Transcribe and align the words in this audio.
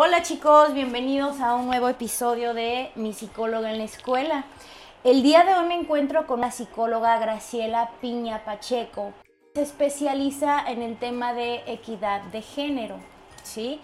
Hola 0.00 0.22
chicos, 0.22 0.74
bienvenidos 0.74 1.40
a 1.40 1.56
un 1.56 1.66
nuevo 1.66 1.88
episodio 1.88 2.54
de 2.54 2.92
Mi 2.94 3.12
psicóloga 3.12 3.72
en 3.72 3.78
la 3.78 3.84
escuela. 3.84 4.44
El 5.02 5.24
día 5.24 5.42
de 5.42 5.54
hoy 5.54 5.66
me 5.66 5.74
encuentro 5.74 6.24
con 6.28 6.40
la 6.40 6.52
psicóloga 6.52 7.18
Graciela 7.18 7.90
Piña 8.00 8.44
Pacheco. 8.44 9.12
Se 9.56 9.62
especializa 9.62 10.70
en 10.70 10.82
el 10.82 10.96
tema 10.98 11.34
de 11.34 11.64
equidad 11.66 12.22
de 12.30 12.42
género, 12.42 12.94
¿sí? 13.42 13.80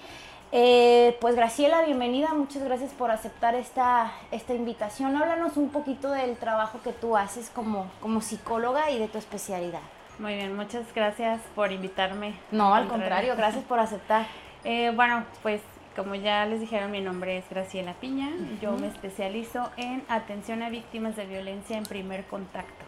Eh, 0.52 1.18
pues 1.20 1.34
Graciela, 1.34 1.82
bienvenida, 1.82 2.32
muchas 2.32 2.62
gracias 2.62 2.92
por 2.92 3.10
aceptar 3.10 3.56
esta, 3.56 4.12
esta 4.30 4.54
invitación. 4.54 5.16
Háblanos 5.16 5.56
un 5.56 5.70
poquito 5.70 6.12
del 6.12 6.36
trabajo 6.36 6.78
que 6.84 6.92
tú 6.92 7.16
haces 7.16 7.50
como, 7.50 7.90
como 8.00 8.20
psicóloga 8.20 8.88
y 8.92 9.00
de 9.00 9.08
tu 9.08 9.18
especialidad. 9.18 9.82
Muy 10.20 10.36
bien, 10.36 10.54
muchas 10.54 10.84
gracias 10.94 11.40
por 11.56 11.72
invitarme. 11.72 12.36
No, 12.52 12.72
al 12.72 12.86
contrario, 12.86 13.34
gracias 13.36 13.64
por 13.64 13.80
aceptar. 13.80 14.26
Eh, 14.66 14.92
bueno, 14.96 15.24
pues 15.42 15.60
como 15.94 16.14
ya 16.14 16.44
les 16.46 16.60
dijeron, 16.60 16.90
mi 16.90 17.00
nombre 17.00 17.38
es 17.38 17.48
Graciela 17.48 17.94
Piña. 17.94 18.30
Yo 18.60 18.72
me 18.76 18.88
especializo 18.88 19.70
en 19.76 20.02
atención 20.08 20.62
a 20.62 20.70
víctimas 20.70 21.16
de 21.16 21.26
violencia 21.26 21.76
en 21.76 21.84
primer 21.84 22.24
contacto. 22.24 22.84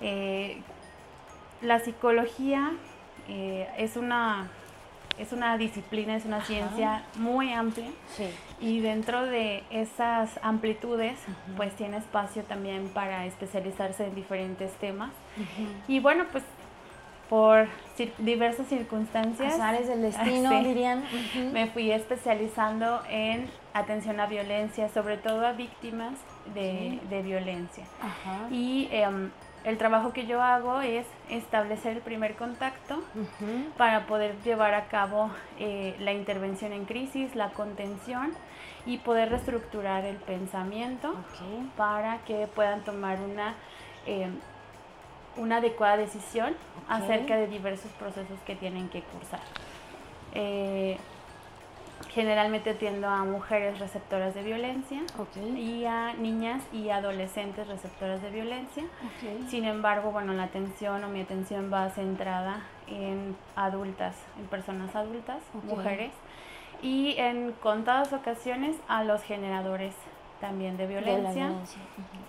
Eh, 0.00 0.60
la 1.60 1.80
psicología 1.80 2.72
eh, 3.28 3.68
es 3.78 3.96
una 3.96 4.48
es 5.18 5.32
una 5.32 5.56
disciplina, 5.56 6.16
es 6.16 6.24
una 6.24 6.44
ciencia 6.44 7.04
muy 7.16 7.52
amplia 7.52 7.86
y 8.60 8.80
dentro 8.80 9.24
de 9.24 9.62
esas 9.70 10.40
amplitudes 10.42 11.16
pues 11.56 11.72
tiene 11.76 11.98
espacio 11.98 12.42
también 12.42 12.88
para 12.88 13.24
especializarse 13.24 14.06
en 14.06 14.14
diferentes 14.16 14.72
temas. 14.72 15.12
Y 15.86 16.00
bueno, 16.00 16.24
pues 16.32 16.42
por 17.28 17.68
diversas 18.18 18.66
circunstancias. 18.68 19.54
Azares 19.54 19.88
del 19.88 20.02
destino, 20.10 20.50
dirían. 20.62 21.04
Me 21.52 21.66
fui 21.68 21.90
especializando 21.90 23.00
en 23.08 23.50
atención 23.72 24.20
a 24.20 24.26
violencia, 24.26 24.88
sobre 24.88 25.16
todo 25.16 25.46
a 25.46 25.52
víctimas 25.52 26.14
de, 26.54 27.22
violencia. 27.22 27.84
Y 28.50 28.88
em, 28.90 29.30
el 29.64 29.78
trabajo 29.78 30.12
que 30.12 30.26
yo 30.26 30.42
hago 30.42 30.80
es 30.80 31.06
establecer 31.30 31.96
el 31.96 32.02
primer 32.02 32.36
contacto 32.36 33.02
para 33.76 34.06
poder 34.06 34.36
llevar 34.42 34.74
a 34.74 34.86
cabo 34.86 35.30
eh, 35.58 35.96
la 36.00 36.12
intervención 36.12 36.72
en 36.72 36.84
crisis, 36.84 37.34
la 37.34 37.50
contención 37.50 38.32
y 38.86 38.98
poder 38.98 39.30
reestructurar 39.30 40.04
el 40.04 40.16
pensamiento 40.16 41.14
para 41.76 42.18
que 42.18 42.46
puedan 42.46 42.84
tomar 42.84 43.18
una 43.20 43.54
em, 44.06 44.38
una 45.36 45.56
adecuada 45.56 45.96
decisión 45.96 46.54
acerca 46.88 47.36
de 47.36 47.46
diversos 47.46 47.90
procesos 47.92 48.38
que 48.46 48.54
tienen 48.54 48.88
que 48.88 49.02
cursar. 49.02 49.40
Eh, 50.34 50.98
generalmente 52.10 52.70
atiendo 52.70 53.08
a 53.08 53.24
mujeres 53.24 53.78
receptoras 53.78 54.34
de 54.34 54.42
violencia 54.42 55.02
y 55.56 55.84
a 55.84 56.14
niñas 56.14 56.62
y 56.72 56.90
adolescentes 56.90 57.66
receptoras 57.66 58.22
de 58.22 58.30
violencia. 58.30 58.84
Sin 59.48 59.64
embargo, 59.64 60.12
bueno, 60.12 60.32
la 60.32 60.44
atención 60.44 61.02
o 61.04 61.08
mi 61.08 61.22
atención 61.22 61.72
va 61.72 61.90
centrada 61.90 62.62
en 62.86 63.36
adultas, 63.56 64.16
en 64.38 64.46
personas 64.46 64.94
adultas, 64.94 65.38
mujeres, 65.64 66.12
y 66.82 67.14
en 67.16 67.52
contadas 67.52 68.12
ocasiones 68.12 68.76
a 68.88 69.04
los 69.04 69.22
generadores 69.22 69.94
también 70.44 70.76
de 70.76 70.86
violencia, 70.86 71.52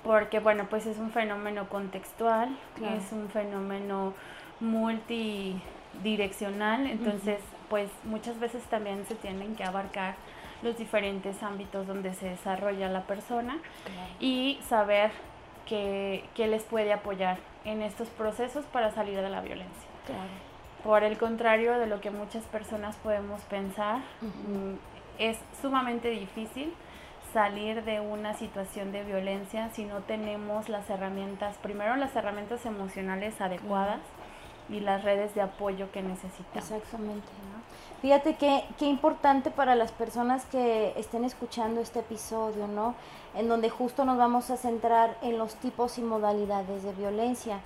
porque 0.01 0.39
bueno, 0.39 0.67
pues 0.69 0.85
es 0.85 0.97
un 0.99 1.11
fenómeno 1.11 1.67
contextual, 1.67 2.57
es 2.97 3.11
un 3.11 3.27
fenómeno 3.27 4.13
multidireccional, 4.61 6.87
entonces 6.87 7.41
pues 7.69 7.89
muchas 8.05 8.39
veces 8.39 8.63
también 8.63 9.05
se 9.05 9.15
tienen 9.15 9.57
que 9.57 9.65
abarcar 9.65 10.15
los 10.61 10.77
diferentes 10.77 11.43
ámbitos 11.43 11.87
donde 11.87 12.13
se 12.13 12.29
desarrolla 12.29 12.87
la 12.87 13.01
persona 13.01 13.57
y 14.21 14.61
saber 14.69 15.11
qué, 15.65 16.23
les 16.37 16.63
puede 16.63 16.93
apoyar 16.93 17.37
en 17.65 17.81
estos 17.81 18.07
procesos 18.07 18.63
para 18.67 18.93
salir 18.93 19.19
de 19.19 19.29
la 19.29 19.41
violencia. 19.41 19.89
Por 20.85 21.03
el 21.03 21.17
contrario 21.17 21.77
de 21.79 21.87
lo 21.87 21.99
que 21.99 22.11
muchas 22.11 22.45
personas 22.45 22.95
podemos 22.95 23.41
pensar, 23.41 23.99
mm, 24.21 24.75
es 25.19 25.37
sumamente 25.61 26.09
difícil 26.11 26.73
salir 27.35 27.83
de 27.83 27.99
una 27.99 28.33
situación 28.33 28.93
de 28.93 29.03
violencia 29.03 29.69
si 29.73 29.83
no 29.83 29.99
tenemos 29.99 30.69
las 30.69 30.89
herramientas, 30.89 31.57
primero 31.61 31.97
las 31.97 32.15
herramientas 32.15 32.65
emocionales 32.65 33.41
adecuadas 33.41 33.99
y 34.69 34.79
las 34.79 35.03
redes 35.03 35.35
de 35.35 35.41
apoyo 35.41 35.91
que 35.91 36.01
necesitamos. 36.01 36.71
Exactamente. 36.71 37.27
Fíjate 38.01 38.35
que 38.35 38.63
qué 38.79 38.85
importante 38.85 39.51
para 39.51 39.75
las 39.75 39.91
personas 39.91 40.45
que 40.45 40.93
estén 40.95 41.25
escuchando 41.25 41.81
este 41.81 41.99
episodio, 41.99 42.67
¿no? 42.67 42.95
En 43.35 43.49
donde 43.49 43.69
justo 43.69 44.05
nos 44.05 44.17
vamos 44.17 44.49
a 44.49 44.55
centrar 44.55 45.17
en 45.21 45.37
los 45.37 45.55
tipos 45.55 45.97
y 45.97 46.03
modalidades 46.03 46.83
de 46.83 46.93
violencia. 46.93 47.59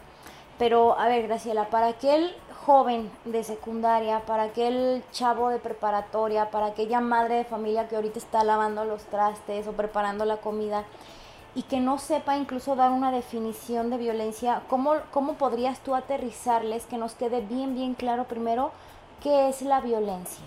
Pero, 0.58 1.00
a 1.00 1.08
ver, 1.08 1.28
Graciela, 1.28 1.70
para 1.70 1.90
aquel 1.90 2.36
joven 2.66 3.10
de 3.26 3.44
secundaria, 3.44 4.22
para 4.22 4.44
aquel 4.44 5.04
chavo 5.12 5.50
de 5.50 5.60
preparatoria, 5.60 6.52
para 6.52 6.68
aquella 6.68 7.02
madre 7.02 7.36
de 7.36 7.44
familia 7.44 7.88
que 7.88 7.96
ahorita 7.96 8.20
está 8.20 8.44
lavando 8.44 8.86
los 8.86 9.04
trastes 9.06 9.68
o 9.68 9.74
preparando 9.74 10.26
la 10.26 10.38
comida 10.38 10.84
y 11.56 11.64
que 11.64 11.80
no 11.80 11.98
sepa 11.98 12.38
incluso 12.38 12.76
dar 12.76 12.92
una 12.92 13.12
definición 13.12 13.90
de 13.90 13.98
violencia, 13.98 14.62
¿cómo, 14.68 14.96
cómo 15.12 15.34
podrías 15.34 15.80
tú 15.80 15.96
aterrizarles 15.96 16.86
que 16.86 16.98
nos 16.98 17.14
quede 17.16 17.42
bien, 17.42 17.74
bien 17.74 17.96
claro 17.96 18.26
primero 18.26 18.72
qué 19.24 19.50
es 19.50 19.62
la 19.62 19.82
violencia? 19.82 20.46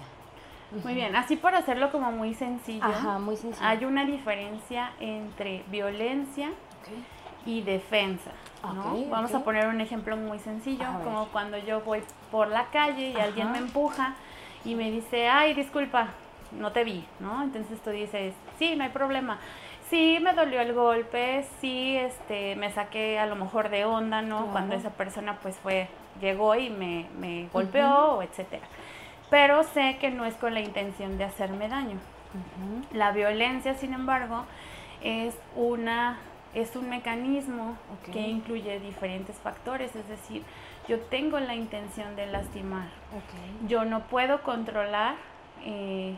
Muy 0.85 0.95
bien, 0.95 1.15
así 1.17 1.37
por 1.37 1.55
hacerlo 1.55 1.93
como 1.93 2.13
muy 2.13 2.35
sencillo, 2.35 2.87
muy 3.21 3.37
sencillo. 3.37 3.67
hay 3.67 3.85
una 3.85 4.05
diferencia 4.07 4.93
entre 5.01 5.65
violencia 5.69 6.51
y 7.45 7.61
defensa. 7.63 8.31
Vamos 9.11 9.35
a 9.35 9.41
poner 9.45 9.67
un 9.67 9.81
ejemplo 9.81 10.17
muy 10.17 10.39
sencillo, 10.39 10.87
como 11.05 11.27
cuando 11.29 11.59
yo 11.59 11.81
voy 11.81 12.03
por 12.31 12.49
la 12.49 12.67
calle 12.67 13.11
y 13.11 13.17
alguien 13.17 13.51
me 13.53 13.59
empuja 13.59 14.15
y 14.65 14.75
me 14.75 14.91
dice, 14.91 15.29
ay, 15.29 15.55
disculpa, 15.55 16.09
no 16.53 16.71
te 16.73 16.85
vi, 16.85 17.05
¿no? 17.19 17.43
Entonces 17.43 17.81
tú 17.83 17.91
dices, 17.91 18.35
sí, 18.59 18.77
no 18.77 18.85
hay 18.85 18.91
problema. 18.91 19.39
Sí, 19.91 20.19
me 20.23 20.33
dolió 20.33 20.61
el 20.61 20.73
golpe, 20.73 21.45
sí, 21.61 21.97
este, 21.97 22.57
me 22.57 22.71
saqué 22.71 23.19
a 23.19 23.27
lo 23.27 23.37
mejor 23.37 23.69
de 23.69 23.85
onda, 23.85 24.23
¿no? 24.23 24.47
Cuando 24.47 24.75
esa 24.75 24.91
persona 24.91 25.39
pues 25.43 25.57
fue, 25.57 25.89
llegó 26.21 26.55
y 26.55 26.71
me, 26.71 27.07
me 27.19 27.49
golpeó, 27.53 28.23
etcétera. 28.23 28.67
Pero 29.29 29.65
sé 29.65 29.99
que 30.01 30.11
no 30.11 30.25
es 30.25 30.35
con 30.35 30.55
la 30.55 30.61
intención 30.61 31.19
de 31.19 31.25
hacerme 31.25 31.69
daño. 31.69 31.99
La 32.93 33.13
violencia, 33.13 33.75
sin 33.75 33.93
embargo, 33.93 34.45
es 35.03 35.35
una 35.57 36.19
es 36.55 36.77
un 36.77 36.89
mecanismo 36.89 37.77
que 38.13 38.21
incluye 38.21 38.79
diferentes 38.81 39.37
factores, 39.37 39.95
es 39.97 40.07
decir, 40.09 40.43
yo 40.89 41.01
tengo 41.01 41.41
la 41.41 41.55
intención 41.55 42.15
de 42.17 42.27
lastimar. 42.27 42.89
Yo 43.67 43.85
no 43.85 44.01
puedo 44.09 44.43
controlar 44.43 45.17
eh, 45.65 46.15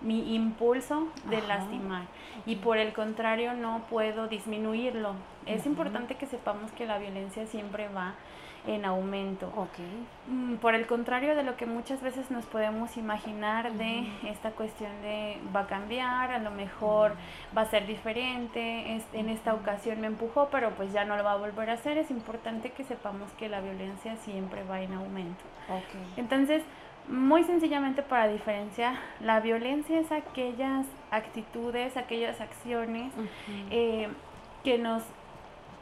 mi 0.00 0.34
impulso 0.34 1.08
de 1.30 1.40
lastimar 1.42 2.04
y 2.46 2.56
por 2.56 2.78
el 2.78 2.92
contrario 2.92 3.54
no 3.54 3.82
puedo 3.88 4.28
disminuirlo. 4.28 5.14
Es 5.46 5.66
importante 5.66 6.16
que 6.16 6.26
sepamos 6.26 6.70
que 6.72 6.86
la 6.86 6.98
violencia 6.98 7.46
siempre 7.46 7.88
va 7.88 8.14
en 8.66 8.84
aumento. 8.84 9.52
Mm, 10.26 10.56
por 10.56 10.74
el 10.74 10.86
contrario 10.86 11.34
de 11.34 11.42
lo 11.42 11.56
que 11.56 11.66
muchas 11.66 12.02
veces 12.02 12.30
nos 12.30 12.44
podemos 12.46 12.96
imaginar 12.96 13.72
de 13.72 14.08
esta 14.26 14.50
cuestión 14.50 14.90
de 15.02 15.38
va 15.54 15.60
a 15.60 15.66
cambiar, 15.66 16.30
a 16.30 16.38
lo 16.38 16.50
mejor 16.50 17.12
va 17.56 17.62
a 17.62 17.66
ser 17.66 17.86
diferente, 17.86 19.00
en 19.12 19.28
esta 19.28 19.54
ocasión 19.54 20.00
me 20.00 20.06
empujó, 20.06 20.48
pero 20.50 20.70
pues 20.70 20.92
ya 20.92 21.04
no 21.04 21.16
lo 21.16 21.24
va 21.24 21.32
a 21.32 21.36
volver 21.36 21.70
a 21.70 21.74
hacer, 21.74 21.98
es 21.98 22.10
importante 22.10 22.70
que 22.72 22.84
sepamos 22.84 23.30
que 23.32 23.48
la 23.48 23.60
violencia 23.60 24.16
siempre 24.16 24.64
va 24.64 24.80
en 24.80 24.92
aumento. 24.94 25.44
Entonces, 26.16 26.62
muy 27.08 27.44
sencillamente 27.44 28.02
para 28.02 28.28
diferenciar, 28.28 28.94
la 29.20 29.40
violencia 29.40 29.98
es 29.98 30.12
aquellas 30.12 30.86
actitudes, 31.10 31.96
aquellas 31.96 32.40
acciones 32.40 33.12
eh, 33.70 34.08
que 34.62 34.78
nos 34.78 35.02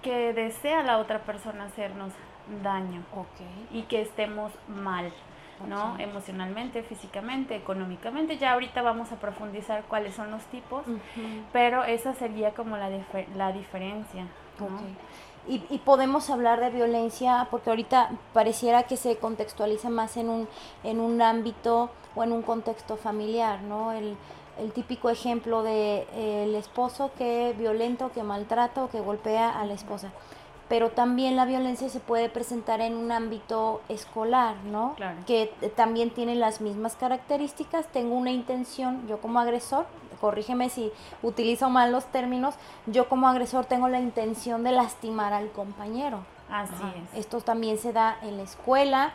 que 0.02 0.32
desea 0.32 0.84
la 0.84 0.98
otra 0.98 1.20
persona 1.20 1.64
hacernos 1.64 2.12
daño 2.62 3.02
y 3.72 3.82
que 3.82 4.02
estemos 4.02 4.52
mal, 4.68 5.12
¿no? 5.66 5.98
Emocionalmente, 5.98 6.82
físicamente, 6.82 7.56
económicamente. 7.56 8.38
Ya 8.38 8.52
ahorita 8.52 8.82
vamos 8.82 9.12
a 9.12 9.16
profundizar 9.16 9.84
cuáles 9.84 10.14
son 10.14 10.30
los 10.30 10.42
tipos, 10.44 10.84
pero 11.52 11.84
esa 11.84 12.14
sería 12.14 12.52
como 12.52 12.76
la, 12.76 12.90
la 13.34 13.52
diferencia. 13.52 14.26
Y, 15.48 15.62
y, 15.70 15.78
podemos 15.78 16.28
hablar 16.30 16.60
de 16.60 16.70
violencia 16.70 17.46
porque 17.52 17.70
ahorita 17.70 18.10
pareciera 18.32 18.82
que 18.84 18.96
se 18.96 19.16
contextualiza 19.18 19.90
más 19.90 20.16
en 20.16 20.28
un, 20.28 20.48
en 20.82 20.98
un 20.98 21.22
ámbito 21.22 21.90
o 22.16 22.24
en 22.24 22.32
un 22.32 22.42
contexto 22.42 22.96
familiar, 22.96 23.62
¿no? 23.62 23.92
El, 23.92 24.16
el 24.58 24.72
típico 24.72 25.08
ejemplo 25.08 25.62
de 25.62 26.06
el 26.42 26.54
esposo 26.56 27.12
que 27.16 27.54
violento, 27.56 28.10
que 28.12 28.24
maltrata 28.24 28.82
o 28.82 28.90
que 28.90 29.00
golpea 29.00 29.50
a 29.50 29.64
la 29.66 29.74
esposa 29.74 30.10
pero 30.68 30.90
también 30.90 31.36
la 31.36 31.44
violencia 31.44 31.88
se 31.88 32.00
puede 32.00 32.28
presentar 32.28 32.80
en 32.80 32.96
un 32.96 33.12
ámbito 33.12 33.80
escolar, 33.88 34.56
¿no? 34.64 34.94
Claro. 34.96 35.18
Que 35.26 35.52
también 35.76 36.10
tiene 36.10 36.34
las 36.34 36.60
mismas 36.60 36.96
características. 36.96 37.86
Tengo 37.88 38.16
una 38.16 38.32
intención, 38.32 39.06
yo 39.06 39.18
como 39.20 39.38
agresor, 39.38 39.86
corrígeme 40.20 40.68
si 40.68 40.90
utilizo 41.22 41.70
mal 41.70 41.92
los 41.92 42.06
términos, 42.06 42.54
yo 42.86 43.08
como 43.08 43.28
agresor 43.28 43.66
tengo 43.66 43.88
la 43.88 44.00
intención 44.00 44.64
de 44.64 44.72
lastimar 44.72 45.32
al 45.32 45.50
compañero. 45.50 46.20
Así 46.50 46.74
es. 47.12 47.20
Esto 47.20 47.40
también 47.40 47.78
se 47.78 47.92
da 47.92 48.18
en 48.22 48.36
la 48.36 48.42
escuela, 48.42 49.12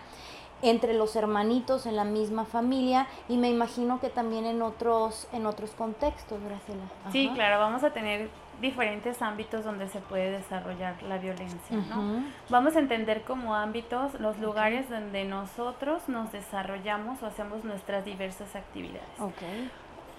entre 0.62 0.94
los 0.94 1.16
hermanitos, 1.16 1.86
en 1.86 1.96
la 1.96 2.04
misma 2.04 2.46
familia 2.46 3.08
y 3.28 3.38
me 3.38 3.50
imagino 3.50 4.00
que 4.00 4.10
también 4.10 4.46
en 4.46 4.62
otros, 4.62 5.28
en 5.34 5.46
otros 5.46 5.72
contextos, 5.72 6.40
Graciela. 6.44 6.84
Sí, 7.12 7.32
claro, 7.34 7.60
vamos 7.60 7.84
a 7.84 7.92
tener 7.92 8.30
diferentes 8.62 9.22
ámbitos 9.22 9.66
donde 9.66 9.88
se 9.88 10.00
puede 10.00 10.32
desarrollar 10.32 11.02
la 11.04 11.18
violencia, 11.18 11.78
¿no? 11.90 12.24
Vamos 12.50 12.76
a 12.76 12.80
entender 12.80 13.24
como 13.24 13.56
ámbitos 13.56 14.20
los 14.20 14.40
lugares 14.40 14.90
donde 14.90 15.26
nosotros 15.26 16.08
nos 16.08 16.32
desarrollamos 16.32 17.22
o 17.24 17.26
hacemos 17.26 17.64
nuestras 17.64 18.06
diversas 18.06 18.56
actividades. 18.56 19.20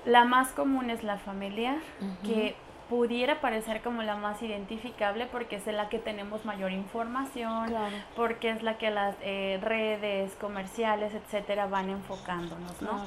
La 0.04 0.24
más 0.24 0.48
común 0.52 0.90
es 0.90 1.04
la 1.04 1.16
familiar, 1.18 1.76
que 2.24 2.56
pudiera 2.90 3.40
parecer 3.40 3.80
como 3.80 4.02
la 4.02 4.16
más 4.16 4.42
identificable 4.42 5.26
porque 5.26 5.56
es 5.56 5.66
la 5.66 5.88
que 5.88 5.98
tenemos 5.98 6.44
mayor 6.44 6.72
información, 6.72 7.72
porque 8.16 8.50
es 8.50 8.62
la 8.62 8.76
que 8.76 8.90
las 8.90 9.16
eh, 9.22 9.58
redes 9.62 10.34
comerciales, 10.34 11.14
etcétera, 11.14 11.66
van 11.68 11.88
enfocándonos, 11.88 12.82
¿no? 12.82 13.02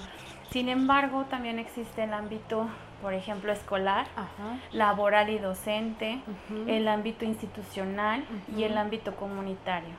Sin 0.49 0.69
embargo, 0.69 1.25
también 1.29 1.59
existe 1.59 2.03
el 2.03 2.13
ámbito, 2.13 2.67
por 3.01 3.13
ejemplo, 3.13 3.51
escolar, 3.51 4.07
laboral 4.71 5.29
y 5.29 5.37
docente, 5.37 6.19
el 6.67 6.87
ámbito 6.87 7.25
institucional 7.25 8.25
y 8.55 8.63
el 8.63 8.77
ámbito 8.77 9.15
comunitario. 9.15 9.93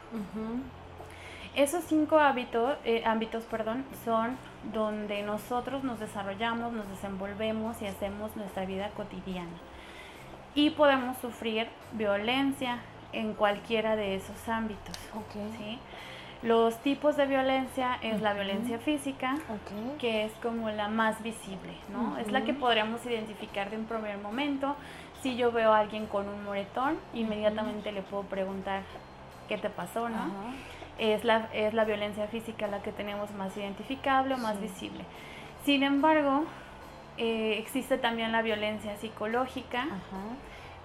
Esos 1.55 1.85
cinco 1.85 2.19
hábitos, 2.19 2.77
eh, 2.85 3.03
ámbitos 3.07 3.45
perdón, 3.45 3.87
son 4.05 4.37
donde 4.75 5.23
nosotros 5.23 5.85
nos 5.85 5.99
desarrollamos, 5.99 6.73
nos 6.73 6.87
desenvolvemos 6.89 7.81
y 7.81 7.87
hacemos 7.87 8.37
nuestra 8.37 8.67
vida 8.67 8.91
cotidiana. 8.91 9.57
Y 10.55 10.71
podemos 10.71 11.17
sufrir 11.17 11.69
violencia 11.93 12.81
en 13.13 13.33
cualquiera 13.33 13.97
de 13.97 14.17
esos 14.17 14.49
ámbitos. 14.49 14.97
¿sí? 15.59 15.79
Los 16.43 16.79
tipos 16.83 17.17
de 17.17 17.27
violencia 17.27 17.99
es 18.03 18.21
la 18.21 18.35
violencia 18.35 18.79
física, 18.79 19.37
que 19.99 20.25
es 20.25 20.33
como 20.43 20.71
la 20.71 20.88
más 20.88 21.23
visible, 21.23 21.73
¿no? 21.91 22.19
Es 22.19 22.31
la 22.31 22.44
que 22.44 22.53
podríamos 22.53 23.05
identificar 23.06 23.71
de 23.71 23.79
un 23.79 23.87
primer 23.87 24.19
momento. 24.19 24.77
Si 25.23 25.37
yo 25.37 25.50
veo 25.50 25.73
a 25.73 25.79
alguien 25.79 26.06
con 26.06 26.29
un 26.29 26.44
moretón, 26.44 26.99
inmediatamente 27.15 27.91
le 27.91 28.03
puedo 28.03 28.25
preguntar 28.25 28.83
qué 29.49 29.56
te 29.56 29.71
pasó, 29.71 30.09
¿no? 30.09 30.31
Es 30.99 31.25
la, 31.25 31.49
es 31.53 31.75
la 31.75 31.85
violencia 31.85 32.27
física 32.29 32.67
la 32.67 32.83
que 32.83 32.93
tenemos 32.93 33.31
más 33.33 33.56
identificable 33.56 34.35
o 34.35 34.38
más 34.38 34.61
visible. 34.61 35.05
Sin 35.65 35.83
embargo, 35.83 36.44
eh, 37.19 37.56
existe 37.59 37.97
también 37.99 38.31
la 38.31 38.43
violencia 38.43 38.97
psicológica, 38.99 39.87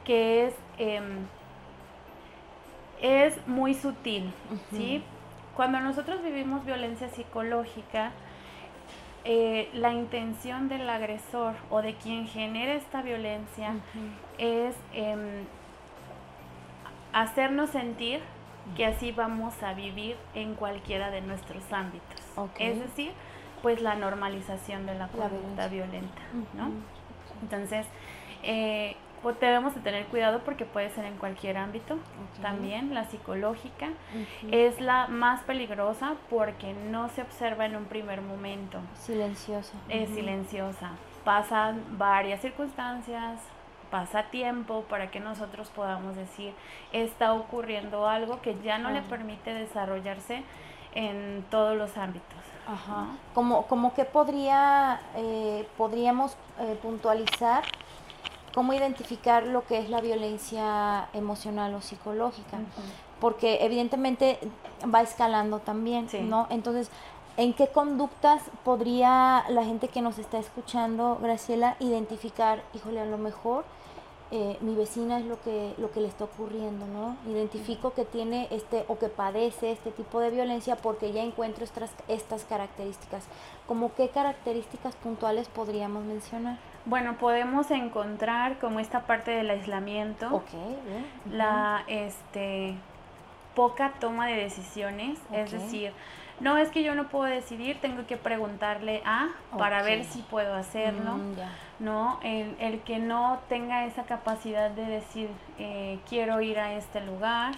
que 0.05 0.45
es, 0.47 0.55
em, 0.77 1.25
es 3.01 3.47
muy 3.47 3.73
sutil, 3.73 4.33
¿sí? 4.71 5.03
Cuando 5.61 5.79
nosotros 5.79 6.23
vivimos 6.23 6.65
violencia 6.65 7.07
psicológica, 7.09 8.13
eh, 9.25 9.69
la 9.75 9.93
intención 9.93 10.69
del 10.69 10.89
agresor 10.89 11.53
o 11.69 11.83
de 11.83 11.93
quien 11.93 12.27
genera 12.27 12.73
esta 12.73 13.03
violencia 13.03 13.75
es 14.39 14.75
em, 14.91 15.45
hacernos 17.13 17.69
sentir 17.69 18.21
que 18.75 18.87
así 18.87 19.11
vamos 19.11 19.53
a 19.61 19.75
vivir 19.75 20.17
en 20.33 20.55
cualquiera 20.55 21.11
de 21.11 21.21
nuestros 21.21 21.71
ámbitos. 21.71 22.19
Es 22.57 22.79
decir, 22.79 23.11
pues 23.61 23.83
la 23.83 23.93
normalización 23.93 24.87
de 24.87 24.95
la 24.95 25.09
conducta 25.09 25.67
violenta, 25.67 26.23
¿no? 26.55 26.71
Entonces, 27.43 27.85
eh, 28.41 28.95
pues 29.21 29.39
debemos 29.39 29.75
de 29.75 29.81
tener 29.81 30.05
cuidado 30.07 30.41
porque 30.43 30.65
puede 30.65 30.89
ser 30.89 31.05
en 31.05 31.17
cualquier 31.17 31.57
ámbito. 31.57 31.97
También 32.41 32.93
la 32.93 33.05
psicológica 33.05 33.89
es 34.51 34.79
la 34.81 35.07
más 35.07 35.41
peligrosa 35.43 36.15
porque 36.29 36.73
no 36.73 37.09
se 37.09 37.21
observa 37.21 37.65
en 37.65 37.75
un 37.75 37.85
primer 37.85 38.21
momento. 38.21 38.79
Silenciosa. 38.95 39.73
Es 39.89 40.09
silenciosa. 40.09 40.91
Pasan 41.23 41.83
varias 41.97 42.41
circunstancias 42.41 43.39
pasa 43.91 44.23
tiempo 44.31 44.85
para 44.87 45.11
que 45.11 45.19
nosotros 45.19 45.67
podamos 45.67 46.15
decir 46.15 46.53
está 46.93 47.33
ocurriendo 47.33 48.07
algo 48.07 48.41
que 48.41 48.57
ya 48.63 48.77
no 48.77 48.89
le 48.89 49.01
permite 49.01 49.53
desarrollarse 49.53 50.43
en 50.95 51.43
todos 51.49 51.75
los 51.77 51.97
ámbitos 51.97 52.39
Ajá. 52.67 53.07
Como, 53.33 53.67
como 53.67 53.93
que 53.93 54.05
podría, 54.05 55.01
eh, 55.15 55.67
podríamos 55.77 56.37
eh, 56.59 56.77
puntualizar 56.81 57.63
cómo 58.53 58.73
identificar 58.73 59.47
lo 59.47 59.65
que 59.65 59.79
es 59.79 59.89
la 59.89 60.01
violencia 60.01 61.07
emocional 61.13 61.73
o 61.75 61.81
psicológica, 61.81 62.59
porque 63.19 63.59
evidentemente 63.61 64.39
va 64.93 65.01
escalando 65.01 65.59
también, 65.59 66.07
¿no? 66.23 66.47
Entonces, 66.49 66.89
¿en 67.37 67.53
qué 67.53 67.67
conductas 67.67 68.41
podría 68.63 69.45
la 69.49 69.63
gente 69.63 69.87
que 69.87 70.01
nos 70.01 70.17
está 70.17 70.39
escuchando, 70.39 71.17
Graciela, 71.21 71.77
identificar, 71.79 72.63
híjole, 72.73 72.99
a 72.99 73.05
lo 73.05 73.17
mejor 73.17 73.63
eh, 74.33 74.57
mi 74.61 74.75
vecina 74.75 75.19
es 75.19 75.25
lo 75.25 75.41
que, 75.41 75.73
lo 75.77 75.91
que 75.91 75.99
le 75.99 76.07
está 76.07 76.23
ocurriendo, 76.23 76.87
¿no? 76.87 77.17
Identifico 77.29 77.93
que 77.93 78.05
tiene 78.05 78.47
este 78.49 78.85
o 78.87 78.97
que 78.97 79.09
padece 79.09 79.73
este 79.73 79.91
tipo 79.91 80.21
de 80.21 80.29
violencia 80.29 80.77
porque 80.77 81.11
ya 81.11 81.21
encuentro 81.21 81.65
estas, 81.65 81.91
estas 82.07 82.45
características. 82.45 83.25
¿Cómo 83.67 83.93
qué 83.93 84.07
características 84.07 84.95
puntuales 84.95 85.49
podríamos 85.49 86.05
mencionar? 86.05 86.57
Bueno, 86.85 87.15
podemos 87.17 87.69
encontrar 87.71 88.57
como 88.57 88.79
esta 88.79 89.01
parte 89.01 89.31
del 89.31 89.49
aislamiento, 89.49 90.43
la 91.31 91.83
este, 91.87 92.75
poca 93.55 93.93
toma 93.99 94.27
de 94.27 94.35
decisiones, 94.35 95.19
es 95.31 95.51
decir, 95.51 95.93
no 96.39 96.57
es 96.57 96.69
que 96.69 96.81
yo 96.81 96.95
no 96.95 97.07
puedo 97.07 97.25
decidir, 97.25 97.79
tengo 97.79 98.07
que 98.07 98.17
preguntarle 98.17 99.03
a 99.05 99.29
para 99.57 99.83
ver 99.83 100.03
si 100.05 100.23
puedo 100.23 100.55
hacerlo, 100.55 101.17
mm, 101.17 101.83
¿no? 101.83 102.19
El, 102.23 102.81
que 102.81 102.97
no 102.97 103.39
tenga 103.47 103.85
esa 103.85 104.03
capacidad 104.05 104.71
de 104.71 104.85
decir, 104.85 105.29
eh, 105.59 105.99
quiero 106.09 106.41
ir 106.41 106.57
a 106.57 106.73
este 106.73 106.99
lugar, 107.01 107.53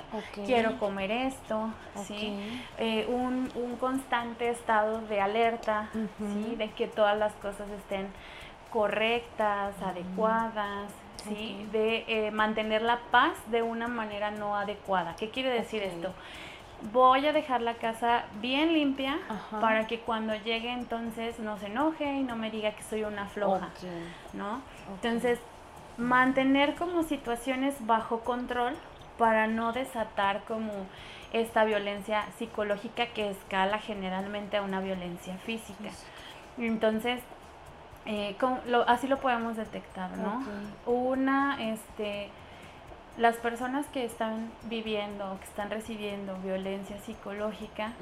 quiero 0.46 0.78
comer 0.80 1.12
esto, 1.12 1.70
¿sí? 2.06 2.38
Eh, 2.78 3.08
un, 3.08 3.50
un, 3.56 3.78
constante 3.78 4.50
estado 4.50 5.00
de 5.04 5.22
alerta, 5.22 5.90
¿sí? 6.20 6.56
De 6.58 6.70
que 6.72 6.88
todas 6.88 7.18
las 7.18 7.32
cosas 7.34 7.70
estén 7.70 8.08
correctas, 8.74 9.80
adecuadas, 9.84 10.92
¿sí? 11.30 11.68
de 11.72 12.06
eh, 12.08 12.32
mantener 12.32 12.82
la 12.82 13.00
paz 13.12 13.34
de 13.52 13.62
una 13.62 13.88
manera 13.88 14.32
no 14.32 14.58
adecuada. 14.58 15.16
¿Qué 15.16 15.30
quiere 15.30 15.52
decir 15.52 15.84
esto? 15.84 16.12
Voy 16.92 17.26
a 17.28 17.34
dejar 17.34 17.62
la 17.62 17.76
casa 17.76 18.26
bien 18.42 18.74
limpia 18.74 19.20
para 19.62 19.86
que 19.86 20.00
cuando 20.00 20.34
llegue 20.36 20.74
entonces 20.74 21.40
no 21.40 21.58
se 21.60 21.68
enoje 21.68 22.04
y 22.16 22.24
no 22.24 22.36
me 22.36 22.50
diga 22.50 22.72
que 22.72 22.82
soy 22.82 23.04
una 23.04 23.28
floja, 23.28 23.70
¿no? 24.34 24.60
Entonces, 24.96 25.40
mantener 25.98 26.74
como 26.74 27.04
situaciones 27.04 27.76
bajo 27.86 28.22
control 28.22 28.74
para 29.18 29.46
no 29.48 29.72
desatar 29.72 30.44
como 30.46 30.72
esta 31.32 31.64
violencia 31.64 32.26
psicológica 32.38 33.06
que 33.06 33.30
escala 33.30 33.78
generalmente 33.78 34.58
a 34.58 34.64
una 34.64 34.82
violencia 34.82 35.38
física. 35.38 35.92
Entonces, 36.58 37.22
eh, 38.06 38.36
así 38.88 39.08
lo 39.08 39.18
podemos 39.18 39.56
detectar, 39.56 40.12
¿no? 40.18 40.44
Una, 40.86 41.58
este, 41.72 42.30
las 43.18 43.36
personas 43.38 43.86
que 43.88 44.06
están 44.06 44.52
viviendo, 44.64 45.38
que 45.40 45.46
están 45.46 45.70
recibiendo 45.70 46.36
violencia 46.44 46.98
psicológica, 47.00 47.94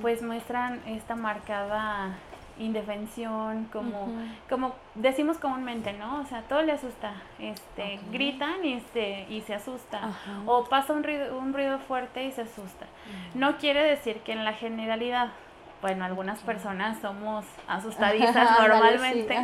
pues 0.00 0.22
muestran 0.22 0.80
esta 0.86 1.16
marcada 1.16 2.16
indefensión, 2.58 3.68
como, 3.72 4.08
como 4.48 4.74
decimos 4.94 5.38
comúnmente, 5.38 5.94
¿no? 5.94 6.20
O 6.20 6.26
sea, 6.26 6.42
todo 6.42 6.62
le 6.62 6.72
asusta, 6.72 7.14
este, 7.38 7.98
gritan 8.12 8.64
y 8.64 8.80
se, 8.92 9.26
y 9.30 9.40
se 9.40 9.54
asusta, 9.54 10.10
o 10.46 10.64
pasa 10.64 10.92
un 10.92 11.02
ruido, 11.02 11.38
un 11.38 11.52
ruido 11.52 11.78
fuerte 11.78 12.24
y 12.24 12.32
se 12.32 12.42
asusta. 12.42 12.86
No 13.34 13.56
quiere 13.56 13.82
decir 13.82 14.20
que 14.20 14.32
en 14.32 14.44
la 14.44 14.52
generalidad 14.52 15.30
bueno, 15.80 16.04
algunas 16.04 16.40
personas 16.40 16.98
somos 17.00 17.44
asustadizas 17.68 18.58
normalmente, 18.58 19.36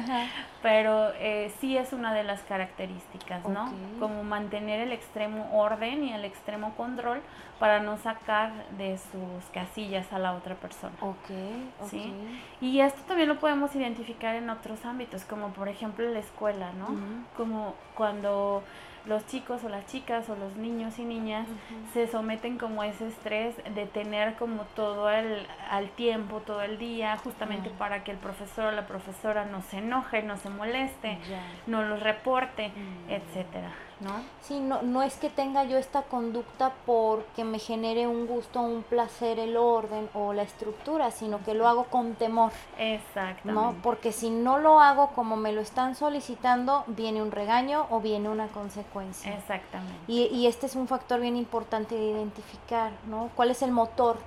pero 0.62 1.12
eh, 1.18 1.52
sí 1.60 1.76
es 1.76 1.92
una 1.92 2.12
de 2.12 2.24
las 2.24 2.42
características, 2.42 3.46
¿no? 3.48 3.72
Como 3.98 4.22
mantener 4.24 4.80
el 4.80 4.92
extremo 4.92 5.48
orden 5.52 6.04
y 6.04 6.12
el 6.12 6.24
extremo 6.24 6.74
control 6.76 7.20
para 7.58 7.80
no 7.80 7.96
sacar 7.96 8.52
de 8.76 8.98
sus 8.98 9.44
casillas 9.52 10.12
a 10.12 10.18
la 10.18 10.34
otra 10.34 10.54
persona. 10.56 10.94
Ok, 11.00 11.88
¿sí? 11.88 12.12
Y 12.60 12.80
esto 12.80 13.00
también 13.06 13.28
lo 13.28 13.38
podemos 13.38 13.74
identificar 13.74 14.34
en 14.34 14.50
otros 14.50 14.84
ámbitos, 14.84 15.24
como 15.24 15.48
por 15.48 15.68
ejemplo 15.68 16.08
la 16.08 16.18
escuela, 16.18 16.72
¿no? 16.72 16.88
Como 17.36 17.74
cuando 17.94 18.62
los 19.06 19.26
chicos 19.26 19.62
o 19.64 19.68
las 19.68 19.86
chicas 19.86 20.28
o 20.28 20.36
los 20.36 20.56
niños 20.56 20.98
y 20.98 21.04
niñas 21.04 21.46
se 21.92 22.06
someten 22.06 22.58
como 22.58 22.82
a 22.82 22.88
ese 22.88 23.08
estrés 23.08 23.54
de 23.74 23.86
tener 23.86 24.34
como 24.34 24.64
todo 24.74 25.10
el, 25.10 25.46
al 25.70 25.90
tiempo, 25.90 26.42
todo 26.44 26.62
el 26.62 26.78
día, 26.78 27.16
justamente 27.18 27.70
para 27.70 28.04
que 28.04 28.10
el 28.10 28.18
profesor 28.18 28.66
o 28.66 28.72
la 28.72 28.86
profesora 28.86 29.44
no 29.44 29.62
se 29.62 29.78
enoje, 29.78 30.22
no 30.22 30.36
se 30.36 30.50
moleste, 30.50 31.18
no 31.66 31.82
los 31.82 32.02
reporte, 32.02 32.68
mm. 32.68 33.10
etcétera. 33.10 33.72
¿No? 34.00 34.10
Sí, 34.42 34.60
no, 34.60 34.82
no 34.82 35.02
es 35.02 35.16
que 35.16 35.30
tenga 35.30 35.64
yo 35.64 35.78
esta 35.78 36.02
conducta 36.02 36.72
porque 36.84 37.44
me 37.44 37.58
genere 37.58 38.06
un 38.06 38.26
gusto, 38.26 38.60
un 38.60 38.82
placer 38.82 39.38
el 39.38 39.56
orden 39.56 40.08
o 40.14 40.32
la 40.32 40.42
estructura, 40.42 41.10
sino 41.10 41.42
que 41.44 41.54
lo 41.54 41.66
hago 41.66 41.84
con 41.84 42.14
temor. 42.14 42.52
Exactamente. 42.78 43.52
¿no? 43.52 43.74
Porque 43.82 44.12
si 44.12 44.30
no 44.30 44.58
lo 44.58 44.80
hago 44.80 45.08
como 45.08 45.36
me 45.36 45.52
lo 45.52 45.60
están 45.60 45.94
solicitando, 45.94 46.84
viene 46.88 47.22
un 47.22 47.30
regaño 47.30 47.86
o 47.90 48.00
viene 48.00 48.28
una 48.28 48.48
consecuencia. 48.48 49.34
Exactamente. 49.34 49.98
Y, 50.06 50.24
y 50.26 50.46
este 50.46 50.66
es 50.66 50.76
un 50.76 50.88
factor 50.88 51.20
bien 51.20 51.36
importante 51.36 51.94
de 51.94 52.10
identificar, 52.10 52.92
¿no? 53.08 53.30
¿Cuál 53.34 53.50
es 53.50 53.62
el 53.62 53.72
motor? 53.72 54.18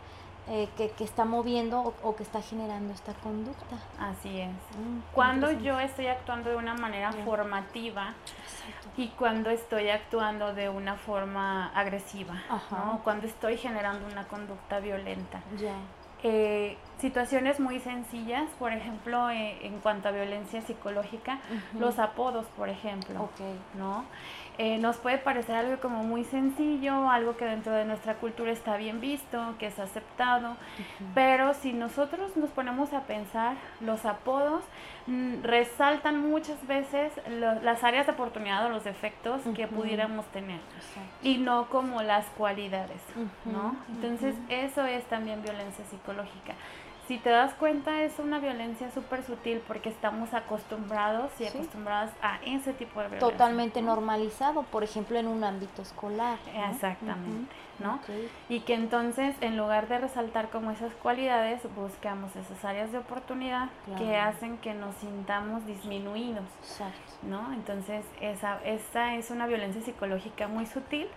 Eh, 0.51 0.67
que, 0.77 0.89
que, 0.89 1.03
está 1.03 1.25
moviendo 1.25 1.93
o, 2.01 2.15
que 2.15 2.23
está 2.23 2.41
generando 2.41 2.91
esta 2.91 3.13
conducta. 3.13 3.75
Así 3.99 4.39
es. 4.41 4.49
Mm, 4.49 5.01
cuando 5.13 5.51
yo 5.51 5.79
estoy 5.79 6.07
actuando 6.07 6.49
de 6.49 6.55
una 6.55 6.73
manera 6.73 7.11
formativa 7.11 8.15
y 8.97 9.07
cuando 9.09 9.49
estoy 9.49 9.89
actuando 9.89 10.53
de 10.53 10.69
una 10.69 10.95
forma 10.95 11.67
agresiva, 11.73 12.35
¿no? 12.71 13.01
cuando 13.03 13.27
estoy 13.27 13.57
generando 13.57 14.05
una 14.07 14.27
conducta 14.27 14.79
violenta. 14.79 15.41
Eh, 16.21 16.77
situaciones 16.99 17.61
muy 17.61 17.79
sencillas, 17.79 18.49
por 18.59 18.73
ejemplo, 18.73 19.29
eh, 19.29 19.65
en 19.65 19.79
cuanto 19.79 20.09
a 20.09 20.11
violencia 20.11 20.61
psicológica, 20.61 21.39
los 21.79 21.97
apodos, 21.97 22.45
por 22.57 22.67
ejemplo, 22.67 23.29
¿no? 23.77 24.03
Eh, 24.61 24.77
nos 24.77 24.97
puede 24.97 25.17
parecer 25.17 25.55
algo 25.55 25.79
como 25.79 26.03
muy 26.03 26.25
sencillo, 26.25 27.09
algo 27.09 27.37
que 27.37 27.45
dentro 27.45 27.71
de 27.71 27.85
nuestra 27.85 28.15
cultura 28.15 28.51
está 28.51 28.75
bien 28.75 28.99
visto, 28.99 29.55
que 29.57 29.67
es 29.67 29.79
aceptado, 29.79 30.57
pero 31.15 31.53
si 31.53 31.71
nosotros 31.71 32.35
nos 32.35 32.49
ponemos 32.49 32.91
a 32.91 33.03
pensar, 33.03 33.55
los 33.79 34.03
apodos 34.03 34.61
mm, 35.07 35.43
resaltan 35.43 36.19
muchas 36.29 36.67
veces 36.67 37.13
las 37.39 37.85
áreas 37.85 38.05
de 38.05 38.11
oportunidad 38.11 38.65
o 38.65 38.69
los 38.69 38.83
defectos 38.83 39.41
que 39.55 39.65
pudiéramos 39.65 40.25
tener 40.25 40.59
y 41.23 41.37
no 41.37 41.69
como 41.69 42.03
las 42.03 42.25
cualidades, 42.37 43.01
¿no? 43.45 43.77
Entonces 43.87 44.35
eso 44.49 44.85
es 44.85 45.05
también 45.05 45.41
violencia 45.41 45.85
psicológica 45.85 46.55
si 47.09 47.17
te 47.17 47.31
das 47.31 47.55
cuenta 47.55 48.03
es 48.03 48.19
una 48.19 48.37
violencia 48.37 48.91
súper 48.91 49.23
sutil 49.23 49.63
porque 49.67 49.89
estamos 49.89 50.35
acostumbrados 50.35 51.31
y 51.39 51.47
acostumbradas 51.47 52.11
a 52.21 52.37
ese 52.45 52.71
tipo 52.71 52.99
de 52.99 53.07
violencia. 53.07 53.31
Totalmente 53.31 53.81
normalizado, 53.81 54.61
por 54.61 54.83
ejemplo, 54.83 55.17
en 55.17 55.25
un 55.25 55.43
ámbito 55.43 55.81
escolar. 55.81 56.37
Exactamente, 56.71 57.55
¿no? 57.79 57.99
Y 58.47 58.61
que 58.61 58.73
entonces, 58.73 59.35
en 59.41 59.57
lugar 59.57 59.87
de 59.87 59.99
resaltar 59.99 60.49
como 60.49 60.71
esas 60.71 60.93
cualidades, 60.95 61.61
buscamos 61.75 62.35
esas 62.35 62.63
áreas 62.65 62.91
de 62.91 62.97
oportunidad 62.97 63.69
que 63.97 64.17
hacen 64.17 64.57
que 64.57 64.73
nos 64.73 64.95
sintamos 64.95 65.65
disminuidos. 65.65 66.45
Exacto. 66.61 67.09
¿no? 67.23 67.53
Entonces, 67.53 68.05
esa, 68.21 68.59
esa 68.63 69.15
es 69.15 69.29
una 69.29 69.45
violencia 69.45 69.81
psicológica 69.81 70.47
muy 70.47 70.65
sutil 70.65 71.07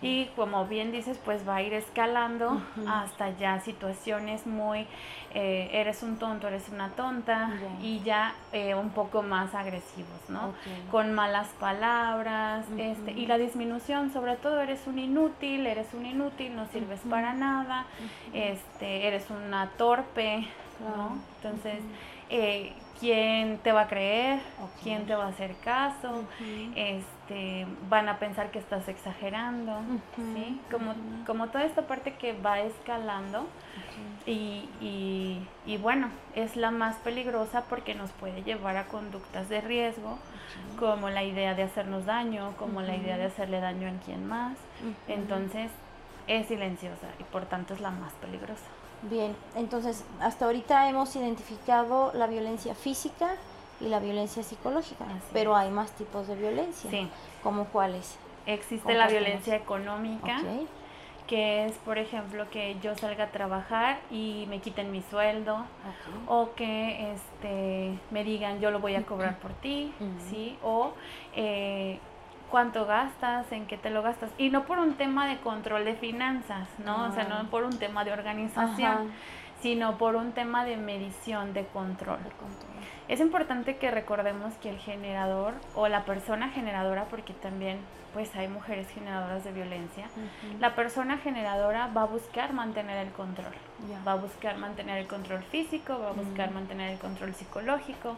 y 0.00 0.26
como 0.36 0.66
bien 0.66 0.90
dices, 0.90 1.18
pues 1.24 1.46
va 1.48 1.56
a 1.56 1.62
ir 1.62 1.72
escalando 1.72 2.60
hasta 2.88 3.30
ya 3.38 3.60
situaciones 3.60 4.46
muy, 4.46 4.86
eh, 5.34 5.70
eres 5.72 6.02
un 6.02 6.18
tonto, 6.18 6.48
eres 6.48 6.68
una 6.68 6.90
tonta 6.90 7.50
y 7.80 8.00
ya 8.00 8.34
eh, 8.52 8.74
un 8.74 8.90
poco 8.90 9.22
más 9.22 9.54
agresivos, 9.54 10.28
¿no? 10.28 10.54
Con 10.90 11.12
malas 11.12 11.48
palabras 11.60 12.66
este, 12.76 13.12
y 13.12 13.26
la 13.26 13.38
disminución, 13.38 14.12
sobre 14.12 14.36
todo 14.36 14.60
eres 14.60 14.86
un 14.86 14.98
inútil, 14.98 15.66
eres 15.66 15.94
un 15.94 16.06
inútil, 16.12 16.54
no 16.54 16.66
sirves 16.68 17.00
para 17.10 17.34
nada, 17.34 17.86
este, 18.32 19.06
eres 19.08 19.28
una 19.30 19.70
torpe, 19.76 20.46
¿no? 20.80 21.18
Entonces, 21.36 21.80
eh, 22.30 22.72
quién 23.00 23.58
te 23.58 23.72
va 23.72 23.82
a 23.82 23.88
creer, 23.88 24.40
o 24.60 24.68
quién 24.82 25.06
te 25.06 25.14
va 25.14 25.24
a 25.24 25.28
hacer 25.28 25.56
caso, 25.56 26.24
este, 26.76 27.66
van 27.88 28.08
a 28.08 28.18
pensar 28.18 28.52
que 28.52 28.60
estás 28.60 28.86
exagerando, 28.88 29.80
¿sí? 30.16 30.60
Como, 30.70 30.94
como 31.26 31.48
toda 31.48 31.64
esta 31.64 31.82
parte 31.88 32.14
que 32.14 32.32
va 32.32 32.60
escalando 32.60 33.48
y, 34.24 34.68
y, 35.66 35.76
bueno, 35.78 36.10
es 36.36 36.54
la 36.56 36.70
más 36.70 36.96
peligrosa 36.96 37.64
porque 37.68 37.94
nos 37.94 38.12
puede 38.12 38.44
llevar 38.44 38.76
a 38.76 38.86
conductas 38.86 39.48
de 39.48 39.60
riesgo, 39.60 40.18
como 40.78 41.10
la 41.10 41.24
idea 41.24 41.54
de 41.54 41.64
hacernos 41.64 42.06
daño, 42.06 42.54
como 42.56 42.82
la 42.82 42.94
idea 42.94 43.16
de 43.16 43.24
hacerle 43.24 43.60
daño 43.60 43.88
a 43.88 44.04
quien 44.04 44.26
más. 44.28 44.56
Entonces, 45.08 45.72
es 46.26 46.46
silenciosa 46.46 47.08
y 47.18 47.24
por 47.24 47.46
tanto 47.46 47.74
es 47.74 47.80
la 47.80 47.90
más 47.90 48.12
peligrosa. 48.14 48.64
Bien, 49.02 49.34
entonces 49.56 50.04
hasta 50.20 50.44
ahorita 50.44 50.88
hemos 50.88 51.14
identificado 51.16 52.12
la 52.14 52.26
violencia 52.26 52.74
física 52.74 53.34
y 53.80 53.88
la 53.88 53.98
violencia 53.98 54.42
psicológica, 54.42 55.04
pero 55.32 55.56
hay 55.56 55.70
más 55.70 55.90
tipos 55.92 56.28
de 56.28 56.36
violencia. 56.36 56.88
Sí. 56.88 57.08
¿Cómo 57.42 57.64
cuáles? 57.66 58.16
Existe 58.46 58.94
la 58.94 59.08
violencia 59.08 59.56
económica, 59.56 60.40
que 61.26 61.66
es, 61.66 61.72
por 61.78 61.98
ejemplo, 61.98 62.48
que 62.50 62.76
yo 62.80 62.94
salga 62.96 63.24
a 63.24 63.30
trabajar 63.30 64.00
y 64.10 64.46
me 64.48 64.60
quiten 64.60 64.92
mi 64.92 65.02
sueldo, 65.02 65.64
o 66.28 66.50
que 66.54 67.12
este, 67.12 67.98
me 68.10 68.22
digan 68.22 68.60
yo 68.60 68.70
lo 68.70 68.80
voy 68.80 68.94
a 68.94 69.04
cobrar 69.04 69.38
por 69.38 69.52
ti, 69.54 69.92
¿sí? 70.30 70.58
O 70.62 70.92
eh, 71.34 71.98
cuánto 72.52 72.84
gastas, 72.86 73.50
en 73.50 73.66
qué 73.66 73.78
te 73.78 73.88
lo 73.90 74.02
gastas. 74.02 74.30
Y 74.36 74.50
no 74.50 74.64
por 74.64 74.78
un 74.78 74.94
tema 74.94 75.26
de 75.26 75.40
control 75.40 75.86
de 75.86 75.94
finanzas, 75.94 76.68
¿no? 76.84 77.06
O 77.06 77.12
sea, 77.12 77.24
no 77.24 77.48
por 77.50 77.64
un 77.64 77.78
tema 77.78 78.04
de 78.04 78.12
organización, 78.12 79.10
sino 79.60 79.96
por 79.96 80.16
un 80.16 80.32
tema 80.32 80.64
de 80.64 80.76
medición, 80.76 81.54
de 81.54 81.64
control. 81.66 82.18
Es 83.08 83.20
importante 83.20 83.76
que 83.76 83.90
recordemos 83.90 84.54
que 84.54 84.70
el 84.70 84.78
generador 84.78 85.54
o 85.74 85.88
la 85.88 86.04
persona 86.04 86.50
generadora, 86.50 87.04
porque 87.04 87.32
también 87.32 87.78
pues 88.12 88.34
hay 88.36 88.46
mujeres 88.46 88.88
generadoras 88.90 89.42
de 89.42 89.52
violencia, 89.52 90.06
la 90.60 90.74
persona 90.74 91.16
generadora 91.18 91.88
va 91.96 92.02
a 92.02 92.06
buscar 92.06 92.52
mantener 92.52 93.06
el 93.06 93.12
control. 93.12 93.52
Va 94.06 94.12
a 94.12 94.16
buscar 94.16 94.58
mantener 94.58 94.98
el 94.98 95.06
control 95.06 95.42
físico, 95.44 95.98
va 95.98 96.10
a 96.10 96.12
buscar 96.12 96.50
mantener 96.50 96.92
el 96.92 96.98
control 96.98 97.34
psicológico, 97.34 98.16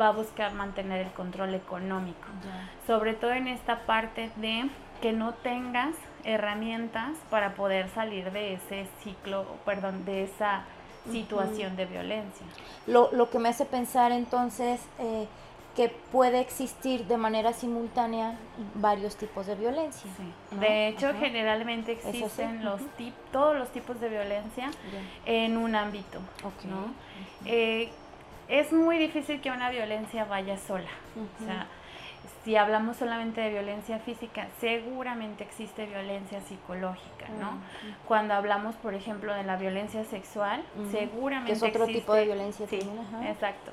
va 0.00 0.08
a 0.08 0.12
buscar 0.12 0.52
mantener 0.54 1.06
el 1.06 1.12
control 1.12 1.54
económico. 1.54 2.28
Sobre 2.86 3.14
todo 3.14 3.32
en 3.32 3.48
esta 3.48 3.80
parte 3.80 4.30
de 4.36 4.70
que 5.00 5.12
no 5.12 5.34
tengas 5.34 5.96
herramientas 6.24 7.16
para 7.28 7.54
poder 7.54 7.88
salir 7.88 8.30
de 8.30 8.54
ese 8.54 8.86
ciclo, 9.02 9.44
perdón, 9.64 10.04
de 10.04 10.22
esa 10.22 10.62
situación 11.10 11.76
de 11.76 11.86
violencia. 11.86 12.46
Lo, 12.86 13.10
lo, 13.12 13.30
que 13.30 13.38
me 13.38 13.48
hace 13.48 13.64
pensar 13.64 14.12
entonces 14.12 14.80
eh, 14.98 15.26
que 15.76 15.88
puede 15.88 16.40
existir 16.40 17.06
de 17.06 17.16
manera 17.16 17.52
simultánea 17.52 18.36
varios 18.74 19.16
tipos 19.16 19.46
de 19.46 19.54
violencia. 19.54 20.10
De 20.60 20.88
hecho, 20.88 21.12
generalmente 21.18 21.92
existen 21.92 22.64
los 22.64 22.80
tip, 22.96 23.14
todos 23.32 23.56
los 23.56 23.70
tipos 23.70 23.98
de 24.00 24.08
violencia 24.08 24.70
en 25.24 25.56
un 25.56 25.74
ámbito. 25.74 26.20
Eh, 27.46 27.90
es 28.48 28.72
muy 28.72 28.98
difícil 28.98 29.40
que 29.40 29.50
una 29.50 29.70
violencia 29.70 30.24
vaya 30.26 30.58
sola. 30.58 30.90
O 31.40 31.44
sea, 31.44 31.66
si 32.44 32.56
hablamos 32.56 32.96
solamente 32.96 33.40
de 33.40 33.50
violencia 33.50 33.98
física, 34.00 34.48
seguramente 34.60 35.44
existe 35.44 35.86
violencia 35.86 36.40
psicológica, 36.40 37.28
¿no? 37.40 37.58
Cuando 38.06 38.34
hablamos, 38.34 38.74
por 38.76 38.94
ejemplo, 38.94 39.32
de 39.34 39.44
la 39.44 39.56
violencia 39.56 40.04
sexual, 40.04 40.62
seguramente 40.90 41.52
es 41.52 41.62
otro 41.62 41.86
tipo 41.86 42.14
de 42.14 42.24
violencia. 42.24 42.66
Sí, 42.66 42.80
exacto. 43.24 43.70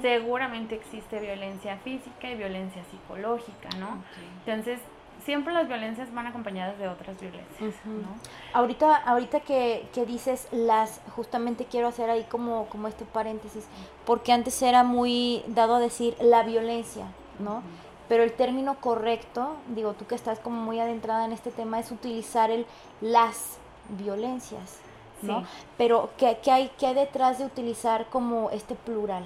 Seguramente 0.00 0.76
existe 0.76 1.18
violencia 1.18 1.76
física 1.78 2.30
y 2.30 2.36
violencia 2.36 2.82
psicológica, 2.90 3.68
¿no? 3.78 4.02
Entonces, 4.46 4.78
siempre 5.24 5.52
las 5.52 5.66
violencias 5.66 6.12
van 6.14 6.26
acompañadas 6.26 6.78
de 6.78 6.88
otras 6.88 7.18
violencias, 7.20 7.74
¿no? 7.84 8.08
Ahorita, 8.52 8.96
ahorita 8.96 9.40
que, 9.40 9.88
que, 9.92 10.06
dices 10.06 10.48
las, 10.52 11.00
justamente 11.16 11.64
quiero 11.64 11.88
hacer 11.88 12.10
ahí 12.10 12.24
como, 12.28 12.66
como 12.66 12.88
este 12.88 13.04
paréntesis, 13.04 13.66
porque 14.04 14.32
antes 14.32 14.60
era 14.62 14.84
muy 14.84 15.42
dado 15.48 15.76
a 15.76 15.80
decir 15.80 16.16
la 16.20 16.42
violencia, 16.42 17.06
¿no? 17.38 17.62
Pero 18.12 18.24
el 18.24 18.32
término 18.34 18.74
correcto, 18.74 19.56
digo 19.68 19.94
tú 19.94 20.06
que 20.06 20.14
estás 20.14 20.38
como 20.38 20.60
muy 20.60 20.78
adentrada 20.78 21.24
en 21.24 21.32
este 21.32 21.50
tema, 21.50 21.80
es 21.80 21.90
utilizar 21.90 22.50
el 22.50 22.66
las 23.00 23.56
violencias, 23.88 24.80
¿no? 25.22 25.46
Pero 25.78 26.10
¿qué, 26.18 26.36
hay, 26.50 26.70
¿qué 26.78 26.92
detrás 26.92 27.38
de 27.38 27.46
utilizar 27.46 28.04
como 28.10 28.50
este 28.50 28.74
plural? 28.74 29.24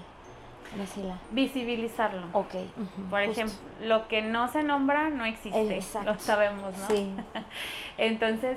Visibilizarlo. 1.32 2.28
Ok. 2.32 2.54
Por 3.10 3.22
ejemplo, 3.22 3.56
lo 3.82 4.06
que 4.06 4.22
no 4.22 4.46
se 4.52 4.62
nombra 4.62 5.10
no 5.10 5.24
existe. 5.24 5.74
Exacto. 5.74 6.12
Lo 6.12 6.18
sabemos, 6.20 6.78
¿no? 6.78 6.86
Sí. 6.86 7.12
Entonces, 7.98 8.56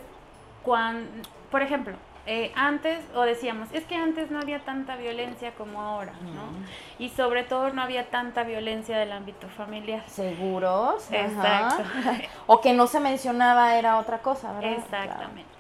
cuando, 0.62 1.10
por 1.50 1.64
ejemplo, 1.64 1.96
eh, 2.32 2.52
antes, 2.54 3.00
o 3.16 3.22
decíamos, 3.24 3.70
es 3.74 3.86
que 3.86 3.96
antes 3.96 4.30
no 4.30 4.38
había 4.38 4.60
tanta 4.60 4.96
violencia 4.96 5.52
como 5.56 5.82
ahora, 5.82 6.14
¿no? 6.22 7.04
Y 7.04 7.10
sobre 7.10 7.44
todo 7.44 7.72
no 7.72 7.82
había 7.82 8.12
tanta 8.12 8.44
violencia 8.44 9.00
del 9.00 9.12
ámbito 9.14 9.48
familiar. 9.48 10.04
¿Seguros? 10.08 11.12
Exacto. 11.12 11.84
o 12.46 12.62
que 12.62 12.74
no 12.74 12.86
se 12.86 13.00
mencionaba 13.00 13.76
era 13.78 13.98
otra 13.98 14.20
cosa, 14.20 14.54
¿verdad? 14.54 14.74
Exactamente. 14.74 15.59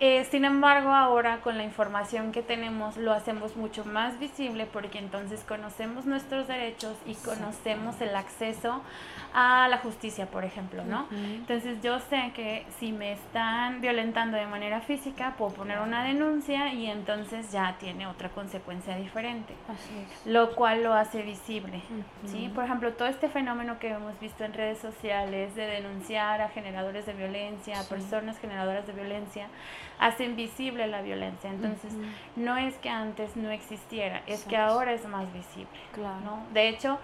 Eh, 0.00 0.24
sin 0.30 0.44
embargo, 0.44 0.90
ahora 0.94 1.40
con 1.40 1.56
la 1.56 1.64
información 1.64 2.30
que 2.30 2.42
tenemos 2.42 2.96
lo 2.96 3.12
hacemos 3.12 3.56
mucho 3.56 3.84
más 3.84 4.18
visible 4.18 4.66
porque 4.66 4.98
entonces 4.98 5.42
conocemos 5.42 6.06
nuestros 6.06 6.46
derechos 6.46 6.96
y 7.04 7.14
conocemos 7.14 8.00
el 8.00 8.14
acceso 8.14 8.80
a 9.34 9.68
la 9.68 9.78
justicia, 9.78 10.26
por 10.26 10.44
ejemplo, 10.44 10.84
¿no? 10.84 11.06
Entonces 11.10 11.82
yo 11.82 11.98
sé 11.98 12.32
que 12.34 12.64
si 12.78 12.92
me 12.92 13.12
están 13.12 13.80
violentando 13.80 14.36
de 14.36 14.46
manera 14.46 14.80
física, 14.80 15.34
puedo 15.36 15.52
poner 15.52 15.80
una 15.80 16.04
denuncia 16.04 16.72
y 16.72 16.86
entonces 16.86 17.50
ya 17.52 17.76
tiene 17.78 18.06
otra 18.06 18.30
consecuencia 18.30 18.96
diferente, 18.96 19.54
lo 20.24 20.54
cual 20.54 20.82
lo 20.82 20.94
hace 20.94 21.22
visible, 21.22 21.82
¿sí? 22.24 22.50
Por 22.54 22.64
ejemplo, 22.64 22.92
todo 22.92 23.08
este 23.08 23.28
fenómeno 23.28 23.78
que 23.78 23.90
hemos 23.90 24.18
visto 24.20 24.44
en 24.44 24.54
redes 24.54 24.78
sociales 24.78 25.54
de 25.54 25.66
denunciar 25.66 26.40
a 26.40 26.48
generadores 26.48 27.04
de 27.04 27.12
violencia, 27.12 27.80
a 27.80 27.84
personas 27.84 28.38
generadoras 28.38 28.86
de 28.86 28.92
violencia, 28.92 29.48
hacen 29.98 30.36
visible 30.36 30.86
la 30.86 31.02
violencia. 31.02 31.50
Entonces, 31.50 31.92
no 32.36 32.56
es 32.56 32.76
que 32.76 32.88
antes 32.88 33.36
no 33.36 33.50
existiera, 33.50 34.22
es 34.26 34.44
que 34.44 34.56
ahora 34.56 34.92
es 34.92 35.06
más 35.06 35.32
visible. 35.32 35.68
¿no? 36.24 36.42
De 36.52 36.68
hecho, 36.68 36.98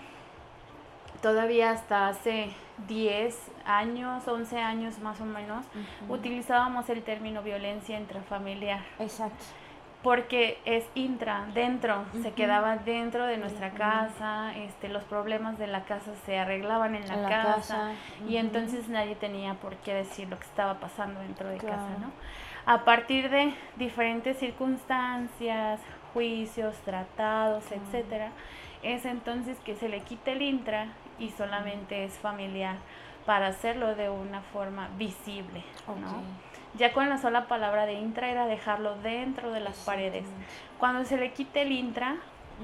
todavía 1.24 1.70
hasta 1.70 2.08
hace 2.08 2.50
10 2.86 3.36
años, 3.64 4.28
11 4.28 4.58
años 4.58 4.98
más 4.98 5.20
o 5.20 5.24
menos, 5.24 5.64
utilizábamos 6.08 6.88
el 6.90 7.02
término 7.02 7.42
violencia 7.42 7.98
intrafamiliar. 7.98 8.80
Exacto. 8.98 9.44
Porque 10.02 10.58
es 10.66 10.84
intra, 10.94 11.46
dentro, 11.54 12.04
se 12.20 12.32
quedaba 12.32 12.76
dentro 12.76 13.24
de 13.24 13.38
nuestra 13.38 13.70
casa, 13.70 14.54
este, 14.54 14.90
los 14.90 15.02
problemas 15.04 15.56
de 15.56 15.66
la 15.66 15.84
casa 15.84 16.12
se 16.26 16.38
arreglaban 16.38 16.94
en 16.94 17.08
la, 17.08 17.26
casa, 17.26 17.92
y 18.28 18.36
entonces 18.36 18.90
nadie 18.90 19.14
tenía 19.14 19.54
por 19.54 19.76
qué 19.76 19.94
decir 19.94 20.28
lo 20.28 20.38
que 20.38 20.44
estaba 20.44 20.74
pasando 20.74 21.20
dentro 21.20 21.48
de 21.48 21.56
casa, 21.56 21.88
¿no? 22.02 22.12
A 22.66 22.84
partir 22.84 23.30
de 23.30 23.54
diferentes 23.76 24.38
circunstancias, 24.38 25.80
juicios, 26.12 26.76
tratados, 26.84 27.64
etcétera, 27.70 28.30
es 28.82 29.04
entonces 29.04 29.58
que 29.60 29.74
se 29.74 29.88
le 29.88 30.00
quita 30.00 30.32
el 30.32 30.42
intra 30.42 30.88
y 31.18 31.30
solamente 31.30 32.04
es 32.04 32.12
familiar 32.18 32.76
para 33.26 33.48
hacerlo 33.48 33.94
de 33.94 34.10
una 34.10 34.42
forma 34.42 34.88
visible, 34.98 35.64
Ya 36.76 36.92
con 36.92 37.08
la 37.08 37.18
sola 37.18 37.46
palabra 37.46 37.86
de 37.86 37.94
intra 37.94 38.28
era 38.30 38.46
dejarlo 38.46 38.96
dentro 38.96 39.52
de 39.52 39.60
las 39.60 39.76
paredes. 39.78 40.24
Cuando 40.78 41.04
se 41.04 41.16
le 41.16 41.32
quite 41.32 41.62
el 41.62 41.72
intra, 41.72 42.16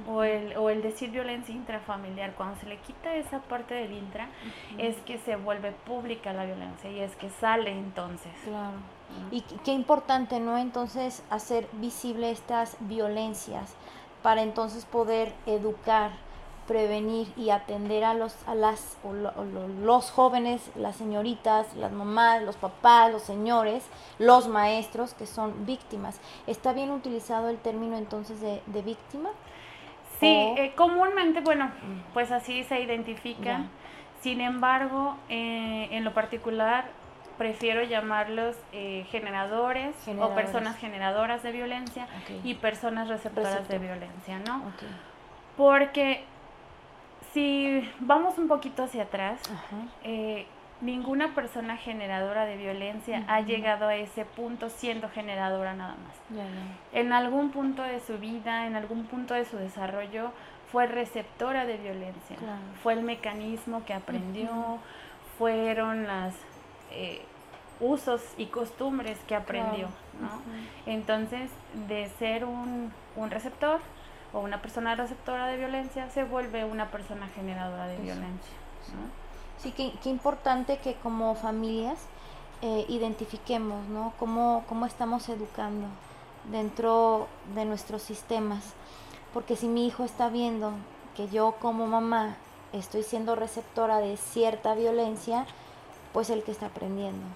o 0.07 0.23
el, 0.23 0.57
o 0.57 0.71
el 0.71 0.83
decir 0.83 1.11
violencia 1.11 1.55
intrafamiliar, 1.55 2.33
cuando 2.35 2.57
se 2.61 2.67
le 2.67 2.77
quita 2.79 3.15
esa 3.15 3.41
parte 3.41 3.75
del 3.75 3.93
intra, 3.93 4.29
es 4.79 4.97
que 4.99 5.19
se 5.19 5.37
vuelve 5.37 5.73
pública 5.73 6.33
la 6.33 6.45
violencia 6.45 6.91
y 6.91 7.01
es 7.01 7.17
que 7.17 7.31
sale 7.31 7.71
entonces. 7.71 8.33
Claro. 8.45 8.79
Y 9.31 9.43
qué 9.65 9.73
importante, 9.73 10.41
¿no? 10.41 10.59
Entonces 10.59 11.23
hacer 11.31 11.69
visible 11.75 12.31
estas 12.31 12.77
violencias 12.81 13.75
para 14.23 14.43
entonces 14.43 14.85
poder 14.85 15.33
educar, 15.47 16.11
prevenir 16.67 17.33
y 17.37 17.51
atender 17.51 18.05
a 18.05 18.15
los 18.15 18.37
a 18.47 18.55
las 18.55 18.97
los 19.83 20.11
jóvenes, 20.11 20.71
las 20.77 20.97
señoritas, 20.97 21.75
las 21.77 21.93
mamás, 21.93 22.43
los 22.43 22.57
papás, 22.57 23.11
los 23.11 23.23
señores, 23.23 23.85
los 24.19 24.49
maestros 24.49 25.15
que 25.15 25.27
son 25.27 25.67
víctimas. 25.67 26.21
¿Está 26.47 26.73
bien 26.73 26.91
utilizado 26.91 27.49
el 27.49 27.59
término 27.59 27.97
entonces 27.97 28.41
de, 28.41 28.63
de 28.67 28.83
víctima? 28.83 29.31
Sí, 30.21 30.27
eh, 30.27 30.75
comúnmente, 30.77 31.41
bueno, 31.41 31.67
mm. 31.67 32.13
pues 32.13 32.31
así 32.31 32.63
se 32.65 32.81
identifica. 32.81 33.65
Sin 34.21 34.43
embargo, 34.43 35.17
eh, 35.31 35.89
en 35.93 36.05
lo 36.05 36.13
particular, 36.13 36.91
prefiero 37.41 37.83
llamarlos 37.83 38.55
eh, 38.75 39.07
generadores, 39.11 39.97
o 40.19 40.35
personas 40.35 40.77
generadoras 40.77 41.43
de 41.43 41.53
violencia 41.53 42.07
y 42.45 42.53
personas 42.53 43.09
receptoras 43.09 43.67
de 43.67 43.79
violencia, 43.79 44.39
¿no? 44.47 44.63
Porque 45.57 46.23
si 47.33 47.91
vamos 48.01 48.37
un 48.37 48.47
poquito 48.47 48.83
hacia 48.83 49.05
atrás, 49.05 49.41
ninguna 50.83 51.35
persona 51.35 51.79
generadora 51.79 52.45
de 52.45 52.59
violencia 52.59 53.25
ha 53.27 53.41
llegado 53.41 53.89
a 53.89 53.95
ese 53.95 54.27
punto 54.27 54.69
siendo 54.69 55.09
generadora 55.09 55.73
nada 55.73 55.95
más. 55.95 56.41
En 56.93 57.15
algún 57.15 57.53
punto 57.53 57.83
de 57.83 58.01
su 58.01 58.19
vida, 58.19 58.67
en 58.67 58.77
algún 58.77 59.05
punto 59.05 59.33
de 59.33 59.47
su 59.47 59.57
desarrollo, 59.57 60.33
fue 60.71 60.87
receptora 60.87 61.65
de 61.65 61.79
violencia. 61.79 62.37
Fue 62.83 62.93
el 62.93 63.01
mecanismo 63.01 63.83
que 63.87 63.95
aprendió, 63.95 64.77
fueron 65.39 66.07
los 66.07 66.35
eh, 66.93 67.25
usos 67.81 68.21
y 68.37 68.47
costumbres 68.47 69.19
que 69.27 69.35
aprendió. 69.35 69.89
Entonces, 70.87 71.51
de 71.89 72.09
ser 72.19 72.45
un, 72.45 72.93
un 73.17 73.31
receptor 73.31 73.81
o 74.33 74.41
una 74.41 74.63
persona 74.63 74.95
receptora 74.95 75.47
de 75.47 75.57
violencia, 75.57 76.09
se 76.11 76.25
vuelve 76.25 76.65
una 76.65 76.91
persona 76.91 77.29
generadora 77.29 77.87
de 77.87 77.97
violencia. 77.99 78.55
Sí, 79.59 79.73
qué, 79.73 80.09
importante 80.09 80.79
que 80.79 80.95
como 80.95 81.35
familias 81.35 81.99
eh, 82.63 82.87
identifiquemos, 82.89 83.87
¿no? 83.89 84.15
Cómo, 84.19 84.65
cómo 84.69 84.87
estamos 84.87 85.29
educando 85.29 85.87
dentro 86.51 87.29
de 87.55 87.65
nuestros 87.65 88.03
sistemas. 88.03 88.73
Porque 89.35 89.57
si 89.57 89.69
mi 89.69 89.87
hijo 89.87 90.05
está 90.05 90.29
viendo 90.29 90.73
que 91.15 91.29
yo 91.29 91.57
como 91.61 91.87
mamá 91.87 92.37
estoy 92.73 93.03
siendo 93.03 93.35
receptora 93.37 93.99
de 93.99 94.17
cierta 94.17 94.75
violencia, 94.75 95.47
pues 96.13 96.31
el 96.31 96.43
que 96.43 96.53
está 96.53 96.67
aprendiendo, 96.67 97.27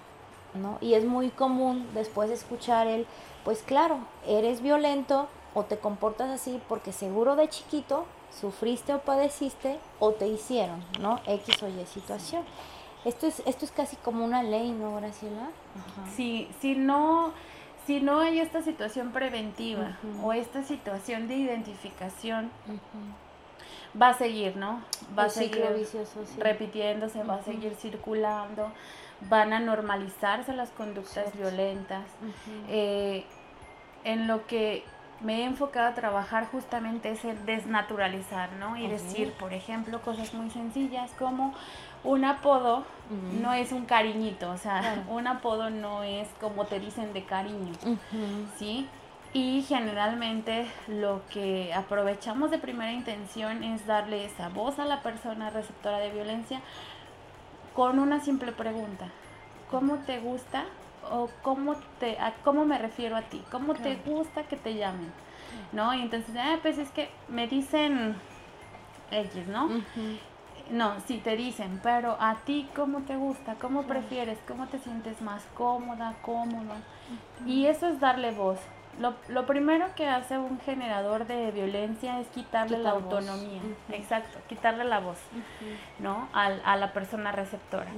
¿no? 0.55 0.77
Y 0.81 0.93
es 0.93 1.05
muy 1.05 1.29
común 1.29 1.87
después 1.93 2.29
de 2.29 2.35
escuchar 2.35 2.87
el, 2.87 3.05
pues 3.43 3.61
claro, 3.61 3.99
eres 4.27 4.61
violento 4.61 5.27
o 5.53 5.63
te 5.63 5.77
comportas 5.77 6.29
así 6.29 6.61
porque 6.67 6.91
seguro 6.91 7.35
de 7.35 7.47
chiquito 7.49 8.05
sufriste 8.39 8.93
o 8.93 8.99
padeciste 8.99 9.79
o 9.99 10.11
te 10.11 10.27
hicieron, 10.27 10.83
¿no? 10.99 11.19
X 11.25 11.63
o 11.63 11.67
Y 11.67 11.85
situación. 11.85 12.43
Esto 13.05 13.27
es, 13.27 13.41
esto 13.45 13.65
es 13.65 13.71
casi 13.71 13.95
como 13.97 14.25
una 14.25 14.41
ley, 14.43 14.71
¿no, 14.71 14.95
Graciela? 14.95 15.49
Sí, 16.15 16.49
si 16.59 16.75
no, 16.75 17.33
si 17.85 18.01
no 18.01 18.19
hay 18.19 18.39
esta 18.39 18.63
situación 18.63 19.11
preventiva 19.11 19.97
o 20.23 20.33
esta 20.33 20.63
situación 20.63 21.27
de 21.27 21.35
identificación, 21.35 22.49
va 23.99 24.09
a 24.09 24.13
seguir, 24.15 24.57
¿no? 24.57 24.81
Va 25.17 25.25
a 25.25 25.29
seguir 25.29 25.65
repitiéndose, 26.39 27.23
va 27.23 27.35
a 27.35 27.43
seguir 27.43 27.75
circulando, 27.75 28.71
van 29.29 29.53
a 29.53 29.59
normalizarse 29.59 30.53
las 30.53 30.69
conductas 30.69 31.35
violentas. 31.35 32.03
Eh, 32.69 33.25
en 34.03 34.27
lo 34.27 34.45
que 34.45 34.83
me 35.21 35.41
he 35.41 35.43
enfocado 35.45 35.87
a 35.87 35.93
trabajar 35.93 36.47
justamente 36.51 37.11
es 37.11 37.23
el 37.25 37.45
desnaturalizar, 37.45 38.51
¿no? 38.53 38.77
Y 38.77 38.87
decir, 38.87 39.33
por 39.33 39.53
ejemplo, 39.53 40.01
cosas 40.01 40.33
muy 40.33 40.49
sencillas 40.49 41.11
como 41.17 41.53
un 42.03 42.23
apodo 42.25 42.83
no 43.41 43.53
es 43.53 43.71
un 43.71 43.85
cariñito, 43.85 44.51
o 44.51 44.57
sea, 44.57 45.03
un 45.09 45.27
apodo 45.27 45.69
no 45.69 46.03
es 46.03 46.27
como 46.39 46.65
te 46.65 46.79
dicen 46.79 47.13
de 47.13 47.23
cariño, 47.23 47.73
¿sí? 48.57 48.87
Y 49.33 49.63
generalmente 49.63 50.65
lo 50.87 51.21
que 51.29 51.73
aprovechamos 51.73 52.51
de 52.51 52.57
primera 52.57 52.93
intención 52.93 53.63
es 53.63 53.85
darle 53.85 54.25
esa 54.25 54.47
voz 54.47 54.79
a 54.79 54.85
la 54.85 55.01
persona 55.01 55.49
receptora 55.49 55.97
de 55.97 56.11
violencia 56.11 56.61
con 57.75 57.99
una 57.99 58.19
simple 58.21 58.51
pregunta. 58.51 59.09
¿Cómo 59.69 59.97
te 59.97 60.19
gusta 60.19 60.65
o 61.11 61.29
cómo, 61.43 61.75
te, 61.99 62.17
a 62.19 62.33
cómo 62.43 62.65
me 62.65 62.77
refiero 62.77 63.15
a 63.15 63.23
ti, 63.23 63.43
cómo 63.51 63.73
te 63.75 63.95
gusta 63.97 64.43
que 64.43 64.55
te 64.55 64.75
llamen, 64.75 65.11
¿no? 65.71 65.93
Y 65.93 66.01
entonces, 66.01 66.35
ah, 66.39 66.57
pues 66.61 66.77
es 66.77 66.89
que 66.89 67.09
me 67.27 67.47
dicen 67.47 68.15
X, 69.11 69.47
¿no? 69.47 69.69
No, 70.71 70.99
sí 71.01 71.21
te 71.23 71.35
dicen, 71.35 71.79
pero 71.83 72.17
a 72.19 72.37
ti 72.45 72.67
cómo 72.75 73.01
te 73.01 73.15
gusta, 73.15 73.55
cómo 73.55 73.83
prefieres, 73.83 74.39
cómo 74.47 74.65
te 74.67 74.79
sientes 74.79 75.21
más 75.21 75.43
cómoda, 75.53 76.15
cómodo. 76.23 76.73
Y 77.45 77.67
eso 77.67 77.87
es 77.87 77.99
darle 77.99 78.31
voz. 78.31 78.59
Lo, 78.99 79.13
lo, 79.27 79.45
primero 79.45 79.87
que 79.95 80.07
hace 80.07 80.37
un 80.37 80.59
generador 80.61 81.27
de 81.27 81.51
violencia 81.51 82.19
es 82.21 82.27
quitarle 82.27 82.77
la 82.77 82.91
autonomía, 82.91 83.61
exacto, 83.91 84.39
quitarle 84.47 84.85
la 84.85 84.99
voz, 84.99 85.17
¿no? 85.99 86.29
A, 86.33 86.45
a, 86.45 86.75
la 86.77 86.93
persona 86.93 87.31
receptora. 87.33 87.91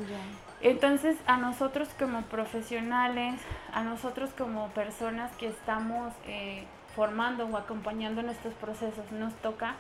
Entonces, 0.62 1.18
a 1.28 1.38
nosotros 1.38 1.90
como 2.00 2.24
profesionales, 2.24 3.40
a 3.74 3.84
nosotros 3.84 4.32
como 4.36 4.70
personas 4.70 5.32
que 5.34 5.48
estamos 5.48 6.14
eh, 6.26 6.66
formando 6.96 7.46
o 7.46 7.58
acompañando 7.58 8.24
nuestros 8.24 8.56
procesos, 8.56 9.12
nos 9.12 9.34
toca 9.36 9.76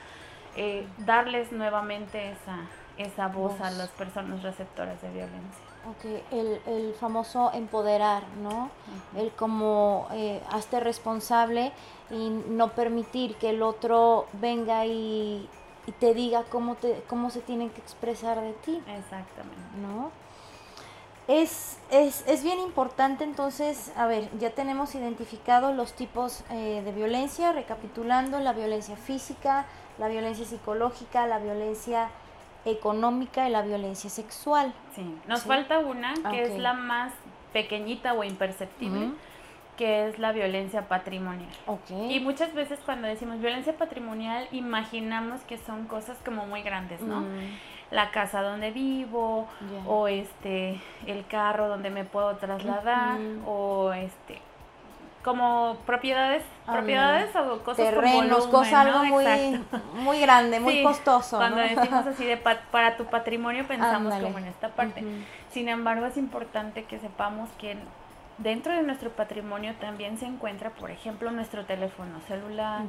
eh, 0.55 0.87
darles 0.99 1.51
nuevamente 1.51 2.31
esa, 2.31 2.57
esa 2.97 3.27
voz, 3.27 3.59
a 3.59 3.71
las 3.71 3.89
personas 3.89 4.43
receptoras 4.43 5.01
de 5.01 5.09
violencia. 5.09 5.66
Ok, 5.89 6.03
el, 6.31 6.61
el 6.65 6.93
famoso 6.95 7.51
empoderar, 7.53 8.23
¿no? 8.41 8.69
El 9.15 9.31
como 9.31 10.07
eh, 10.11 10.41
hazte 10.51 10.81
responsable 10.81 11.71
y 12.11 12.29
no 12.29 12.73
permitir 12.73 13.35
que 13.35 13.51
el 13.51 13.63
otro 13.63 14.25
venga 14.33 14.85
y, 14.85 15.47
y, 15.85 15.91
te 15.93 16.13
diga 16.13 16.43
cómo, 16.49 16.75
te, 16.75 17.03
cómo 17.07 17.29
se 17.29 17.39
tienen 17.39 17.69
que 17.69 17.79
expresar 17.79 18.41
de 18.41 18.51
ti. 18.51 18.81
Exactamente. 18.97 19.61
¿No? 19.81 20.11
Es, 21.29 21.77
es, 21.89 22.25
es, 22.27 22.43
bien 22.43 22.59
importante 22.59 23.23
entonces, 23.23 23.93
a 23.95 24.07
ver, 24.07 24.29
ya 24.39 24.49
tenemos 24.49 24.93
identificados 24.93 25.73
los 25.73 25.93
tipos 25.93 26.43
eh, 26.49 26.81
de 26.83 26.91
violencia, 26.91 27.53
recapitulando, 27.53 28.39
la 28.39 28.51
violencia 28.51 28.97
física, 28.97 29.65
la 29.99 30.09
violencia 30.09 30.45
psicológica, 30.45 31.27
la 31.27 31.39
violencia 31.39 32.09
económica 32.67 33.47
y 33.47 33.51
la 33.51 33.61
violencia 33.61 34.09
sexual. 34.09 34.73
Sí, 34.93 35.15
nos 35.27 35.43
falta 35.43 35.79
una 35.79 36.13
que 36.31 36.43
es 36.43 36.59
la 36.59 36.73
más 36.73 37.13
pequeñita 37.53 38.13
o 38.13 38.23
imperceptible, 38.23 39.11
que 39.77 40.07
es 40.07 40.19
la 40.19 40.31
violencia 40.31 40.87
patrimonial. 40.87 41.49
Okay. 41.65 42.15
Y 42.15 42.19
muchas 42.19 42.53
veces 42.53 42.79
cuando 42.85 43.07
decimos 43.07 43.39
violencia 43.39 43.77
patrimonial 43.77 44.47
imaginamos 44.51 45.41
que 45.41 45.57
son 45.57 45.85
cosas 45.87 46.17
como 46.25 46.45
muy 46.45 46.61
grandes, 46.61 47.01
¿no? 47.01 47.23
La 47.89 48.11
casa 48.11 48.41
donde 48.41 48.71
vivo 48.71 49.47
o 49.87 50.07
este 50.07 50.81
el 51.05 51.25
carro 51.27 51.69
donde 51.69 51.89
me 51.89 52.03
puedo 52.03 52.35
trasladar 52.35 53.19
o 53.45 53.93
este 53.93 54.41
como 55.27 55.75
propiedades 55.85 56.41
propiedades 56.65 57.35
o 57.35 57.59
cosas 57.59 57.85
terrenos 57.85 58.45
como 58.45 58.59
cosas 58.59 58.73
algo 58.73 59.03
muy 59.03 59.25
muy 59.95 60.21
grande 60.21 60.61
muy 60.61 60.81
costoso 60.83 61.35
cuando 61.35 61.57
decimos 61.57 62.07
así 62.07 62.23
de 62.23 62.37
para 62.37 62.95
tu 62.95 63.03
patrimonio 63.07 63.67
pensamos 63.67 64.13
como 64.21 64.37
en 64.37 64.45
esta 64.45 64.69
parte. 64.69 65.03
Sin 65.51 65.67
embargo 65.67 66.05
es 66.05 66.15
importante 66.15 66.85
que 66.85 66.97
sepamos 66.99 67.49
que 67.57 67.75
dentro 68.37 68.71
de 68.73 68.83
nuestro 68.83 69.09
patrimonio 69.09 69.75
también 69.81 70.17
se 70.17 70.27
encuentra 70.27 70.69
por 70.69 70.91
ejemplo 70.91 71.29
nuestro 71.29 71.65
teléfono 71.65 72.21
celular 72.29 72.83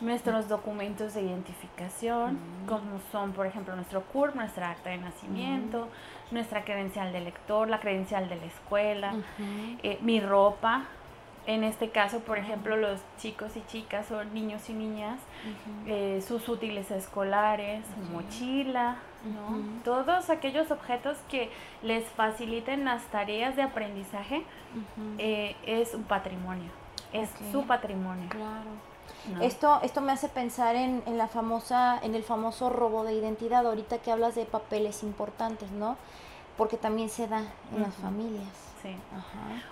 nuestros 0.00 0.48
documentos 0.48 1.14
de 1.14 1.22
identificación, 1.22 2.38
como 2.66 3.00
son, 3.12 3.32
por 3.32 3.46
ejemplo, 3.46 3.74
nuestro 3.76 4.02
CURP, 4.02 4.34
nuestra 4.34 4.70
acta 4.70 4.90
de 4.90 4.98
nacimiento, 4.98 5.88
nuestra 6.32 6.64
credencial 6.64 7.12
de 7.12 7.20
lector, 7.20 7.68
la 7.68 7.78
credencial 7.78 8.28
de 8.28 8.36
la 8.36 8.44
escuela, 8.44 9.14
eh, 9.82 9.98
mi 10.02 10.20
ropa. 10.20 10.84
En 11.46 11.62
este 11.62 11.90
caso, 11.90 12.20
por 12.20 12.38
ejemplo, 12.38 12.76
los 12.76 13.00
chicos 13.18 13.54
y 13.56 13.62
chicas 13.66 14.10
o 14.10 14.24
niños 14.24 14.70
y 14.70 14.72
niñas, 14.72 15.20
eh, 15.86 16.22
sus 16.26 16.48
útiles 16.48 16.90
escolares, 16.90 17.84
mochila, 18.12 18.96
todos 19.84 20.30
aquellos 20.30 20.70
objetos 20.70 21.18
que 21.28 21.50
les 21.82 22.04
faciliten 22.04 22.86
las 22.86 23.02
tareas 23.04 23.56
de 23.56 23.62
aprendizaje, 23.62 24.42
eh, 25.18 25.54
es 25.66 25.92
un 25.92 26.04
patrimonio, 26.04 26.70
es 27.12 27.28
su 27.52 27.66
patrimonio. 27.66 28.28
Claro. 28.30 28.70
Esto, 29.42 29.80
esto 29.82 30.00
me 30.00 30.12
hace 30.12 30.28
pensar 30.28 30.76
en, 30.76 31.02
en, 31.06 31.18
la 31.18 31.28
famosa, 31.28 31.98
en 32.02 32.14
el 32.14 32.22
famoso 32.22 32.70
robo 32.70 33.04
de 33.04 33.14
identidad, 33.14 33.66
ahorita 33.66 33.98
que 33.98 34.10
hablas 34.10 34.34
de 34.34 34.46
papeles 34.46 35.02
importantes, 35.02 35.70
¿no? 35.70 35.96
Porque 36.56 36.76
también 36.76 37.10
se 37.10 37.26
da 37.26 37.42
en 37.74 37.82
las 37.82 37.94
familias. 37.94 38.63
Sí. 38.84 38.94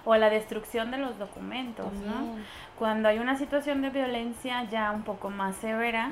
O 0.07 0.17
la 0.17 0.31
destrucción 0.31 0.91
de 0.91 0.97
los 0.97 1.19
documentos, 1.19 1.93
¿no? 1.93 2.37
Cuando 2.79 3.11
hay 3.11 3.19
una 3.19 3.37
situación 3.37 3.83
de 3.83 3.91
violencia 3.91 4.65
ya 4.65 4.91
un 4.91 5.03
poco 5.03 5.29
más 5.29 5.55
severa, 5.57 6.11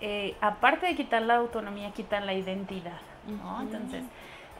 eh, 0.00 0.34
aparte 0.40 0.86
de 0.86 0.96
quitar 0.96 1.20
la 1.20 1.36
autonomía, 1.36 1.90
quitan 1.92 2.24
la 2.24 2.32
identidad, 2.32 3.00
¿no? 3.26 3.60
Entonces, 3.60 4.04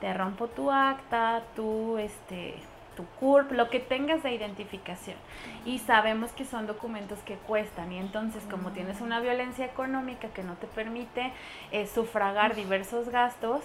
te 0.00 0.12
rompo 0.12 0.48
tu 0.48 0.70
acta, 0.70 1.42
tu, 1.56 1.96
este, 1.96 2.56
tu 2.98 3.04
CURP, 3.20 3.52
lo 3.52 3.70
que 3.70 3.78
tengas 3.78 4.24
de 4.24 4.34
identificación. 4.34 5.16
Y 5.64 5.78
sabemos 5.78 6.32
que 6.32 6.44
son 6.44 6.66
documentos 6.66 7.20
que 7.20 7.36
cuestan 7.36 7.92
y 7.92 7.98
entonces 7.98 8.42
como 8.50 8.72
tienes 8.72 9.00
una 9.00 9.20
violencia 9.20 9.64
económica 9.64 10.30
que 10.30 10.42
no 10.42 10.54
te 10.54 10.66
permite 10.66 11.32
eh, 11.70 11.86
sufragar 11.86 12.56
diversos 12.56 13.08
gastos, 13.08 13.60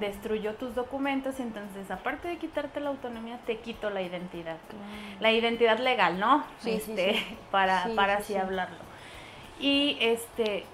destruyó 0.00 0.54
tus 0.54 0.74
documentos 0.74 1.38
y 1.40 1.42
entonces 1.42 1.90
aparte 1.90 2.28
de 2.28 2.38
quitarte 2.38 2.80
la 2.80 2.88
autonomía 2.88 3.38
te 3.44 3.58
quito 3.58 3.90
la 3.90 4.00
identidad. 4.00 4.56
La 5.20 5.30
identidad 5.30 5.78
legal, 5.78 6.18
¿no? 6.18 6.42
Sí, 6.60 6.70
este, 6.70 7.22
Para, 7.50 7.86
para 7.94 8.16
así 8.16 8.34
hablarlo. 8.34 8.78
Y 9.60 9.98
este 10.00 10.64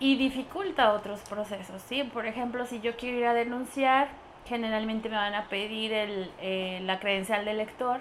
y 0.00 0.16
dificulta 0.16 0.92
otros 0.92 1.20
procesos, 1.20 1.80
¿sí? 1.88 2.02
Por 2.02 2.26
ejemplo, 2.26 2.66
si 2.66 2.80
yo 2.80 2.96
quiero 2.96 3.18
ir 3.18 3.26
a 3.26 3.34
denunciar 3.34 4.08
generalmente 4.46 5.08
me 5.08 5.16
van 5.16 5.34
a 5.34 5.48
pedir 5.48 5.92
el, 5.92 6.30
eh, 6.40 6.80
la 6.84 6.98
credencial 7.00 7.44
del 7.44 7.58
lector 7.58 8.00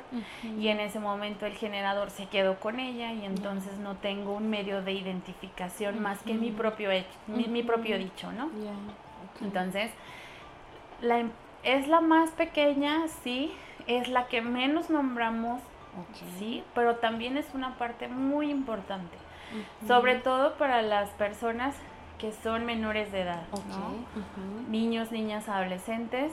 y 0.60 0.68
en 0.68 0.80
ese 0.80 1.00
momento 1.00 1.46
el 1.46 1.54
generador 1.54 2.10
se 2.12 2.28
quedó 2.28 2.60
con 2.60 2.80
ella 2.80 3.12
y 3.14 3.26
entonces 3.26 3.78
no 3.80 3.96
tengo 3.96 4.34
un 4.34 4.50
medio 4.50 4.82
de 4.82 4.94
identificación 4.94 6.02
más 6.02 6.22
que 6.24 6.34
mi 6.34 6.52
propio, 6.52 6.90
mi, 7.28 7.64
propio 7.64 7.98
dicho, 7.98 8.32
¿no? 8.32 8.50
Entonces, 9.42 9.92
la, 11.02 11.20
em, 11.20 11.32
es 11.64 11.88
la 11.88 12.00
más 12.00 12.32
pequeña, 12.32 13.08
sí, 13.24 13.52
es 13.88 14.08
la 14.08 14.28
que 14.28 14.42
menos 14.42 14.90
nombramos, 14.90 15.62
sí, 16.38 16.64
pero 16.74 16.98
también 16.98 17.38
es 17.38 17.48
una 17.54 17.78
parte 17.78 18.08
muy 18.08 18.52
importante, 18.52 19.18
sobre 19.88 20.16
todo 20.16 20.56
para 20.58 20.82
las 20.82 21.10
personas 21.12 21.76
que 22.18 22.32
son 22.32 22.66
menores 22.66 23.12
de 23.12 23.22
edad, 23.22 23.44
niños, 24.70 25.12
niñas, 25.12 25.50
adolescentes, 25.50 26.32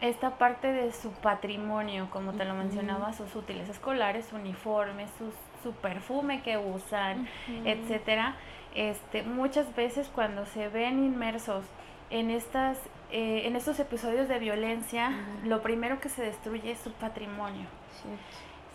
esta 0.00 0.36
parte 0.38 0.72
de 0.72 0.92
su 0.92 1.10
patrimonio, 1.10 2.08
como 2.10 2.32
te 2.32 2.44
lo 2.44 2.54
mencionaba, 2.54 3.12
sus 3.12 3.34
útiles 3.36 3.68
escolares, 3.68 4.32
uniformes, 4.32 5.10
su 5.62 5.72
perfume 5.74 6.42
que 6.42 6.58
usan, 6.58 7.28
etcétera, 7.64 8.36
este, 8.74 9.22
muchas 9.22 9.74
veces 9.76 10.10
cuando 10.12 10.46
se 10.46 10.68
ven 10.68 11.04
inmersos 11.04 11.64
en 12.10 12.30
estas 12.30 12.78
eh, 13.14 13.46
en 13.46 13.56
estos 13.56 13.78
episodios 13.78 14.26
de 14.26 14.38
violencia, 14.38 15.12
lo 15.44 15.60
primero 15.60 16.00
que 16.00 16.08
se 16.08 16.22
destruye 16.22 16.70
es 16.70 16.78
su 16.78 16.90
patrimonio. 16.92 17.66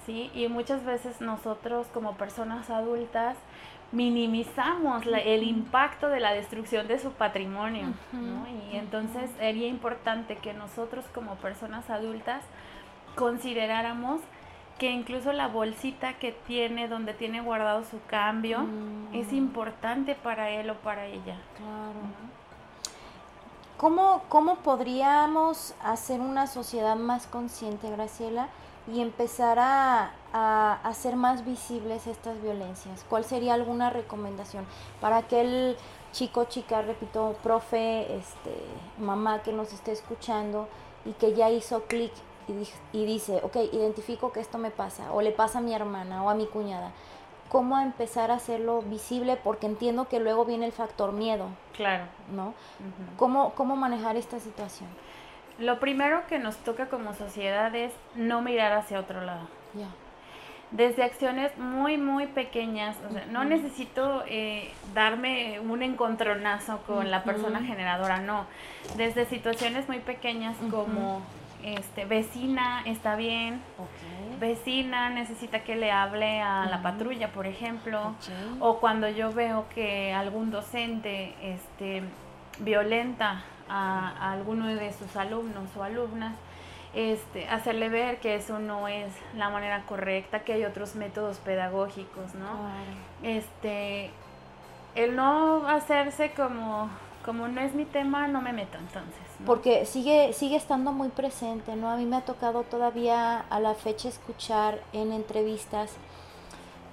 ¿sí? 0.05 0.29
Y 0.35 0.47
muchas 0.47 0.85
veces 0.85 1.21
nosotros 1.21 1.87
como 1.87 2.17
personas 2.17 2.69
adultas 2.69 3.35
minimizamos 3.91 5.05
el 5.05 5.43
impacto 5.43 6.09
de 6.09 6.19
la 6.19 6.33
destrucción 6.33 6.87
de 6.87 6.99
su 6.99 7.11
patrimonio. 7.11 7.87
Y 8.71 8.75
entonces 8.75 9.29
sería 9.37 9.67
importante 9.67 10.37
que 10.37 10.53
nosotros 10.53 11.05
como 11.13 11.35
personas 11.35 11.89
adultas 11.89 12.43
consideráramos 13.15 14.21
que 14.77 14.91
incluso 14.91 15.33
la 15.33 15.47
bolsita 15.47 16.13
que 16.19 16.31
tiene, 16.31 16.87
donde 16.87 17.13
tiene 17.13 17.41
guardado 17.41 17.83
su 17.83 17.99
cambio, 18.07 18.59
mm. 18.59 19.15
es 19.15 19.33
importante 19.33 20.13
para 20.15 20.51
él 20.51 20.69
o 20.69 20.75
para 20.75 21.07
ella. 21.07 21.37
Claro. 21.57 22.27
¿Cómo, 23.77 24.23
¿Cómo 24.29 24.57
podríamos 24.57 25.73
hacer 25.83 26.19
una 26.19 26.47
sociedad 26.47 26.95
más 26.95 27.27
consciente, 27.27 27.89
Graciela? 27.89 28.49
Y 28.91 29.01
empezar 29.01 29.57
a, 29.59 30.13
hacer 30.83 31.15
más 31.15 31.45
visibles 31.45 32.05
estas 32.05 32.39
violencias? 32.41 33.03
¿Cuál 33.09 33.23
sería 33.23 33.55
alguna 33.55 33.89
recomendación 33.89 34.65
para 35.01 35.17
aquel 35.17 35.75
chico, 36.11 36.45
chica, 36.45 36.83
repito, 36.83 37.35
profe, 37.41 38.15
este, 38.15 38.55
mamá 38.99 39.41
que 39.41 39.51
nos 39.51 39.73
esté 39.73 39.91
escuchando 39.91 40.67
y 41.05 41.13
que 41.13 41.33
ya 41.33 41.49
hizo 41.49 41.83
clic 41.85 42.11
y, 42.47 42.97
y, 42.97 43.05
dice, 43.05 43.41
ok, 43.43 43.57
identifico 43.73 44.31
que 44.31 44.39
esto 44.39 44.57
me 44.59 44.69
pasa, 44.69 45.11
o 45.11 45.21
le 45.21 45.31
pasa 45.31 45.57
a 45.57 45.61
mi 45.61 45.73
hermana 45.73 46.23
o 46.23 46.29
a 46.29 46.35
mi 46.35 46.45
cuñada? 46.45 46.91
¿Cómo 47.49 47.79
empezar 47.79 48.29
a 48.29 48.35
hacerlo 48.35 48.81
visible? 48.81 49.37
Porque 49.41 49.67
entiendo 49.67 50.07
que 50.07 50.19
luego 50.19 50.45
viene 50.45 50.65
el 50.65 50.73
factor 50.73 51.13
miedo. 51.13 51.45
Claro. 51.73 52.05
¿No? 52.31 52.53
¿Cómo, 53.17 53.53
¿Cómo 53.55 53.75
manejar 53.75 54.17
esta 54.17 54.39
situación? 54.39 54.89
Lo 55.59 55.79
primero 55.79 56.25
que 56.27 56.39
nos 56.39 56.55
toca 56.57 56.87
como 56.87 57.13
sociedad 57.13 57.73
es 57.75 57.91
no 58.15 58.41
mirar 58.41 58.73
hacia 58.73 58.99
otro 58.99 59.21
lado. 59.21 59.47
Desde 60.71 61.03
acciones 61.03 61.57
muy, 61.57 61.97
muy 61.97 62.27
pequeñas. 62.27 62.97
O 63.09 63.13
sea, 63.13 63.25
no 63.27 63.45
necesito 63.45 64.23
eh, 64.27 64.73
darme 64.93 65.59
un 65.61 65.81
encontronazo 65.81 66.79
con 66.85 67.09
la 67.09 67.23
persona 67.23 67.61
generadora, 67.61 68.19
no. 68.19 68.45
Desde 68.97 69.25
situaciones 69.25 69.87
muy 69.87 69.99
pequeñas 69.99 70.55
como 70.69 71.21
este, 71.63 72.05
vecina 72.05 72.83
está 72.85 73.15
bien, 73.15 73.61
vecina 74.39 75.09
necesita 75.09 75.63
que 75.63 75.75
le 75.75 75.91
hable 75.91 76.41
a 76.41 76.65
la 76.65 76.81
patrulla, 76.81 77.29
por 77.29 77.47
ejemplo, 77.47 78.13
o 78.59 78.79
cuando 78.79 79.09
yo 79.09 79.31
veo 79.31 79.65
que 79.73 80.13
algún 80.13 80.51
docente 80.51 81.33
este, 81.41 82.03
violenta 82.59 83.43
a, 83.69 84.31
alguno 84.31 84.67
de 84.67 84.91
sus 84.93 85.15
alumnos 85.15 85.69
o 85.75 85.83
alumnas, 85.83 86.33
este, 86.93 87.47
hacerle 87.49 87.89
ver 87.89 88.19
que 88.19 88.35
eso 88.35 88.59
no 88.59 88.87
es 88.87 89.11
la 89.35 89.49
manera 89.49 89.83
correcta, 89.85 90.39
que 90.39 90.53
hay 90.53 90.65
otros 90.65 90.95
métodos 90.95 91.37
pedagógicos, 91.37 92.33
¿no? 92.35 92.47
Este, 93.23 94.09
el 94.95 95.15
no 95.15 95.67
hacerse 95.67 96.31
como, 96.31 96.89
como 97.23 97.47
no 97.47 97.61
es 97.61 97.73
mi 97.75 97.85
tema, 97.85 98.27
no 98.27 98.41
me 98.41 98.53
meto 98.53 98.77
entonces. 98.77 99.27
Porque 99.45 99.85
sigue, 99.85 100.33
sigue 100.33 100.55
estando 100.55 100.91
muy 100.91 101.09
presente, 101.09 101.75
¿no? 101.75 101.91
A 101.91 101.97
mí 101.97 102.05
me 102.05 102.15
ha 102.15 102.21
tocado 102.21 102.63
todavía 102.63 103.39
a 103.39 103.59
la 103.59 103.75
fecha 103.75 104.09
escuchar 104.09 104.79
en 104.93 105.11
entrevistas, 105.11 105.91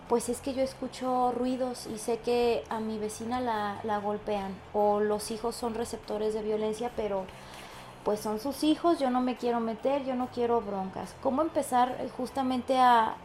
pues 0.09 0.29
es 0.29 0.41
que 0.41 0.55
yo 0.55 0.63
escucho 0.63 1.33
ruidos 1.33 1.87
y 1.87 1.99
sé 1.99 2.19
que 2.19 2.65
a 2.69 2.81
mi 2.81 2.99
vecina 2.99 3.41
la, 3.41 3.81
la 3.85 3.99
golpean 3.99 4.55
o 4.73 5.01
los 5.01 5.31
hijos 5.31 5.55
son 5.55 5.75
receptores 5.75 6.35
de 6.35 6.43
violencia, 6.43 6.91
pero 6.95 7.25
pues 8.05 8.21
son 8.21 8.39
sus 8.39 8.63
hijos, 8.65 8.99
yo 8.99 9.11
no 9.11 9.23
me 9.23 9.37
quiero 9.37 9.61
meter, 9.61 10.05
yo 10.05 10.15
no 10.15 10.29
quiero 10.29 10.61
broncas. 10.61 11.15
¿Cómo 11.23 11.41
empezar 11.41 11.97
eh, 11.99 12.11
justamente 12.15 12.77
a, 12.79 13.17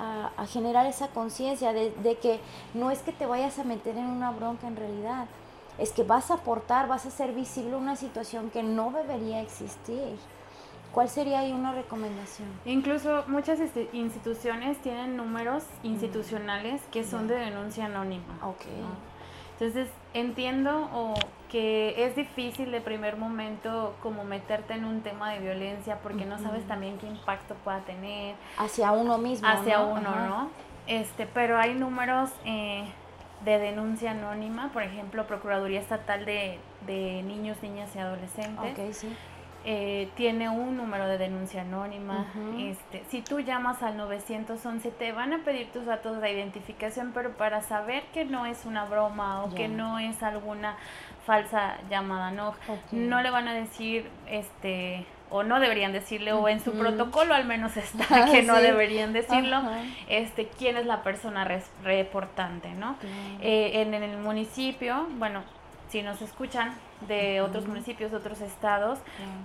generar 0.47 0.85
esa 0.85 1.09
conciencia 1.09 1.73
de, 1.73 2.17
que 2.21 2.39
no 2.73 2.89
es 2.89 2.99
que 2.99 3.11
te 3.11 3.25
vayas 3.25 3.59
a 3.59 3.65
meter 3.65 3.97
en 3.97 4.05
una 4.05 4.31
bronca 4.31 4.67
en 4.67 4.77
realidad, 4.77 5.25
es 5.77 5.91
que 5.91 6.03
vas 6.03 6.31
a 6.31 6.35
aportar, 6.35 6.87
vas 6.87 7.05
a 7.05 7.09
hacer 7.09 7.33
visible 7.33 7.75
una 7.75 7.95
situación 7.97 8.49
que 8.49 8.63
no 8.63 8.91
debería 8.91 9.41
existir? 9.41 10.17
¿Cuál 10.99 11.07
sería 11.07 11.39
ahí 11.39 11.53
una 11.53 11.71
recomendación? 11.71 12.49
Incluso 12.65 13.23
muchas 13.27 13.57
instituciones 13.93 14.77
tienen 14.79 15.15
números 15.15 15.63
institucionales 15.81 16.81
que 16.91 17.05
son 17.05 17.29
de 17.29 17.35
denuncia 17.35 17.85
anónima. 17.85 18.37
Okay. 18.43 18.83
Entonces, 19.53 19.87
entiendo 20.13 20.89
o 20.93 21.13
que 21.49 22.03
es 22.03 22.17
difícil 22.17 22.69
de 22.73 22.81
primer 22.81 23.15
momento 23.15 23.95
como 24.03 24.25
meterte 24.25 24.73
en 24.73 24.83
un 24.83 24.99
tema 24.99 25.31
de 25.31 25.39
violencia 25.39 25.99
porque 26.03 26.25
no 26.25 26.37
sabes 26.37 26.67
también 26.67 26.97
qué 26.97 27.07
impacto 27.07 27.55
pueda 27.63 27.79
tener. 27.85 28.35
Hacia 28.57 28.91
uno 28.91 29.17
mismo. 29.17 29.47
Hacia 29.47 29.79
uno, 29.79 30.01
¿no? 30.01 30.49
Este, 30.85 31.25
pero 31.27 31.57
hay 31.57 31.75
números 31.75 32.29
eh, 32.43 32.83
de 33.45 33.57
denuncia 33.57 34.11
anónima, 34.11 34.73
por 34.73 34.83
ejemplo, 34.83 35.25
Procuraduría 35.27 35.79
Estatal 35.79 36.25
de, 36.25 36.59
de 36.85 37.23
Niños, 37.23 37.55
Niñas 37.63 37.95
y 37.95 37.99
Adolescentes. 37.99 38.73
Okay, 38.73 38.93
sí 38.93 39.15
eh, 39.71 40.09
tiene 40.15 40.49
un 40.49 40.77
número 40.77 41.07
de 41.07 41.19
denuncia 41.19 41.61
anónima. 41.61 42.25
este, 42.57 43.03
si 43.09 43.21
tú 43.21 43.39
llamas 43.39 43.83
al 43.83 43.97
911 43.97 44.89
te 44.89 45.11
van 45.11 45.31
a 45.31 45.43
pedir 45.43 45.71
tus 45.71 45.85
datos 45.85 46.19
de 46.19 46.31
identificación, 46.31 47.11
pero 47.13 47.33
para 47.33 47.61
saber 47.61 48.01
que 48.11 48.25
no 48.25 48.47
es 48.47 48.65
una 48.65 48.85
broma 48.85 49.43
o 49.43 49.53
que 49.53 49.67
no 49.67 49.99
es 49.99 50.23
alguna 50.23 50.75
falsa 51.23 51.77
llamada, 51.87 52.31
no, 52.31 52.55
no 52.91 53.21
le 53.21 53.29
van 53.29 53.47
a 53.47 53.53
decir, 53.53 54.09
este, 54.27 55.05
o 55.29 55.43
no 55.43 55.59
deberían 55.59 55.93
decirle, 55.93 56.33
o 56.33 56.49
en 56.49 56.61
su 56.61 56.71
protocolo 56.71 57.35
al 57.35 57.45
menos 57.45 57.77
está 57.77 58.25
que 58.31 58.41
no 58.41 58.55
deberían 58.55 59.13
decirlo, 59.13 59.61
este, 60.07 60.47
quién 60.47 60.77
es 60.77 60.87
la 60.87 61.03
persona 61.03 61.47
reportante, 61.83 62.69
¿no? 62.69 62.95
Eh, 63.39 63.81
en, 63.81 63.93
en 63.93 64.01
el 64.01 64.17
municipio, 64.17 65.05
bueno, 65.19 65.43
si 65.89 66.01
nos 66.03 66.21
escuchan 66.21 66.73
de 67.07 67.41
otros 67.41 67.67
municipios, 67.67 68.11
de 68.11 68.17
otros 68.17 68.41
estados, 68.41 68.99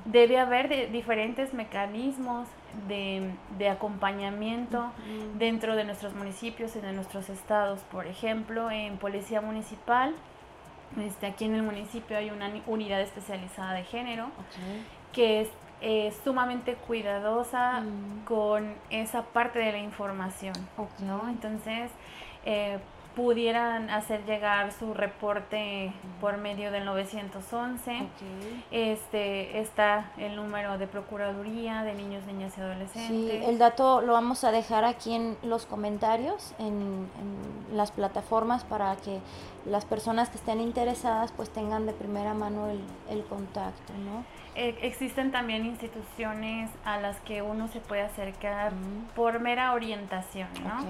debe 0.05 0.39
haber 0.39 0.91
diferentes 0.91 1.55
mecanismos 1.55 2.49
de, 2.89 3.31
de 3.59 3.69
acompañamiento 3.69 4.93
dentro 5.39 5.75
de 5.75 5.85
nuestros 5.85 6.15
municipios 6.15 6.77
y 6.77 6.81
de 6.81 6.93
nuestros 6.93 7.29
estados. 7.31 7.81
Por 7.91 8.07
ejemplo, 8.07 8.71
en 8.71 8.99
Policía 8.99 9.41
Municipal, 9.41 10.15
este, 11.01 11.27
aquí 11.27 11.45
en 11.47 11.55
el 11.55 11.63
municipio 11.63 12.17
hay 12.17 12.31
una 12.31 12.51
unidad 12.67 13.01
especializada 13.01 13.73
de 13.73 13.85
género 13.85 14.29
que 15.13 15.49
es 15.81 16.17
sumamente 16.25 16.75
cuidadosa 16.75 17.83
con 18.27 18.75
esa 18.91 19.23
parte 19.23 19.59
de 19.59 19.73
la 19.73 19.79
información, 19.79 20.55
¿no? 21.01 21.29
Entonces, 21.29 21.91
eh, 22.45 22.79
pudieran 23.15 23.91
hacer 23.91 24.25
llegar 24.25 24.73
su 24.73 24.93
reporte 24.93 25.93
por 26.21 26.37
medio 26.37 26.71
del 26.73 26.85
911. 26.85 28.09
Este 28.71 29.61
está 29.61 30.11
el 30.19 30.37
número 30.37 30.79
de 30.79 30.87
procuraduría 30.87 31.83
de 31.85 31.95
niños, 31.95 32.25
niñas 32.27 32.57
y 32.59 32.61
adolescentes. 32.61 33.09
Sí, 33.09 33.45
el 33.45 33.59
dato 33.59 34.01
lo 34.01 34.13
vamos 34.13 34.43
a 34.45 34.51
dejar 34.51 34.85
aquí 34.85 35.15
en 35.15 35.37
los 35.43 35.67
comentarios, 35.67 36.55
en, 36.59 37.09
las 37.73 37.91
plataformas 37.91 38.63
para 38.65 38.95
que 38.97 39.19
las 39.67 39.85
personas 39.85 40.29
que 40.29 40.37
estén 40.37 40.61
interesadas 40.61 41.33
pues 41.33 41.51
tengan 41.51 41.87
de 41.87 41.93
primera 41.93 42.35
mano 42.35 42.69
el, 42.69 43.25
contacto, 43.25 43.93
¿no? 43.95 44.25
E, 44.55 44.77
existen 44.83 45.33
también 45.33 45.65
instituciones 45.67 46.71
a 46.85 47.01
las 47.01 47.19
que 47.21 47.43
uno 47.43 47.67
se 47.69 47.81
puede 47.81 48.03
acercar 48.03 48.73
por 49.17 49.41
mera 49.41 49.73
orientación, 49.73 50.49
¿no? 50.63 50.85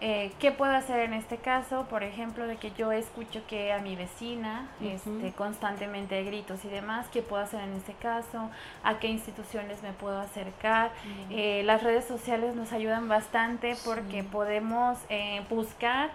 Eh, 0.00 0.32
¿Qué 0.38 0.50
puedo 0.50 0.72
hacer 0.72 1.00
en 1.00 1.14
este 1.14 1.36
caso? 1.38 1.86
Por 1.88 2.02
ejemplo, 2.02 2.46
de 2.46 2.56
que 2.56 2.72
yo 2.72 2.92
escucho 2.92 3.42
que 3.46 3.72
a 3.72 3.78
mi 3.78 3.96
vecina 3.96 4.68
este, 4.82 5.32
constantemente 5.32 6.16
hay 6.16 6.24
gritos 6.24 6.64
y 6.64 6.68
demás, 6.68 7.06
¿qué 7.12 7.22
puedo 7.22 7.42
hacer 7.42 7.60
en 7.60 7.72
este 7.74 7.94
caso? 7.94 8.50
¿A 8.82 8.98
qué 8.98 9.08
instituciones 9.08 9.82
me 9.82 9.92
puedo 9.92 10.18
acercar? 10.18 10.90
Eh, 11.30 11.62
las 11.64 11.82
redes 11.82 12.04
sociales 12.04 12.54
nos 12.54 12.72
ayudan 12.72 13.08
bastante 13.08 13.76
porque 13.84 14.24
podemos 14.24 14.98
eh, 15.08 15.42
buscar 15.48 16.10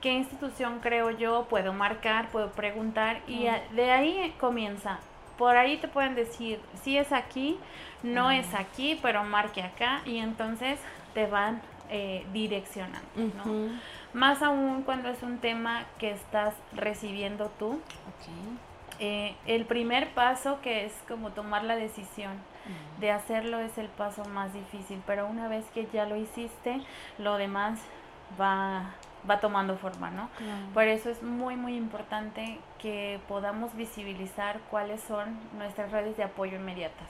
qué 0.00 0.12
institución 0.12 0.80
creo 0.82 1.10
yo, 1.10 1.46
puedo 1.48 1.72
marcar, 1.72 2.28
puedo 2.30 2.50
preguntar 2.50 3.20
y 3.26 3.46
de 3.74 3.90
ahí 3.90 4.34
comienza. 4.38 4.98
Por 5.38 5.56
ahí 5.56 5.78
te 5.78 5.88
pueden 5.88 6.14
decir, 6.14 6.60
si 6.82 6.98
es 6.98 7.12
aquí, 7.12 7.58
no 8.02 8.30
es 8.30 8.52
aquí, 8.54 8.98
pero 9.00 9.24
marque 9.24 9.62
acá 9.62 10.02
y 10.04 10.18
entonces 10.18 10.78
te 11.14 11.26
van 11.26 11.62
eh, 11.90 12.26
direccionando, 12.32 13.08
¿no? 13.16 13.70
Más 14.14 14.42
aún 14.42 14.82
cuando 14.82 15.08
es 15.08 15.22
un 15.22 15.38
tema 15.38 15.84
que 15.98 16.10
estás 16.10 16.54
recibiendo 16.72 17.50
tú. 17.58 17.80
Eh, 18.98 19.34
el 19.46 19.64
primer 19.64 20.10
paso 20.14 20.60
que 20.62 20.84
es 20.84 20.92
como 21.08 21.30
tomar 21.30 21.64
la 21.64 21.76
decisión 21.76 22.32
de 23.00 23.10
hacerlo 23.10 23.58
es 23.58 23.76
el 23.78 23.88
paso 23.88 24.24
más 24.26 24.52
difícil, 24.52 25.02
pero 25.06 25.26
una 25.26 25.48
vez 25.48 25.64
que 25.74 25.88
ya 25.92 26.06
lo 26.06 26.16
hiciste, 26.16 26.80
lo 27.18 27.36
demás 27.36 27.80
va, 28.40 28.90
va 29.28 29.40
tomando 29.40 29.76
forma, 29.76 30.10
¿no? 30.10 30.28
Por 30.72 30.84
eso 30.84 31.10
es 31.10 31.22
muy, 31.22 31.56
muy 31.56 31.76
importante 31.76 32.60
que 32.80 33.18
podamos 33.28 33.74
visibilizar 33.74 34.60
cuáles 34.70 35.00
son 35.00 35.36
nuestras 35.58 35.90
redes 35.90 36.16
de 36.16 36.24
apoyo 36.24 36.56
inmediatas 36.56 37.08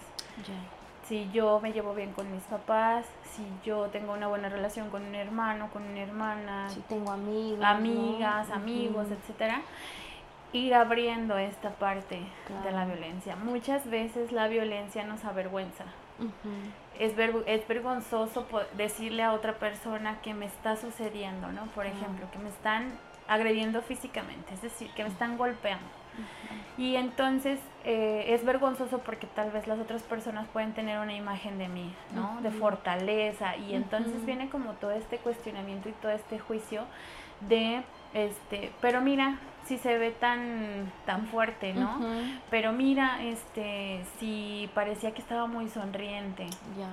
si 1.12 1.28
yo 1.30 1.60
me 1.60 1.74
llevo 1.74 1.94
bien 1.94 2.14
con 2.14 2.32
mis 2.32 2.42
papás, 2.44 3.04
si 3.36 3.46
yo 3.66 3.88
tengo 3.88 4.14
una 4.14 4.28
buena 4.28 4.48
relación 4.48 4.88
con 4.88 5.04
un 5.04 5.14
hermano, 5.14 5.68
con 5.70 5.82
una 5.82 6.00
hermana, 6.00 6.70
si 6.70 6.80
tengo 6.80 7.10
amigos, 7.10 7.62
amigas, 7.62 8.50
amigos, 8.50 9.08
etcétera, 9.10 9.60
ir 10.54 10.72
abriendo 10.72 11.36
esta 11.36 11.68
parte 11.68 12.22
de 12.64 12.72
la 12.72 12.86
violencia. 12.86 13.36
Muchas 13.36 13.90
veces 13.90 14.32
la 14.32 14.48
violencia 14.48 15.04
nos 15.04 15.22
avergüenza. 15.26 15.84
es, 16.98 17.12
es 17.44 17.68
vergonzoso 17.68 18.46
decirle 18.78 19.22
a 19.22 19.34
otra 19.34 19.58
persona 19.58 20.18
que 20.22 20.32
me 20.32 20.46
está 20.46 20.76
sucediendo, 20.76 21.52
¿no? 21.52 21.66
Por 21.74 21.84
ejemplo, 21.84 22.26
que 22.32 22.38
me 22.38 22.48
están 22.48 22.90
agrediendo 23.28 23.82
físicamente, 23.82 24.54
es 24.54 24.62
decir, 24.62 24.90
que 24.94 25.02
me 25.02 25.10
están 25.10 25.36
golpeando. 25.36 26.01
Y 26.78 26.96
entonces 26.96 27.58
eh, 27.84 28.26
es 28.28 28.44
vergonzoso 28.44 28.98
porque 28.98 29.26
tal 29.26 29.50
vez 29.50 29.66
las 29.66 29.78
otras 29.78 30.02
personas 30.02 30.46
pueden 30.48 30.72
tener 30.72 30.98
una 30.98 31.14
imagen 31.14 31.58
de 31.58 31.68
mí, 31.68 31.92
¿no? 32.14 32.40
De 32.42 32.50
fortaleza. 32.50 33.56
Y 33.56 33.74
entonces 33.74 34.24
viene 34.24 34.48
como 34.48 34.72
todo 34.74 34.92
este 34.92 35.18
cuestionamiento 35.18 35.88
y 35.88 35.92
todo 35.92 36.12
este 36.12 36.38
juicio 36.38 36.84
de, 37.40 37.82
este, 38.14 38.72
pero 38.80 39.00
mira, 39.00 39.38
si 39.66 39.78
se 39.78 39.98
ve 39.98 40.12
tan, 40.12 40.90
tan 41.04 41.26
fuerte, 41.26 41.74
¿no? 41.74 42.00
Pero 42.50 42.72
mira, 42.72 43.22
este, 43.22 44.04
si 44.18 44.70
parecía 44.74 45.12
que 45.12 45.20
estaba 45.20 45.46
muy 45.46 45.68
sonriente. 45.68 46.46
Ya. 46.78 46.88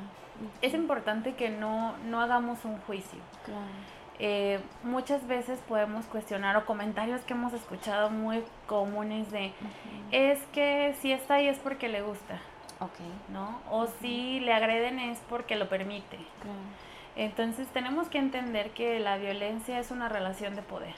Es 0.61 0.73
importante 0.73 1.35
que 1.35 1.49
no, 1.49 1.97
no 2.05 2.21
hagamos 2.21 2.63
un 2.65 2.77
juicio. 2.79 3.19
Claro 3.45 3.65
eh, 4.19 4.59
muchas 4.83 5.25
veces 5.27 5.59
podemos 5.67 6.05
cuestionar 6.05 6.57
o 6.57 6.65
comentarios 6.65 7.21
que 7.21 7.33
hemos 7.33 7.53
escuchado 7.53 8.09
muy 8.09 8.43
comunes 8.67 9.31
de 9.31 9.53
es 10.11 10.39
que 10.51 10.93
si 10.99 11.13
está 11.13 11.35
ahí 11.35 11.47
es 11.47 11.57
porque 11.57 11.87
le 11.87 12.01
gusta. 12.01 12.41
¿No? 13.29 13.59
O 13.69 13.87
si 14.01 14.39
le 14.41 14.53
agreden 14.53 14.99
es 14.99 15.19
porque 15.29 15.55
lo 15.55 15.69
permite. 15.69 16.17
Entonces 17.15 17.67
tenemos 17.69 18.07
que 18.07 18.17
entender 18.17 18.71
que 18.71 18.99
la 18.99 19.17
violencia 19.17 19.79
es 19.79 19.91
una 19.91 20.09
relación 20.09 20.55
de 20.55 20.61
poder. 20.61 20.93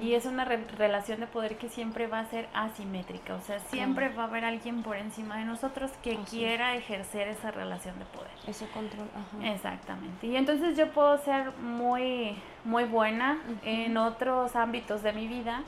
Y 0.00 0.14
es 0.14 0.26
una 0.26 0.44
relación 0.44 1.20
de 1.20 1.26
poder 1.26 1.56
que 1.56 1.68
siempre 1.68 2.06
va 2.06 2.20
a 2.20 2.26
ser 2.26 2.48
asimétrica. 2.54 3.34
O 3.34 3.40
sea, 3.40 3.58
siempre 3.60 4.08
va 4.10 4.24
a 4.24 4.26
haber 4.26 4.44
alguien 4.44 4.82
por 4.82 4.96
encima 4.96 5.38
de 5.38 5.44
nosotros 5.44 5.90
que 6.02 6.16
quiera 6.28 6.76
ejercer 6.76 7.28
esa 7.28 7.50
relación 7.50 7.98
de 7.98 8.04
poder. 8.06 8.30
Ese 8.46 8.68
control. 8.68 9.08
Exactamente. 9.42 10.26
Y 10.26 10.36
entonces 10.36 10.76
yo 10.76 10.90
puedo 10.90 11.16
ser 11.18 11.52
muy, 11.58 12.36
muy 12.64 12.84
buena 12.84 13.38
en 13.64 13.96
otros 13.96 14.56
ámbitos 14.56 15.02
de 15.02 15.12
mi 15.12 15.26
vida 15.28 15.62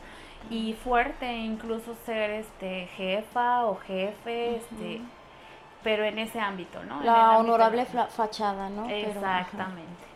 y 0.50 0.74
fuerte, 0.74 1.32
incluso 1.32 1.94
ser 2.04 2.30
este 2.30 2.87
jefa 2.96 3.64
o 3.66 3.76
jefe, 3.76 4.56
este 4.56 5.00
pero 5.87 6.04
en 6.04 6.18
ese 6.18 6.40
ámbito, 6.40 6.82
¿no? 6.82 7.00
La 7.02 7.38
honorable 7.38 7.87
fachada, 7.87 8.68
¿no? 8.68 8.90
Exactamente. 8.90 10.04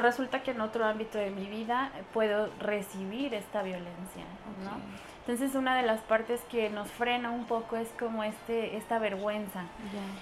resulta 0.00 0.42
que 0.42 0.52
en 0.52 0.60
otro 0.60 0.84
ámbito 0.84 1.18
de 1.18 1.30
mi 1.30 1.46
vida 1.46 1.90
puedo 2.12 2.50
recibir 2.58 3.34
esta 3.34 3.62
violencia, 3.62 4.24
¿no? 4.64 4.80
Entonces 5.20 5.54
una 5.54 5.76
de 5.76 5.84
las 5.84 6.00
partes 6.00 6.40
que 6.50 6.68
nos 6.68 6.88
frena 6.88 7.30
un 7.30 7.44
poco 7.44 7.76
es 7.76 7.88
como 7.96 8.24
este 8.24 8.76
esta 8.76 8.98
vergüenza. 8.98 9.64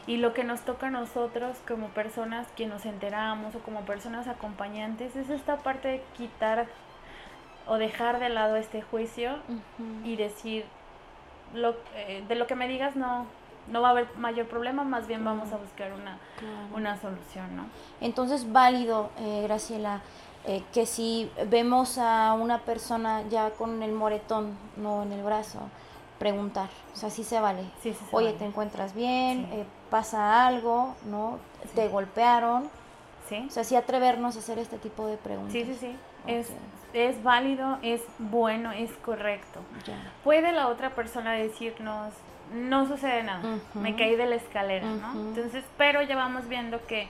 Y 0.07 0.19
lo 0.19 0.35
que 0.35 0.45
nos 0.45 0.61
toca 0.61 0.89
a 0.89 0.91
nosotros 0.91 1.57
como 1.67 1.89
personas 1.89 2.47
que 2.49 2.67
nos 2.67 2.85
enteramos 2.85 3.55
o 3.55 3.61
como 3.61 3.81
personas 3.83 4.29
acompañantes 4.29 5.17
es 5.17 5.31
esta 5.31 5.57
parte 5.57 5.89
de 5.89 6.03
quitar 6.19 6.67
o 7.67 7.79
dejar 7.79 8.19
de 8.19 8.29
lado 8.29 8.57
este 8.57 8.83
juicio 8.83 9.39
y 10.05 10.17
decir 10.17 10.67
lo, 11.55 11.77
eh, 11.95 12.23
de 12.29 12.35
lo 12.35 12.47
que 12.47 12.55
me 12.55 12.69
digas 12.69 12.95
no 12.95 13.27
no 13.69 13.83
va 13.83 13.89
a 13.89 13.91
haber 13.93 14.09
mayor 14.17 14.47
problema, 14.47 14.85
más 14.85 15.07
bien 15.07 15.25
vamos 15.25 15.53
a 15.53 15.57
buscar 15.57 15.93
una, 15.93 16.19
una 16.75 17.01
solución, 17.01 17.57
¿no? 17.57 17.65
Entonces, 18.01 18.51
válido, 18.53 19.11
eh, 19.19 19.43
Graciela, 19.43 20.01
eh, 20.47 20.63
que 20.73 20.87
si 20.87 21.31
vemos 21.49 21.99
a 21.99 22.33
una 22.33 22.61
persona 22.61 23.23
ya 23.29 23.51
con 23.51 23.83
el 23.83 23.93
moretón, 23.93 24.57
no 24.77 25.03
en 25.03 25.13
el 25.13 25.23
brazo, 25.23 25.61
preguntar, 26.19 26.69
o 26.93 26.97
sea, 26.97 27.11
sí 27.11 27.25
se 27.25 27.41
vale. 27.41 27.63
Sí, 27.83 27.93
sí 27.93 28.05
Oye, 28.13 28.33
¿te 28.35 28.45
encuentras 28.45 28.95
bien? 28.95 29.49
Eh, 29.53 29.65
¿Pasa 29.91 30.47
algo? 30.47 30.95
¿No? 31.07 31.39
¿Te 31.75 31.89
golpearon? 31.89 32.71
Sí. 33.29 33.45
O 33.49 33.51
sea, 33.51 33.65
sí 33.65 33.77
atrevernos 33.77 34.37
a 34.37 34.39
hacer 34.41 34.59
este 34.59 34.79
tipo 34.79 35.07
de 35.07 35.17
preguntas. 35.17 35.53
Sí, 35.53 35.65
sí, 35.65 35.75
sí. 35.79 35.97
Es, 36.27 36.49
es 36.93 37.23
válido, 37.23 37.79
es 37.83 38.03
bueno, 38.19 38.73
es 38.73 38.91
correcto. 39.05 39.61
Puede 40.25 40.53
la 40.53 40.69
otra 40.69 40.91
persona 40.91 41.33
decirnos, 41.33 42.13
no 42.53 42.87
sucede 42.87 43.23
nada, 43.23 43.43
me 43.75 43.97
caí 43.97 44.17
de 44.17 44.27
la 44.27 44.37
escalera, 44.37 44.87
¿no? 44.87 45.13
Entonces, 45.13 45.65
pero 45.77 46.03
ya 46.03 46.17
vamos 46.17 46.49
viendo 46.49 46.85
que 46.87 47.09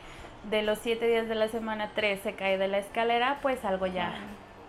de 0.51 0.63
los 0.63 0.79
siete 0.79 1.07
días 1.07 1.29
de 1.29 1.35
la 1.35 1.49
semana, 1.49 1.91
tres 1.95 2.21
se 2.23 2.35
cae 2.35 2.59
de 2.59 2.69
la 2.69 2.79
escalera, 2.79 3.39
pues 3.43 3.65
algo 3.65 3.87
ya 3.87 4.15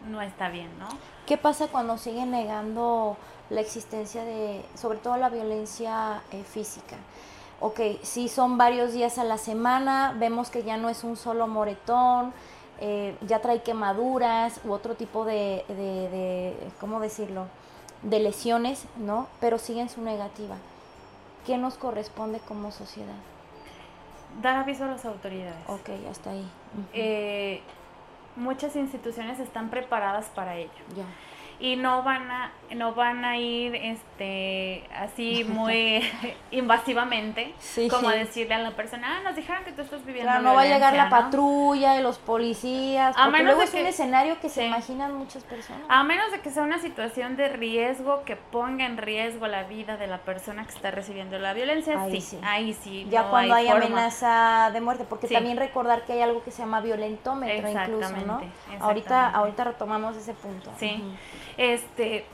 no 0.10 0.22
está 0.22 0.50
bien, 0.50 0.70
¿no? 0.80 0.88
¿Qué 1.26 1.38
pasa 1.38 1.68
cuando 1.68 1.98
siguen 1.98 2.32
negando 2.32 3.18
la 3.50 3.62
existencia 3.62 4.24
de, 4.24 4.64
sobre 4.76 4.98
todo 4.98 5.18
la 5.18 5.30
violencia 5.30 6.22
eh, 6.32 6.44
física? 6.44 6.98
Ok, 7.60 7.80
si 8.02 8.28
son 8.28 8.58
varios 8.58 8.94
días 8.94 9.20
a 9.20 9.24
la 9.24 9.38
semana, 9.38 10.16
vemos 10.18 10.50
que 10.50 10.64
ya 10.64 10.78
no 10.78 10.90
es 10.90 11.04
un 11.04 11.16
solo 11.16 11.48
moretón, 11.48 12.34
eh, 12.80 13.16
ya 13.22 13.40
trae 13.40 13.62
quemaduras 13.62 14.60
u 14.66 14.72
otro 14.72 14.96
tipo 14.96 15.24
de, 15.24 15.64
de, 15.68 16.10
de, 16.10 16.58
¿cómo 16.80 17.00
decirlo? 17.00 17.46
De 18.04 18.20
lesiones, 18.20 18.86
¿no? 18.98 19.28
Pero 19.40 19.58
siguen 19.58 19.90
su 19.90 20.02
negativa. 20.02 20.56
¿Qué 21.46 21.58
nos 21.58 21.76
corresponde 21.76 22.40
como 22.40 22.72
sociedad? 22.72 23.16
dar 24.42 24.56
aviso 24.56 24.86
a 24.86 24.88
las 24.88 25.04
autoridades. 25.04 25.68
Ok, 25.68 25.90
hasta 26.10 26.30
ahí. 26.32 26.50
Eh, 26.94 27.62
muchas 28.38 28.78
instituciones 28.78 29.40
están 29.40 29.70
preparadas 29.70 30.28
para 30.28 30.56
ello. 30.56 30.72
Ya 30.96 31.04
y 31.62 31.76
no 31.76 32.02
van 32.02 32.30
a 32.32 32.52
no 32.74 32.94
van 32.94 33.24
a 33.24 33.38
ir 33.38 33.76
este 33.76 34.84
así 34.96 35.44
muy 35.48 36.04
invasivamente 36.50 37.54
como 37.90 38.10
decirle 38.10 38.56
a 38.56 38.60
la 38.60 38.72
persona 38.72 39.18
ah 39.18 39.22
nos 39.24 39.36
dijeron 39.36 39.64
que 39.64 39.72
tú 39.72 39.84
estás 39.84 40.04
viviendo 40.04 40.32
claro, 40.32 40.44
no 40.44 40.56
va 40.56 40.62
a 40.64 40.66
llegar 40.66 40.96
la 40.96 41.10
patrulla 41.10 42.00
y 42.00 42.02
los 42.02 42.18
policías 42.18 43.16
a 43.16 43.30
menos 43.30 43.56
luego 43.56 43.62
es 43.62 43.74
un 43.74 43.86
escenario 43.86 44.40
que 44.40 44.50
se 44.50 44.66
imaginan 44.66 45.14
muchas 45.14 45.44
personas. 45.44 45.84
A 45.88 46.04
menos 46.04 46.32
de 46.32 46.40
que 46.40 46.50
sea 46.50 46.64
una 46.64 46.80
situación 46.80 47.36
de 47.36 47.50
riesgo 47.50 48.24
que 48.24 48.36
ponga 48.36 48.86
en 48.86 48.98
riesgo 48.98 49.48
la 49.48 49.64
vida 49.64 49.98
de 49.98 50.08
la 50.08 50.20
persona 50.20 50.66
que 50.66 50.74
está 50.74 50.90
recibiendo 50.90 51.38
la 51.38 51.54
violencia 51.54 52.02
ahí 52.02 52.22
sí, 52.22 52.40
ahí 52.44 52.74
sí 52.74 53.08
ya 53.10 53.30
cuando 53.30 53.54
hay, 53.54 53.68
amenaza 53.68 54.72
de 54.74 54.82
muerte 54.82 55.06
porque 55.08 55.28
también 55.28 55.58
recordar 55.58 56.06
que 56.06 56.14
hay 56.14 56.22
algo 56.22 56.44
que 56.44 56.50
se 56.50 56.64
llama 56.64 56.82
violentómetro 56.82 57.70
incluso 57.70 58.16
no 58.26 58.42
ahorita 58.80 59.30
ahorita 59.30 59.64
retomamos 59.66 60.18
ese 60.18 60.34
punto. 60.34 60.72
Sí 60.80 61.04
este, 61.62 62.26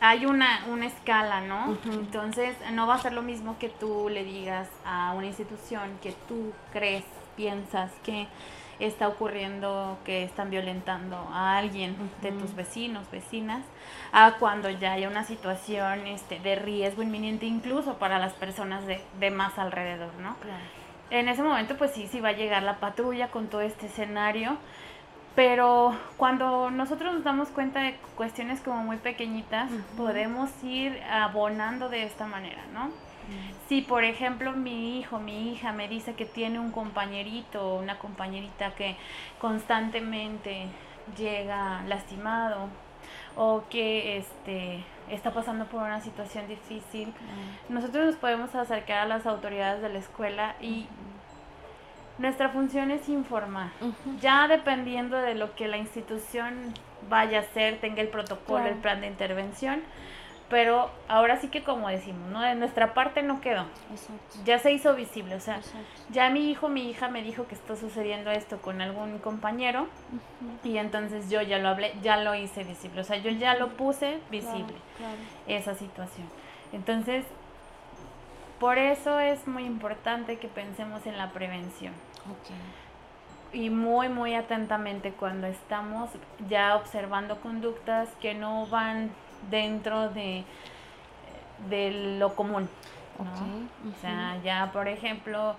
hay 0.00 0.24
una, 0.24 0.64
una 0.70 0.86
escala, 0.86 1.42
¿no? 1.42 1.76
Entonces, 1.92 2.56
no 2.72 2.86
va 2.86 2.94
a 2.94 2.98
ser 2.98 3.12
lo 3.12 3.20
mismo 3.20 3.58
que 3.58 3.68
tú 3.68 4.08
le 4.08 4.24
digas 4.24 4.66
a 4.86 5.12
una 5.12 5.26
institución 5.26 5.98
que 6.02 6.12
tú 6.26 6.54
crees, 6.72 7.04
piensas 7.36 7.92
que 8.02 8.26
está 8.80 9.08
ocurriendo, 9.08 9.98
que 10.06 10.24
están 10.24 10.48
violentando 10.48 11.16
a 11.16 11.58
alguien 11.58 11.96
de 12.22 12.32
tus 12.32 12.54
vecinos, 12.54 13.10
vecinas, 13.10 13.62
a 14.10 14.36
cuando 14.38 14.70
ya 14.70 14.92
haya 14.92 15.08
una 15.08 15.24
situación 15.24 16.06
este, 16.06 16.40
de 16.40 16.56
riesgo 16.56 17.02
inminente 17.02 17.44
incluso 17.44 17.98
para 17.98 18.18
las 18.18 18.32
personas 18.32 18.86
de, 18.86 19.02
de 19.20 19.30
más 19.30 19.58
alrededor, 19.58 20.14
¿no? 20.14 20.34
En 21.10 21.28
ese 21.28 21.42
momento, 21.42 21.76
pues 21.76 21.90
sí, 21.92 22.08
sí 22.10 22.20
va 22.20 22.30
a 22.30 22.32
llegar 22.32 22.62
la 22.62 22.78
patrulla 22.80 23.28
con 23.28 23.48
todo 23.48 23.60
este 23.60 23.86
escenario 23.86 24.56
pero 25.34 25.96
cuando 26.16 26.70
nosotros 26.70 27.14
nos 27.14 27.24
damos 27.24 27.48
cuenta 27.48 27.80
de 27.80 27.96
cuestiones 28.16 28.60
como 28.60 28.82
muy 28.84 28.98
pequeñitas, 28.98 29.70
podemos 29.96 30.50
ir 30.62 31.02
abonando 31.10 31.88
de 31.88 32.04
esta 32.04 32.26
manera, 32.26 32.62
¿no? 32.72 32.90
Si, 33.68 33.80
por 33.80 34.04
ejemplo, 34.04 34.52
mi 34.52 34.98
hijo, 34.98 35.18
mi 35.18 35.52
hija 35.52 35.72
me 35.72 35.88
dice 35.88 36.14
que 36.14 36.26
tiene 36.26 36.58
un 36.60 36.70
compañerito 36.70 37.66
o 37.66 37.80
una 37.80 37.98
compañerita 37.98 38.74
que 38.74 38.96
constantemente 39.40 40.66
llega 41.16 41.82
lastimado 41.86 42.68
o 43.36 43.64
que 43.70 44.18
este, 44.18 44.84
está 45.10 45.32
pasando 45.32 45.64
por 45.66 45.82
una 45.82 46.00
situación 46.00 46.46
difícil, 46.48 47.12
nosotros 47.68 48.06
nos 48.06 48.16
podemos 48.16 48.54
acercar 48.54 48.98
a 48.98 49.06
las 49.06 49.26
autoridades 49.26 49.82
de 49.82 49.88
la 49.88 49.98
escuela 49.98 50.54
y 50.60 50.86
nuestra 52.18 52.48
función 52.50 52.90
es 52.90 53.08
informar, 53.08 53.70
ya 54.20 54.46
dependiendo 54.48 55.16
de 55.16 55.34
lo 55.34 55.54
que 55.54 55.68
la 55.68 55.76
institución 55.76 56.72
vaya 57.08 57.38
a 57.38 57.40
hacer, 57.42 57.80
tenga 57.80 58.00
el 58.02 58.08
protocolo, 58.08 58.66
el 58.66 58.76
plan 58.76 59.00
de 59.00 59.08
intervención, 59.08 59.82
pero 60.48 60.90
ahora 61.08 61.40
sí 61.40 61.48
que 61.48 61.64
como 61.64 61.88
decimos, 61.88 62.30
¿no? 62.30 62.40
De 62.40 62.54
nuestra 62.54 62.94
parte 62.94 63.22
no 63.22 63.40
quedó. 63.40 63.64
Ya 64.44 64.58
se 64.58 64.72
hizo 64.72 64.94
visible, 64.94 65.34
o 65.34 65.40
sea, 65.40 65.60
ya 66.10 66.30
mi 66.30 66.50
hijo, 66.50 66.68
mi 66.68 66.88
hija 66.88 67.08
me 67.08 67.22
dijo 67.22 67.46
que 67.48 67.54
está 67.54 67.74
sucediendo 67.76 68.30
esto 68.30 68.58
con 68.58 68.80
algún 68.80 69.18
compañero 69.18 69.88
y 70.62 70.76
entonces 70.76 71.30
yo 71.30 71.42
ya 71.42 71.58
lo 71.58 71.68
hablé, 71.70 71.94
ya 72.02 72.18
lo 72.18 72.34
hice 72.34 72.62
visible, 72.62 73.00
o 73.00 73.04
sea, 73.04 73.16
yo 73.16 73.30
ya 73.30 73.54
lo 73.54 73.70
puse 73.70 74.18
visible, 74.30 74.74
esa 75.48 75.74
situación. 75.74 76.28
Entonces, 76.72 77.24
por 78.58 78.78
eso 78.78 79.18
es 79.20 79.46
muy 79.46 79.64
importante 79.64 80.38
que 80.38 80.48
pensemos 80.48 81.06
en 81.06 81.18
la 81.18 81.30
prevención. 81.30 81.92
Y 83.52 83.70
muy, 83.70 84.08
muy 84.08 84.34
atentamente 84.34 85.12
cuando 85.12 85.46
estamos 85.46 86.10
ya 86.48 86.74
observando 86.76 87.40
conductas 87.40 88.08
que 88.20 88.34
no 88.34 88.66
van 88.66 89.10
dentro 89.50 90.08
de, 90.08 90.44
de 91.68 92.16
lo 92.18 92.34
común. 92.34 92.68
O 93.18 94.00
sea, 94.00 94.38
ya 94.42 94.70
por 94.72 94.88
ejemplo, 94.88 95.56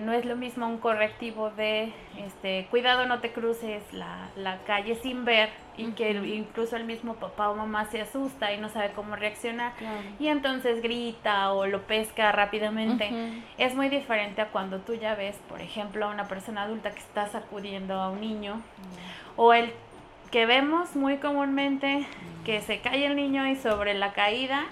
no 0.00 0.12
es 0.12 0.24
lo 0.24 0.36
mismo 0.36 0.66
un 0.66 0.78
correctivo 0.78 1.50
de 1.50 1.92
este 2.18 2.66
cuidado 2.70 3.06
no 3.06 3.20
te 3.20 3.32
cruces 3.32 3.82
la, 3.92 4.28
la 4.36 4.58
calle 4.64 4.96
sin 4.96 5.24
ver 5.24 5.50
y 5.76 5.92
que 5.92 6.10
incluso 6.10 6.76
el 6.76 6.84
mismo 6.84 7.14
papá 7.14 7.50
o 7.50 7.54
mamá 7.54 7.84
se 7.86 8.00
asusta 8.00 8.52
y 8.52 8.58
no 8.58 8.68
sabe 8.68 8.92
cómo 8.94 9.14
reaccionar. 9.14 9.72
Y 10.18 10.28
entonces 10.28 10.82
grita 10.82 11.52
o 11.52 11.66
lo 11.66 11.82
pesca 11.82 12.32
rápidamente. 12.32 13.10
Es 13.58 13.74
muy 13.74 13.88
diferente 13.88 14.40
a 14.40 14.48
cuando 14.48 14.78
tú 14.80 14.94
ya 14.94 15.14
ves 15.14 15.36
por 15.48 15.60
ejemplo 15.60 16.06
a 16.06 16.08
una 16.08 16.28
persona 16.28 16.62
adulta 16.62 16.90
que 16.92 17.00
está 17.00 17.26
sacudiendo 17.26 17.94
a 17.94 18.10
un 18.10 18.20
niño 18.20 18.62
o 19.36 19.52
el 19.52 19.72
que 20.30 20.46
vemos 20.46 20.96
muy 20.96 21.18
comúnmente 21.18 22.06
que 22.44 22.60
se 22.60 22.80
cae 22.80 23.06
el 23.06 23.16
niño 23.16 23.46
y 23.46 23.56
sobre 23.56 23.94
la 23.94 24.12
caída 24.12 24.64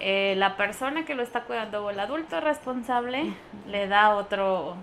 eh, 0.00 0.34
la 0.36 0.56
persona 0.56 1.04
que 1.04 1.14
lo 1.14 1.22
está 1.22 1.42
cuidando 1.44 1.84
o 1.84 1.90
el 1.90 2.00
adulto 2.00 2.40
responsable 2.40 3.32
le 3.66 3.88
da 3.88 4.14
otro 4.14 4.76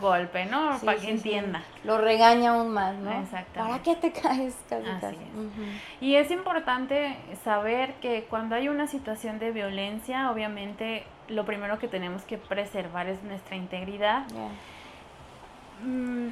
golpe, 0.00 0.46
¿no? 0.46 0.78
Para 0.84 0.98
que 0.98 1.10
entienda. 1.10 1.62
Lo 1.84 1.98
regaña 1.98 2.52
aún 2.52 2.72
más, 2.72 2.94
¿no? 2.96 3.10
Exactamente. 3.20 3.58
¿Para 3.58 3.82
qué 3.82 3.94
te 3.96 4.12
caes? 4.12 4.56
Y 6.00 6.14
es 6.14 6.30
importante 6.30 7.16
saber 7.44 7.94
que 7.94 8.24
cuando 8.24 8.54
hay 8.54 8.68
una 8.68 8.86
situación 8.86 9.38
de 9.38 9.50
violencia, 9.52 10.30
obviamente 10.30 11.04
lo 11.28 11.44
primero 11.44 11.78
que 11.78 11.88
tenemos 11.88 12.22
que 12.22 12.38
preservar 12.38 13.08
es 13.08 13.22
nuestra 13.22 13.56
integridad. 13.56 14.24
Mm, 15.82 16.28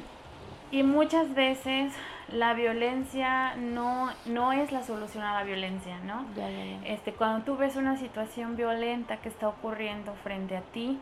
y 0.70 0.82
muchas 0.82 1.34
veces 1.34 1.92
la 2.28 2.54
violencia 2.54 3.54
no, 3.56 4.10
no 4.26 4.52
es 4.52 4.72
la 4.72 4.82
solución 4.82 5.24
a 5.24 5.34
la 5.34 5.44
violencia, 5.44 5.98
¿no? 6.00 6.24
Este, 6.84 7.12
cuando 7.12 7.44
tú 7.44 7.56
ves 7.56 7.76
una 7.76 7.96
situación 7.96 8.56
violenta 8.56 9.18
que 9.18 9.28
está 9.28 9.48
ocurriendo 9.48 10.14
frente 10.22 10.56
a 10.56 10.62
ti, 10.62 10.98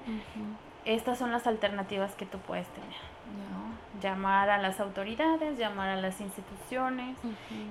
estas 0.84 1.18
son 1.18 1.30
las 1.30 1.46
alternativas 1.46 2.14
que 2.14 2.26
tú 2.26 2.38
puedes 2.38 2.66
tener. 2.68 3.12
Llamar 4.00 4.50
a 4.50 4.58
las 4.58 4.80
autoridades, 4.80 5.58
llamar 5.58 5.90
a 5.90 5.96
las 5.96 6.20
instituciones 6.20 7.16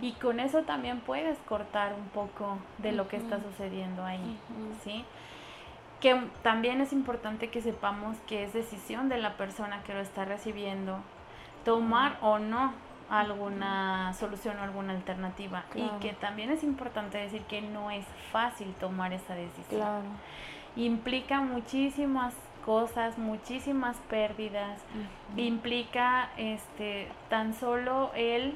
y 0.01 0.13
con 0.13 0.39
eso 0.39 0.61
también 0.61 1.01
puedes 1.01 1.37
cortar 1.39 1.93
un 1.93 2.07
poco 2.09 2.57
de 2.77 2.93
lo 2.93 3.07
que 3.09 3.17
está 3.17 3.41
sucediendo 3.41 4.05
ahí, 4.05 4.37
¿sí? 4.83 5.03
que 6.01 6.19
también 6.41 6.81
es 6.81 6.91
importante 6.93 7.49
que 7.49 7.61
sepamos 7.61 8.17
que 8.27 8.43
es 8.43 8.53
decisión 8.53 9.07
de 9.07 9.17
la 9.17 9.37
persona 9.37 9.83
que 9.83 9.93
lo 9.93 9.99
está 9.99 10.25
recibiendo 10.25 10.97
tomar 11.63 12.17
o 12.21 12.39
no 12.39 12.73
alguna 13.11 14.13
solución 14.13 14.57
o 14.59 14.63
alguna 14.63 14.93
alternativa. 14.93 15.65
Y 15.75 15.87
que 15.99 16.13
también 16.13 16.49
es 16.49 16.63
importante 16.63 17.17
decir 17.17 17.41
que 17.43 17.61
no 17.61 17.91
es 17.91 18.05
fácil 18.31 18.73
tomar 18.79 19.11
esa 19.13 19.35
decisión. 19.35 20.03
Implica 20.77 21.41
muchísimas 21.41 22.33
cosas, 22.65 23.17
muchísimas 23.17 23.97
pérdidas, 24.09 24.79
implica 25.35 26.29
este 26.37 27.09
tan 27.29 27.53
solo 27.53 28.11
el 28.15 28.55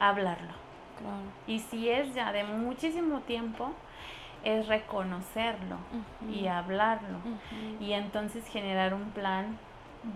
hablarlo. 0.00 0.52
Y 1.46 1.60
si 1.60 1.88
es 1.88 2.12
ya 2.14 2.32
de 2.32 2.42
muchísimo 2.44 3.20
tiempo, 3.20 3.72
es 4.42 4.66
reconocerlo 4.66 5.76
y 6.28 6.46
hablarlo. 6.48 7.18
Y 7.80 7.92
entonces 7.92 8.46
generar 8.48 8.94
un 8.94 9.10
plan 9.10 9.58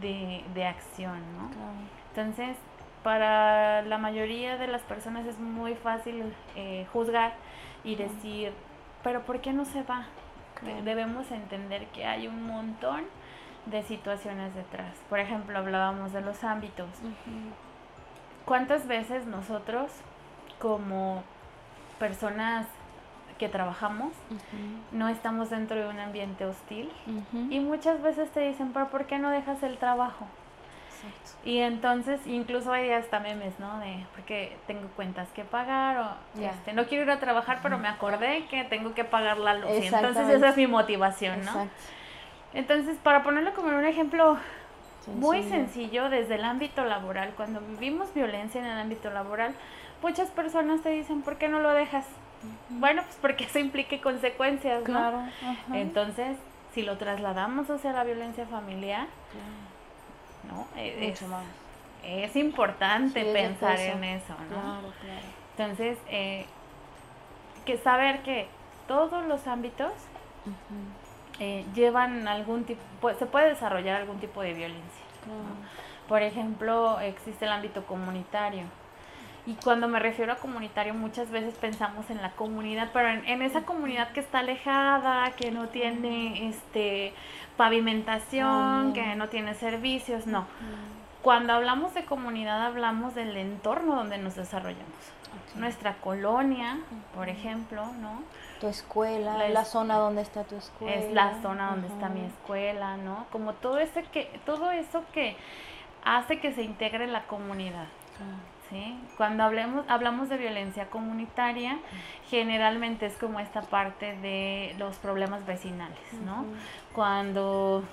de, 0.01 0.43
de 0.55 0.67
acción, 0.67 1.21
¿no? 1.37 1.51
Entonces, 2.09 2.57
para 3.03 3.83
la 3.83 3.99
mayoría 3.99 4.57
de 4.57 4.67
las 4.67 4.83
personas 4.83 5.27
es 5.27 5.39
muy 5.39 5.75
fácil 5.75 6.35
eh, 6.57 6.87
juzgar 6.93 7.33
y 7.85 7.97
decir, 7.97 8.53
pero 9.03 9.23
¿por 9.23 9.41
qué 9.41 9.53
no 9.53 9.65
se 9.65 9.83
va? 9.83 10.07
Debemos 10.85 11.31
entender 11.31 11.87
que 11.87 12.05
hay 12.05 12.27
un 12.27 12.47
montón 12.47 13.05
de 13.67 13.83
situaciones 13.83 14.55
detrás. 14.55 14.95
Por 15.09 15.19
ejemplo, 15.19 15.59
hablábamos 15.59 16.13
de 16.13 16.21
los 16.21 16.45
ámbitos. 16.45 16.89
¿Cuántas 18.45 18.87
veces 18.87 19.27
nosotros 19.27 19.91
como 20.59 21.23
personas 21.99 22.67
que 23.39 23.49
trabajamos 23.49 24.13
no 24.93 25.09
estamos 25.09 25.49
dentro 25.49 25.77
de 25.81 25.89
un 25.89 25.99
ambiente 25.99 26.45
hostil 26.45 26.91
y 27.49 27.61
muchas 27.61 28.03
veces 28.03 28.31
te 28.31 28.41
dicen, 28.41 28.73
pero 28.75 28.89
¿por 28.89 29.07
qué 29.07 29.19
no 29.19 29.31
dejas 29.31 29.63
el 29.63 29.79
trabajo? 29.79 30.27
Y 31.45 31.59
entonces, 31.59 32.21
incluso 32.27 32.73
hay 32.73 32.91
hasta 32.91 33.19
memes, 33.21 33.59
¿no? 33.59 33.79
De, 33.79 34.05
porque 34.15 34.57
tengo 34.67 34.89
cuentas 34.97 35.29
que 35.35 35.43
pagar 35.45 35.97
o 35.99 36.41
este, 36.41 36.73
no 36.73 36.87
quiero 36.87 37.05
ir 37.05 37.11
a 37.11 37.19
trabajar, 37.19 37.61
pero 37.63 37.79
me 37.79 37.89
acordé 37.89 38.47
que 38.51 38.65
tengo 38.65 38.95
que 38.95 39.05
pagar 39.05 39.39
la 39.39 39.55
luz. 39.55 39.71
Y 39.83 39.87
entonces 39.87 40.29
esa 40.29 40.51
es 40.51 40.57
mi 40.57 40.67
motivación, 40.67 41.45
¿no? 41.45 41.69
Entonces, 42.53 42.99
para 43.03 43.23
ponerlo 43.23 43.55
como 43.55 43.69
un 43.69 43.85
ejemplo 43.85 44.37
muy 45.07 45.43
sencillo 45.45 46.11
desde 46.11 46.35
el 46.35 46.45
ámbito 46.45 46.85
laboral, 46.85 47.33
cuando 47.37 47.61
vivimos 47.61 48.13
violencia 48.13 48.61
en 48.61 48.67
el 48.67 48.79
ámbito 48.79 49.11
laboral, 49.11 49.55
muchas 50.03 50.29
personas 50.31 50.83
te 50.83 50.91
dicen, 50.91 51.23
¿por 51.23 51.37
qué 51.37 51.49
no 51.49 51.61
lo 51.61 51.71
dejas? 51.71 52.07
Bueno, 52.69 53.03
pues 53.03 53.17
porque 53.21 53.45
eso 53.45 53.59
implique 53.59 54.01
consecuencias, 54.01 54.81
¿no? 54.81 54.85
Claro. 54.85 55.23
Entonces, 55.73 56.37
si 56.73 56.83
lo 56.83 56.97
trasladamos 56.99 57.71
hacia 57.71 57.93
la 57.93 58.05
violencia 58.05 58.47
familiar, 58.47 59.07
¿no? 60.49 60.67
E, 60.77 61.11
es, 61.11 61.23
es 62.05 62.37
importante 62.37 63.25
pensar 63.33 63.79
en 63.79 64.05
eso, 64.05 64.35
¿no? 64.51 64.81
Entonces, 65.57 65.99
eh, 66.09 66.47
que 67.65 67.77
saber 67.79 68.23
que 68.23 68.49
todos 68.89 69.27
los 69.27 69.47
ámbitos 69.47 69.93
eh, 71.39 71.65
llevan 71.75 72.27
algún 72.27 72.65
tipo, 72.65 73.13
se 73.15 73.27
puede 73.27 73.51
desarrollar 73.51 74.01
algún 74.01 74.19
tipo 74.19 74.43
de 74.43 74.55
violencia. 74.55 75.05
Por 76.09 76.23
ejemplo, 76.23 76.99
existe 77.01 77.45
el 77.45 77.53
ámbito 77.53 77.85
comunitario. 77.87 78.65
Y 79.47 79.55
cuando 79.55 79.89
me 79.89 79.99
refiero 79.99 80.33
a 80.33 80.37
comunitario, 80.37 80.93
muchas 80.95 81.31
veces 81.31 81.55
pensamos 81.55 82.11
en 82.11 82.21
la 82.21 82.33
comunidad, 82.33 82.91
pero 82.93 83.09
en, 83.09 83.43
esa 83.43 83.63
comunidad 83.63 84.13
que 84.13 84.21
está 84.21 84.41
alejada, 84.41 85.31
que 85.33 85.51
no 85.51 85.69
tiene 85.69 86.49
este 86.49 87.15
pavimentación, 87.57 88.93
que 88.93 89.15
no 89.17 89.29
tiene 89.29 89.55
servicios, 89.55 90.27
no. 90.27 90.47
Cuando 91.23 91.53
hablamos 91.53 91.95
de 91.95 92.05
comunidad 92.05 92.65
hablamos 92.65 93.15
del 93.15 93.37
entorno 93.37 93.97
donde 93.97 94.19
nos 94.19 94.37
desarrollamos. 94.37 94.87
Nuestra 95.55 95.95
colonia, 95.97 96.79
por 97.15 97.29
ejemplo, 97.29 97.87
¿no? 98.01 98.23
Tu 98.61 98.69
escuela, 98.69 99.37
la, 99.37 99.49
la, 99.49 99.65
zona 99.65 99.97
donde 99.97 100.23
está 100.23 100.45
tu 100.45 100.57
escuela. 100.57 100.95
Es 100.95 101.13
la 101.13 101.41
zona 101.43 101.71
donde 101.71 101.89
está 101.89 102.09
mi 102.09 102.25
escuela, 102.25 102.97
¿no? 102.97 103.27
Como 103.33 103.55
todo 103.55 103.79
eso 103.79 104.01
que 104.13 104.41
todo 104.45 104.71
eso 104.71 105.03
que 105.13 105.37
hace 106.05 106.41
que 106.41 106.53
se 106.53 106.63
integre 106.63 107.07
la 107.07 107.25
comunidad. 107.25 107.87
¿Sí? 108.71 108.99
Cuando 109.17 109.45
hablemos, 109.45 109.85
hablamos 109.89 110.29
de 110.29 110.37
violencia 110.39 110.87
comunitaria, 110.87 111.79
generalmente 112.29 113.07
es 113.07 113.17
como 113.17 113.41
esta 113.41 113.63
parte 113.63 114.17
de 114.17 114.75
los 114.79 114.97
problemas 114.97 115.45
vecinales, 115.45 116.13
¿no? 116.25 116.45
Cuando 116.93 117.85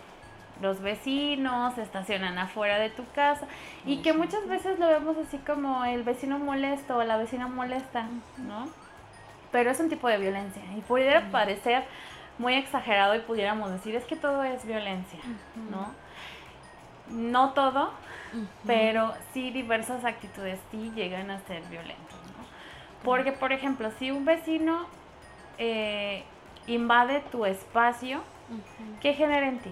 los 0.62 0.82
vecinos 0.82 1.78
estacionan 1.78 2.38
afuera 2.38 2.80
de 2.80 2.90
tu 2.90 3.04
casa 3.14 3.46
y 3.86 3.98
que 3.98 4.14
muchas 4.14 4.48
veces 4.48 4.80
lo 4.80 4.88
vemos 4.88 5.18
así 5.18 5.38
como 5.40 5.86
el 5.86 6.04
vecino 6.04 6.40
molesto 6.40 6.98
o 6.98 7.04
la 7.04 7.18
vecina 7.18 7.48
molesta, 7.48 8.08
¿no? 8.38 8.68
Pero 9.52 9.72
es 9.72 9.80
un 9.80 9.90
tipo 9.90 10.08
de 10.08 10.18
violencia 10.18 10.62
y 10.76 10.82
pudiera 10.82 11.30
parecer 11.32 11.84
muy 12.38 12.56
exagerado 12.56 13.16
y 13.16 13.20
pudiéramos 13.20 13.72
decir 13.72 13.96
es 13.96 14.04
que 14.06 14.16
todo 14.16 14.44
es 14.44 14.66
violencia, 14.66 15.20
¿no? 15.72 15.92
No 17.10 17.52
todo, 17.54 17.92
pero 18.66 19.14
sí 19.34 19.52
diversas 19.52 20.06
actitudes 20.06 20.60
sí 20.72 20.92
llegan 20.96 21.32
a 21.32 21.40
ser 21.42 21.62
violentas. 21.64 22.14
¿no? 22.14 22.46
Porque, 23.04 23.32
por 23.32 23.54
ejemplo, 23.54 23.92
si 24.00 24.12
un 24.12 24.26
vecino 24.26 24.86
eh, 25.58 26.24
invade 26.68 27.22
tu 27.32 27.46
espacio, 27.46 28.22
¿qué 29.02 29.14
genera 29.14 29.48
en 29.48 29.60
ti? 29.60 29.72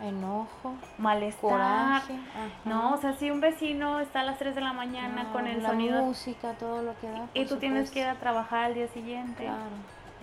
Enojo, 0.00 0.74
malestar, 0.98 1.40
coraje, 1.40 2.18
¿no? 2.64 2.94
O 2.94 2.96
sea, 2.96 3.12
si 3.14 3.30
un 3.30 3.40
vecino 3.40 4.00
está 4.00 4.20
a 4.20 4.24
las 4.24 4.38
3 4.38 4.54
de 4.54 4.60
la 4.60 4.72
mañana 4.72 5.30
con 5.32 5.46
el 5.46 5.62
la 5.62 5.70
sonido... 5.70 6.02
música, 6.02 6.52
todo 6.54 6.82
lo 6.82 6.98
que 6.98 7.08
da. 7.08 7.28
Y 7.32 7.46
tú 7.46 7.58
tienes 7.58 7.90
que 7.90 8.00
ir 8.00 8.06
a 8.06 8.16
trabajar 8.16 8.64
al 8.64 8.74
día 8.74 8.88
siguiente, 8.88 9.44
claro. 9.44 9.60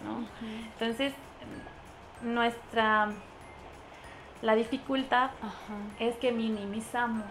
¿no? 0.05 0.28
Entonces, 0.74 1.13
nuestra... 2.22 3.09
La 4.41 4.55
dificultad 4.55 5.30
es 5.99 6.15
que 6.17 6.32
minimizamos 6.32 7.26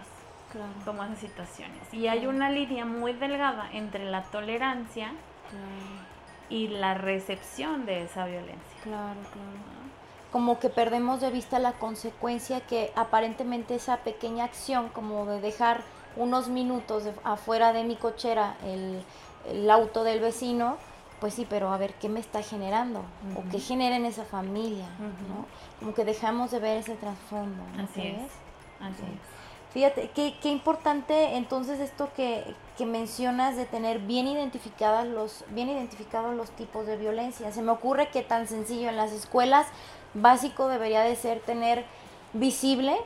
como 0.85 1.03
esas 1.03 1.19
situaciones. 1.19 1.93
Y 1.93 2.07
hay 2.07 2.27
una 2.27 2.49
línea 2.49 2.85
muy 2.85 3.13
delgada 3.13 3.69
entre 3.71 4.05
la 4.09 4.23
tolerancia 4.23 5.13
y 6.49 6.67
la 6.67 6.93
recepción 6.93 7.85
de 7.85 8.03
esa 8.03 8.25
violencia. 8.25 8.77
Claro, 8.83 9.19
claro. 9.21 9.81
Como 10.31 10.59
que 10.59 10.69
perdemos 10.69 11.19
de 11.19 11.29
vista 11.29 11.59
la 11.59 11.73
consecuencia 11.73 12.61
que 12.61 12.91
aparentemente 12.95 13.75
esa 13.75 13.97
pequeña 13.97 14.45
acción, 14.45 14.89
como 14.89 15.25
de 15.25 15.41
dejar 15.41 15.81
unos 16.15 16.47
minutos 16.47 17.03
afuera 17.23 17.73
de 17.73 17.83
mi 17.83 17.95
cochera 17.95 18.55
el, 18.65 19.01
el, 19.49 19.69
auto 19.69 20.03
del 20.03 20.19
vecino, 20.19 20.77
pues 21.19 21.33
sí, 21.33 21.45
pero 21.49 21.71
a 21.71 21.77
ver 21.77 21.93
qué 21.95 22.09
me 22.09 22.19
está 22.19 22.41
generando 22.41 23.03
o 23.35 23.49
qué 23.51 23.59
genera 23.59 23.95
en 23.95 24.05
esa 24.05 24.23
familia, 24.23 24.87
¿no? 24.99 25.45
Como 25.79 25.93
que 25.93 26.03
dejamos 26.05 26.51
de 26.51 26.59
ver 26.59 26.77
ese 26.77 26.95
trasfondo. 26.95 27.63
Así 27.77 28.07
es. 28.07 28.31
Así 28.79 29.03
es. 29.03 29.40
Fíjate, 29.71 30.09
qué, 30.09 30.35
qué 30.41 30.49
importante 30.49 31.37
entonces 31.37 31.79
esto 31.79 32.09
que, 32.13 32.43
que, 32.77 32.85
mencionas 32.85 33.55
de 33.55 33.65
tener 33.65 33.99
bien 33.99 34.27
identificadas 34.27 35.07
los, 35.07 35.45
bien 35.49 35.69
identificados 35.69 36.35
los 36.35 36.51
tipos 36.51 36.85
de 36.85 36.97
violencia. 36.97 37.53
Se 37.53 37.61
me 37.61 37.71
ocurre 37.71 38.09
que 38.09 38.21
tan 38.21 38.47
sencillo 38.47 38.89
en 38.89 38.97
las 38.97 39.13
escuelas 39.13 39.67
básico 40.13 40.67
debería 40.67 41.01
de 41.01 41.15
ser 41.15 41.39
tener 41.39 41.85
visible 42.33 42.97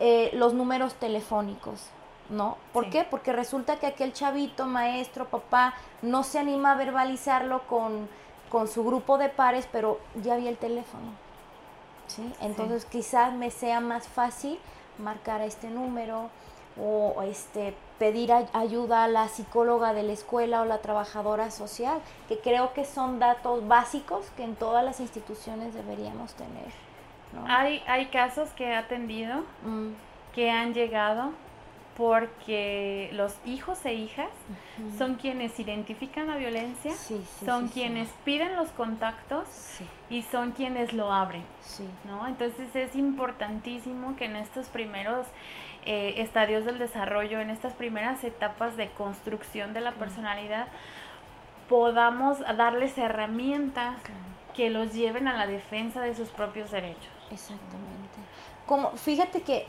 eh, 0.00 0.30
los 0.32 0.52
números 0.52 0.94
telefónicos, 0.94 1.86
¿no? 2.28 2.56
¿Por 2.72 2.90
qué? 2.90 3.04
Porque 3.08 3.32
resulta 3.32 3.76
que 3.76 3.86
aquel 3.86 4.12
chavito, 4.12 4.66
maestro, 4.66 5.28
papá, 5.28 5.74
no 6.02 6.24
se 6.24 6.40
anima 6.40 6.72
a 6.72 6.74
verbalizarlo 6.74 7.68
con, 7.68 8.08
con 8.48 8.66
su 8.66 8.82
grupo 8.82 9.16
de 9.16 9.28
pares, 9.28 9.68
pero 9.70 10.00
ya 10.20 10.34
había 10.34 10.50
el 10.50 10.56
teléfono. 10.56 11.12
¿sí? 12.08 12.32
Entonces 12.40 12.84
quizás 12.84 13.32
me 13.32 13.50
sea 13.52 13.80
más 13.80 14.08
fácil 14.08 14.58
marcar 15.00 15.40
a 15.40 15.46
este 15.46 15.68
número 15.68 16.30
o 16.78 17.22
este 17.22 17.74
pedir 17.98 18.32
ayuda 18.54 19.04
a 19.04 19.08
la 19.08 19.28
psicóloga 19.28 19.92
de 19.92 20.02
la 20.02 20.12
escuela 20.12 20.62
o 20.62 20.64
la 20.64 20.78
trabajadora 20.78 21.50
social, 21.50 22.00
que 22.28 22.38
creo 22.38 22.72
que 22.72 22.86
son 22.86 23.18
datos 23.18 23.68
básicos 23.68 24.30
que 24.36 24.44
en 24.44 24.56
todas 24.56 24.82
las 24.82 25.00
instituciones 25.00 25.74
deberíamos 25.74 26.32
tener. 26.34 26.72
Hay, 27.46 27.82
hay 27.86 28.06
casos 28.06 28.48
que 28.50 28.64
he 28.64 28.74
atendido 28.74 29.40
mm. 29.64 29.90
que 30.34 30.50
han 30.50 30.72
llegado 30.72 31.30
porque 32.00 33.10
los 33.12 33.36
hijos 33.44 33.84
e 33.84 33.92
hijas 33.92 34.30
son 34.96 35.16
quienes 35.16 35.60
identifican 35.60 36.28
la 36.28 36.36
violencia, 36.36 36.94
son 37.44 37.68
quienes 37.68 38.08
piden 38.24 38.56
los 38.56 38.70
contactos 38.70 39.46
y 40.08 40.22
son 40.22 40.52
quienes 40.52 40.94
lo 40.94 41.12
abren. 41.12 41.44
¿no? 42.06 42.26
Entonces 42.26 42.74
es 42.74 42.96
importantísimo 42.96 44.16
que 44.16 44.24
en 44.24 44.36
estos 44.36 44.68
primeros 44.68 45.26
eh, 45.84 46.14
estadios 46.16 46.64
del 46.64 46.78
desarrollo, 46.78 47.38
en 47.38 47.50
estas 47.50 47.74
primeras 47.74 48.24
etapas 48.24 48.78
de 48.78 48.88
construcción 48.88 49.74
de 49.74 49.82
la 49.82 49.92
personalidad, 49.92 50.68
podamos 51.68 52.38
darles 52.40 52.96
herramientas 52.96 53.96
que 54.56 54.70
los 54.70 54.94
lleven 54.94 55.28
a 55.28 55.36
la 55.36 55.46
defensa 55.46 56.00
de 56.00 56.14
sus 56.14 56.30
propios 56.30 56.70
derechos. 56.70 57.12
Exactamente. 57.30 58.00
Como, 58.70 58.92
fíjate 58.92 59.42
que, 59.42 59.66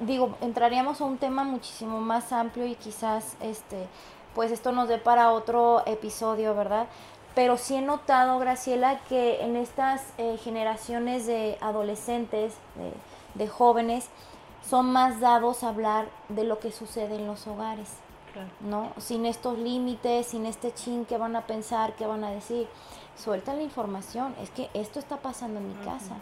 digo, 0.00 0.36
entraríamos 0.42 1.00
a 1.00 1.06
un 1.06 1.16
tema 1.16 1.42
muchísimo 1.42 2.02
más 2.02 2.34
amplio 2.34 2.66
y 2.66 2.74
quizás, 2.74 3.34
este, 3.40 3.86
pues 4.34 4.52
esto 4.52 4.72
nos 4.72 4.88
dé 4.88 4.98
para 4.98 5.30
otro 5.30 5.82
episodio, 5.86 6.54
¿verdad? 6.54 6.86
Pero 7.34 7.56
sí 7.56 7.76
he 7.76 7.80
notado, 7.80 8.38
Graciela, 8.38 9.00
que 9.08 9.40
en 9.40 9.56
estas 9.56 10.04
eh, 10.18 10.36
generaciones 10.36 11.26
de 11.26 11.56
adolescentes, 11.62 12.52
de, 13.36 13.48
jóvenes, 13.48 14.10
son 14.68 14.92
más 14.92 15.20
dados 15.20 15.64
a 15.64 15.70
hablar 15.70 16.08
de 16.28 16.44
lo 16.44 16.58
que 16.58 16.72
sucede 16.72 17.14
en 17.14 17.26
los 17.26 17.46
hogares. 17.46 17.88
¿no? 18.60 18.92
Sin 18.98 19.24
estos 19.24 19.56
límites, 19.56 20.26
sin 20.26 20.44
este 20.44 20.74
chin 20.74 21.06
que 21.06 21.16
van 21.16 21.36
a 21.36 21.46
pensar, 21.46 21.96
que 21.96 22.04
van 22.04 22.22
a 22.22 22.30
decir. 22.30 22.68
Suelta 23.16 23.54
la 23.54 23.62
información, 23.62 24.34
es 24.42 24.50
que 24.50 24.68
esto 24.74 24.98
está 24.98 25.16
pasando 25.16 25.58
en 25.58 25.68
mi 25.68 25.84
casa. 25.86 26.16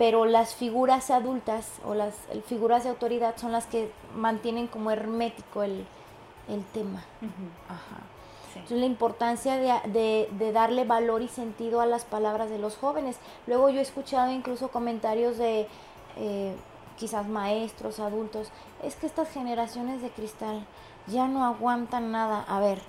Pero 0.00 0.24
las 0.24 0.54
figuras 0.54 1.10
adultas 1.10 1.72
o 1.84 1.94
las 1.94 2.14
figuras 2.46 2.84
de 2.84 2.88
autoridad 2.88 3.36
son 3.36 3.52
las 3.52 3.66
que 3.66 3.92
mantienen 4.16 4.66
como 4.66 4.90
hermético 4.90 5.62
el, 5.62 5.84
tema. 6.72 7.04
Entonces, 8.54 8.78
la 8.78 8.86
importancia 8.86 9.58
de, 9.58 10.26
de, 10.32 10.52
darle 10.52 10.86
valor 10.86 11.20
y 11.20 11.28
sentido 11.28 11.82
a 11.82 11.86
las 11.86 12.06
palabras 12.06 12.48
de 12.48 12.58
los 12.58 12.78
jóvenes. 12.78 13.18
Luego 13.46 13.68
yo 13.68 13.80
he 13.80 13.82
escuchado 13.82 14.32
incluso 14.32 14.68
comentarios 14.68 15.36
de 15.36 15.68
eh, 16.16 16.56
quizás 16.96 17.28
maestros, 17.28 18.00
adultos, 18.00 18.48
es 18.82 18.96
que 18.96 19.06
estas 19.06 19.28
generaciones 19.28 20.00
de 20.00 20.08
cristal 20.08 20.64
ya 21.08 21.28
no 21.28 21.44
aguantan 21.44 22.10
nada. 22.10 22.42
A 22.48 22.58
ver, 22.58 22.80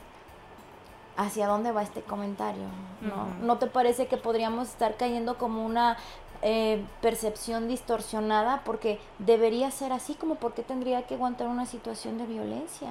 ¿hacia 1.17 1.45
dónde 1.47 1.73
va 1.73 1.83
este 1.83 2.03
comentario? 2.03 2.67
¿No, 3.01 3.45
¿No 3.45 3.57
te 3.57 3.67
parece 3.67 4.07
que 4.07 4.15
podríamos 4.15 4.69
estar 4.69 4.95
cayendo 4.95 5.37
como 5.37 5.65
una 5.65 5.97
eh, 6.41 6.83
percepción 7.01 7.67
distorsionada? 7.67 8.61
Porque 8.63 8.99
debería 9.19 9.71
ser 9.71 9.93
así, 9.93 10.15
como 10.15 10.35
porque 10.35 10.63
tendría 10.63 11.03
que 11.03 11.15
aguantar 11.15 11.47
una 11.47 11.65
situación 11.65 12.17
de 12.17 12.25
violencia. 12.25 12.89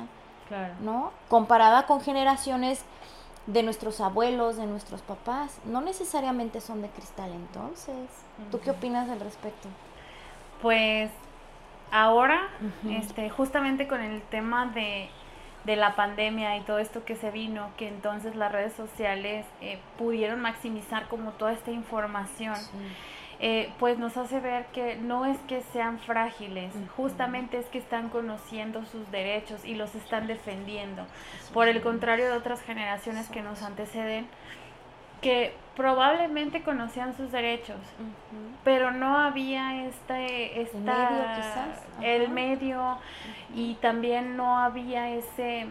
Claro. 0.49 0.75
¿No? 0.81 1.13
Comparada 1.29 1.87
con 1.87 2.01
generaciones 2.01 2.85
de 3.47 3.63
nuestros 3.63 4.01
abuelos, 4.01 4.57
de 4.57 4.67
nuestros 4.67 5.03
papás, 5.03 5.59
no 5.65 5.81
necesariamente 5.81 6.61
son 6.61 6.83
de 6.83 6.89
cristal 6.89 7.33
entonces. 7.33 8.09
¿Tú 8.51 8.61
qué 8.61 8.71
opinas 8.71 9.09
al 9.09 9.21
respecto? 9.21 9.69
Pues 10.63 11.11
ahora, 11.91 12.49
este, 12.89 13.31
justamente 13.31 13.89
con 13.89 14.01
el 14.01 14.23
tema 14.23 14.67
de, 14.67 15.09
de, 15.65 15.77
la 15.77 15.97
pandemia 15.97 16.57
y 16.59 16.61
todo 16.61 16.79
esto 16.79 17.05
que 17.05 17.17
se 17.17 17.31
vino, 17.31 17.71
que 17.77 17.89
entonces 17.89 18.37
las 18.37 18.53
redes 18.53 18.75
sociales 18.75 19.47
eh, 19.61 19.79
pudieron 19.99 20.41
maximizar 20.41 21.09
como 21.09 21.33
toda 21.33 21.53
esta 21.53 21.71
información. 21.71 22.55
Eh, 23.43 23.73
pues 23.79 23.99
nos 23.99 24.19
hace 24.19 24.39
ver 24.39 24.67
que 24.67 24.97
no 24.97 25.25
es 25.25 25.39
que 25.49 25.63
sean 25.73 25.99
frágiles, 25.99 26.75
justamente 26.95 27.57
es 27.57 27.65
que 27.67 27.79
están 27.79 28.11
conociendo 28.11 28.85
sus 28.85 29.11
derechos 29.11 29.65
y 29.65 29.75
los 29.77 29.95
están 29.95 30.27
defendiendo. 30.27 31.07
Por 31.55 31.67
el 31.67 31.81
contrario 31.81 32.27
de 32.27 32.33
otras 32.33 32.61
generaciones 32.61 33.31
que 33.31 33.41
nos 33.41 33.63
anteceden, 33.63 34.27
que 35.23 35.55
probablemente 35.75 36.63
conocían 36.63 37.17
sus 37.17 37.33
derechos, 37.33 37.79
pero 38.63 38.91
no 38.91 39.17
había 39.19 39.87
este, 39.87 40.61
esta, 40.61 40.77
el 40.79 40.83
medio, 40.85 41.37
quizás. 41.37 41.87
El 42.03 42.29
medio 42.29 42.99
y 43.55 43.75
también 43.77 44.37
no 44.37 44.59
había 44.59 45.11
ese, 45.11 45.67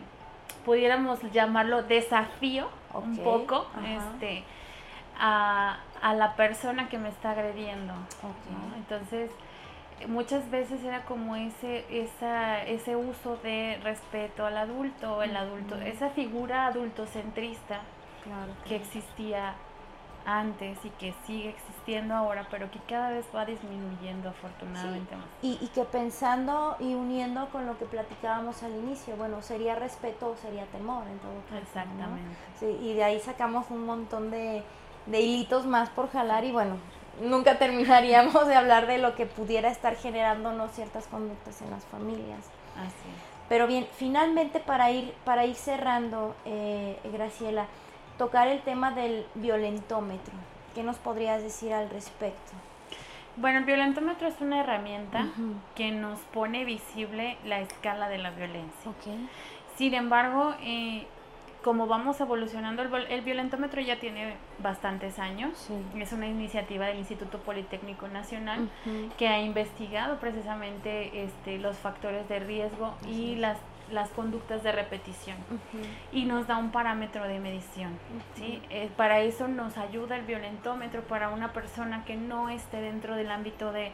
pudiéramos 0.65 1.19
llamarlo 1.31 1.83
desafío 1.83 2.67
un 2.95 3.17
poco, 3.17 3.67
este, 3.85 4.43
a, 5.19 5.79
a, 6.01 6.13
la 6.13 6.35
persona 6.35 6.89
que 6.89 6.97
me 6.97 7.09
está 7.09 7.31
agrediendo. 7.31 7.93
Entonces, 8.77 9.31
muchas 10.07 10.49
veces 10.49 10.83
era 10.83 11.03
como 11.03 11.35
ese, 11.35 11.85
esa, 11.89 12.63
ese 12.63 12.95
uso 12.95 13.37
de 13.37 13.79
respeto 13.83 14.45
al 14.45 14.57
adulto, 14.57 15.21
el 15.21 15.35
adulto, 15.35 15.75
esa 15.75 16.09
figura 16.09 16.67
adultocentrista 16.67 17.81
que 18.67 18.75
existía 18.75 19.55
antes 20.25 20.77
y 20.85 20.89
que 20.91 21.13
sigue 21.25 21.49
existiendo 21.49 22.13
ahora, 22.13 22.47
pero 22.51 22.69
que 22.69 22.79
cada 22.79 23.11
vez 23.11 23.25
va 23.35 23.45
disminuyendo 23.45 24.29
afortunadamente 24.29 25.15
más. 25.15 25.25
Y, 25.41 25.57
y, 25.61 25.67
que 25.69 25.83
pensando 25.85 26.75
y 26.79 26.93
uniendo 26.93 27.49
con 27.49 27.65
lo 27.65 27.77
que 27.77 27.85
platicábamos 27.85 28.61
al 28.61 28.75
inicio, 28.75 29.15
bueno, 29.15 29.41
sería 29.41 29.75
respeto 29.75 30.29
o 30.29 30.35
sería 30.35 30.65
temor 30.65 31.07
en 31.07 31.17
todo 31.19 31.41
caso. 31.49 31.61
Exactamente. 31.63 32.35
Sí, 32.59 32.65
y 32.81 32.93
de 32.93 33.03
ahí 33.03 33.19
sacamos 33.19 33.71
un 33.71 33.85
montón 33.85 34.29
de, 34.29 34.63
de 35.09 35.21
hilitos 35.21 35.65
más 35.65 35.89
por 35.89 36.11
jalar 36.11 36.45
y 36.45 36.51
bueno, 36.51 36.77
nunca 37.21 37.57
terminaríamos 37.59 38.47
de 38.47 38.55
hablar 38.55 38.87
de 38.87 38.97
lo 38.97 39.15
que 39.15 39.25
pudiera 39.25 39.69
estar 39.69 39.95
generándonos 39.95 40.71
ciertas 40.71 41.07
conductas 41.07 41.61
en 41.61 41.71
las 41.71 41.83
familias. 41.85 42.39
Así 42.77 43.09
Pero 43.49 43.67
bien, 43.67 43.87
finalmente 43.97 44.59
para 44.59 44.91
ir, 44.91 45.13
para 45.25 45.45
ir 45.45 45.55
cerrando, 45.55 46.35
eh, 46.45 46.97
Graciela, 47.11 47.65
tocar 48.17 48.47
el 48.47 48.61
tema 48.61 48.91
del 48.91 49.25
violentómetro. 49.35 50.33
¿Qué 50.75 50.83
nos 50.83 50.97
podrías 50.97 51.41
decir 51.41 51.73
al 51.73 51.89
respecto? 51.89 52.51
Bueno, 53.37 53.59
el 53.59 53.65
violentómetro 53.65 54.27
es 54.27 54.39
una 54.41 54.59
herramienta 54.59 55.25
que 55.75 55.91
nos 55.91 56.19
pone 56.19 56.65
visible 56.65 57.37
la 57.45 57.61
escala 57.61 58.09
de 58.09 58.17
la 58.17 58.31
violencia. 58.31 58.91
Sin 59.77 59.93
embargo, 59.93 60.53
eh, 60.61 61.07
como 61.63 61.87
vamos 61.87 62.19
evolucionando, 62.21 62.83
el, 62.83 63.21
violentómetro 63.21 63.81
ya 63.81 63.99
tiene 63.99 64.35
bastantes 64.61 65.19
años. 65.19 65.69
Es 65.97 66.13
una 66.13 66.27
iniciativa 66.27 66.87
del 66.87 66.97
Instituto 66.97 67.39
Politécnico 67.39 68.07
Nacional 68.07 68.69
que 69.17 69.27
ha 69.27 69.41
investigado 69.41 70.19
precisamente 70.19 71.23
este, 71.23 71.57
los 71.57 71.77
factores 71.77 72.27
de 72.29 72.39
riesgo 72.39 72.95
y 73.07 73.35
las 73.35 73.57
las 73.91 74.09
conductas 74.09 74.63
de 74.63 74.71
repetición 74.71 75.37
y 76.11 76.25
nos 76.25 76.47
da 76.47 76.57
un 76.57 76.71
parámetro 76.71 77.27
de 77.27 77.39
medición. 77.39 77.97
¿sí? 78.35 78.61
Eh, 78.69 78.89
para 78.95 79.21
eso 79.21 79.47
nos 79.47 79.77
ayuda 79.77 80.15
el 80.15 80.25
violentómetro 80.25 81.01
para 81.01 81.29
una 81.29 81.53
persona 81.53 82.05
que 82.05 82.15
no 82.15 82.49
esté 82.49 82.81
dentro 82.81 83.15
del 83.15 83.31
ámbito 83.31 83.71
de, 83.71 83.91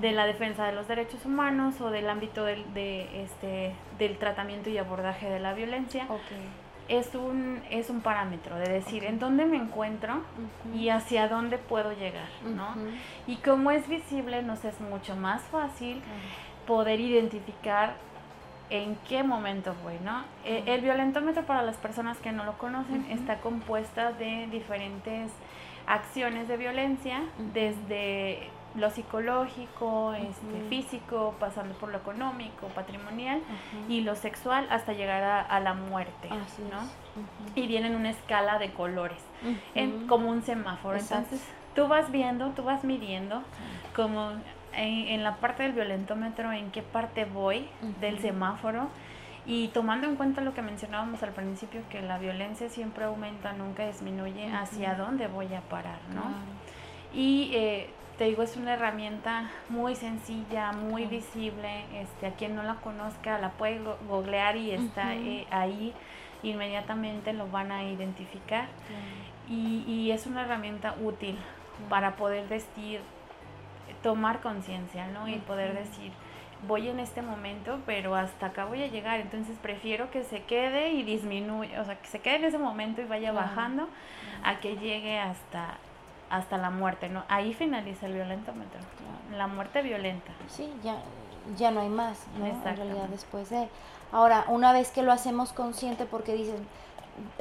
de 0.00 0.12
la 0.12 0.26
defensa 0.26 0.66
de 0.66 0.72
los 0.72 0.88
derechos 0.88 1.24
humanos 1.24 1.80
o 1.80 1.90
del 1.90 2.08
ámbito 2.08 2.44
del, 2.44 2.72
de, 2.74 3.22
este, 3.22 3.74
del 3.98 4.18
tratamiento 4.18 4.70
y 4.70 4.78
abordaje 4.78 5.28
de 5.28 5.40
la 5.40 5.54
violencia. 5.54 6.06
Es 6.88 7.14
un, 7.14 7.62
es 7.70 7.90
un 7.90 8.00
parámetro 8.00 8.56
de 8.56 8.68
decir 8.68 9.04
en 9.04 9.18
dónde 9.18 9.44
me 9.44 9.56
encuentro 9.56 10.22
y 10.74 10.88
hacia 10.88 11.28
dónde 11.28 11.58
puedo 11.58 11.92
llegar, 11.92 12.28
¿no? 12.44 12.74
Y 13.26 13.36
como 13.36 13.70
es 13.70 13.88
visible, 13.88 14.42
nos 14.42 14.64
es 14.64 14.80
mucho 14.80 15.16
más 15.16 15.42
fácil 15.42 16.00
poder 16.66 17.00
identificar 17.00 17.94
en 18.70 18.96
qué 19.08 19.22
momento 19.22 19.74
fue, 19.82 19.98
¿no? 20.00 20.24
E, 20.44 20.62
el 20.66 20.80
violentómetro, 20.80 21.44
para 21.44 21.62
las 21.62 21.76
personas 21.76 22.18
que 22.18 22.32
no 22.32 22.44
lo 22.44 22.58
conocen, 22.58 23.06
está 23.10 23.40
compuesta 23.40 24.12
de 24.12 24.48
diferentes 24.50 25.30
acciones 25.86 26.48
de 26.48 26.56
violencia, 26.56 27.20
desde 27.52 28.48
lo 28.76 28.90
psicológico, 28.90 30.12
este, 30.14 30.68
físico, 30.68 31.34
pasando 31.40 31.74
por 31.74 31.90
lo 31.90 31.98
económico, 31.98 32.68
patrimonial 32.68 33.40
y 33.88 34.02
lo 34.02 34.14
sexual 34.14 34.66
hasta 34.70 34.92
llegar 34.92 35.22
a, 35.48 35.60
la 35.60 35.74
muerte, 35.74 36.28
¿no? 36.28 36.80
Y 37.54 37.66
viene 37.66 37.88
en 37.88 37.96
una 37.96 38.10
escala 38.10 38.58
de 38.58 38.72
colores, 38.72 39.18
como 40.08 40.30
un 40.30 40.42
semáforo. 40.42 40.98
Entonces, 40.98 41.42
tú 41.74 41.88
vas 41.88 42.10
viendo, 42.10 42.50
tú 42.50 42.62
vas 42.62 42.84
midiendo 42.84 43.42
como 43.94 44.32
en, 44.74 45.22
la 45.22 45.36
parte 45.36 45.62
del 45.62 45.72
violentómetro, 45.72 46.52
en 46.52 46.70
qué 46.70 46.82
parte 46.82 47.24
voy 47.24 47.68
del 48.00 48.18
semáforo. 48.18 48.88
Y 49.48 49.68
tomando 49.68 50.08
en 50.08 50.16
cuenta 50.16 50.40
lo 50.40 50.54
que 50.54 50.62
mencionábamos 50.62 51.22
al 51.22 51.30
principio, 51.30 51.80
que 51.88 52.02
la 52.02 52.18
violencia 52.18 52.68
siempre 52.68 53.04
aumenta, 53.04 53.52
nunca 53.52 53.86
disminuye, 53.86 54.52
hacia 54.52 54.96
dónde 54.96 55.28
voy 55.28 55.54
a 55.54 55.60
parar, 55.60 56.00
¿no? 56.12 56.24
Y 57.14 57.52
eh, 57.54 57.90
te 58.18 58.24
digo, 58.24 58.42
es 58.42 58.56
una 58.56 58.74
herramienta 58.74 59.50
muy 59.68 59.94
sencilla, 59.94 60.72
muy 60.72 61.04
visible, 61.04 61.84
este, 62.00 62.26
a 62.26 62.30
quien 62.32 62.54
no 62.54 62.62
la 62.62 62.76
conozca 62.76 63.38
la 63.38 63.50
puede 63.50 63.80
googlear 64.08 64.56
y 64.56 64.70
está 64.70 65.14
eh, 65.14 65.46
ahí, 65.50 65.92
inmediatamente 66.42 67.32
lo 67.32 67.48
van 67.48 67.72
a 67.72 67.84
identificar. 67.84 68.68
Y, 69.48 69.84
y, 69.86 70.10
es 70.10 70.26
una 70.26 70.42
herramienta 70.42 70.96
útil 71.00 71.38
para 71.88 72.16
poder 72.16 72.48
decir 72.48 73.00
tomar 74.02 74.40
conciencia, 74.40 75.06
¿no? 75.08 75.28
Y 75.28 75.36
poder 75.36 75.74
decir, 75.74 76.10
voy 76.66 76.88
en 76.88 77.00
este 77.00 77.22
momento, 77.22 77.78
pero 77.86 78.16
hasta 78.16 78.46
acá 78.46 78.64
voy 78.64 78.82
a 78.82 78.88
llegar, 78.88 79.20
entonces 79.20 79.56
prefiero 79.60 80.10
que 80.10 80.24
se 80.24 80.42
quede 80.42 80.90
y 80.92 81.02
disminuya, 81.02 81.80
o 81.80 81.84
sea, 81.84 81.96
que 81.96 82.08
se 82.08 82.20
quede 82.20 82.36
en 82.36 82.44
ese 82.46 82.58
momento 82.58 83.02
y 83.02 83.04
vaya 83.04 83.30
bajando 83.32 83.88
a 84.42 84.58
que 84.58 84.76
llegue 84.76 85.18
hasta 85.18 85.78
hasta 86.30 86.58
la 86.58 86.70
muerte, 86.70 87.08
¿no? 87.08 87.24
Ahí 87.28 87.54
finaliza 87.54 88.06
el 88.06 88.14
violentómetro, 88.14 88.80
la 89.36 89.46
muerte 89.46 89.82
violenta. 89.82 90.32
Sí, 90.48 90.72
ya 90.82 90.96
ya 91.56 91.70
no 91.70 91.80
hay 91.80 91.88
más, 91.88 92.18
¿no? 92.38 92.46
En 92.46 92.76
realidad 92.76 93.08
después 93.08 93.50
de 93.50 93.68
Ahora, 94.12 94.44
una 94.48 94.72
vez 94.72 94.90
que 94.90 95.02
lo 95.02 95.12
hacemos 95.12 95.52
consciente 95.52 96.06
porque 96.06 96.34
dicen 96.34 96.66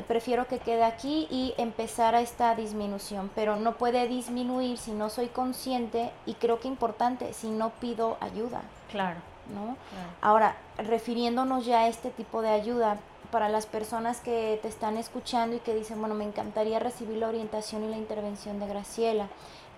prefiero 0.08 0.48
que 0.48 0.60
quede 0.60 0.84
aquí 0.84 1.28
y 1.30 1.54
empezar 1.58 2.16
a 2.16 2.22
esta 2.22 2.56
disminución, 2.56 3.30
pero 3.36 3.56
no 3.58 3.74
puede 3.74 4.08
disminuir 4.08 4.78
si 4.78 4.92
no 4.92 5.10
soy 5.10 5.28
consciente 5.28 6.12
y 6.26 6.36
creo 6.36 6.60
que 6.60 6.68
importante, 6.68 7.34
si 7.34 7.50
no 7.50 7.72
pido 7.72 8.18
ayuda. 8.22 8.62
Claro. 8.90 9.20
¿no? 9.54 9.78
Ahora, 10.22 10.56
refiriéndonos 10.78 11.66
ya 11.66 11.82
a 11.82 11.88
este 11.88 12.10
tipo 12.10 12.42
de 12.42 12.50
ayuda, 12.50 12.98
para 13.36 13.50
las 13.50 13.66
personas 13.66 14.22
que 14.22 14.60
te 14.62 14.70
están 14.70 14.96
escuchando 14.96 15.58
y 15.58 15.60
que 15.60 15.76
dicen, 15.76 16.00
bueno, 16.00 16.16
me 16.16 16.24
encantaría 16.24 16.80
recibir 16.80 17.18
la 17.18 17.28
orientación 17.28 17.84
y 17.84 17.90
la 17.90 17.98
intervención 17.98 18.62
de 18.62 18.66
Graciela, 18.66 19.28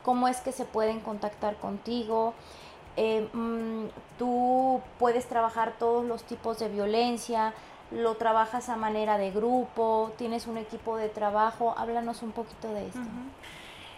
¿cómo 0.04 0.28
es 0.28 0.42
que 0.42 0.52
se 0.52 0.64
pueden 0.64 1.00
contactar 1.00 1.56
contigo? 1.56 2.36
Eh, 2.98 3.28
mm, 3.34 3.86
tú 4.20 4.80
puedes 5.00 5.26
trabajar 5.28 5.74
todos 5.80 6.06
los 6.06 6.22
tipos 6.22 6.60
de 6.60 6.70
violencia, 6.70 7.56
lo 7.90 8.14
trabajas 8.14 8.70
a 8.70 8.76
manera 8.76 9.18
de 9.18 9.32
grupo, 9.32 10.12
tienes 10.20 10.46
un 10.46 10.58
equipo 10.58 10.96
de 10.96 11.10
trabajo, 11.10 11.74
háblanos 11.80 12.22
un 12.22 12.34
poquito 12.34 12.72
de 12.72 12.86
esto. 12.86 13.02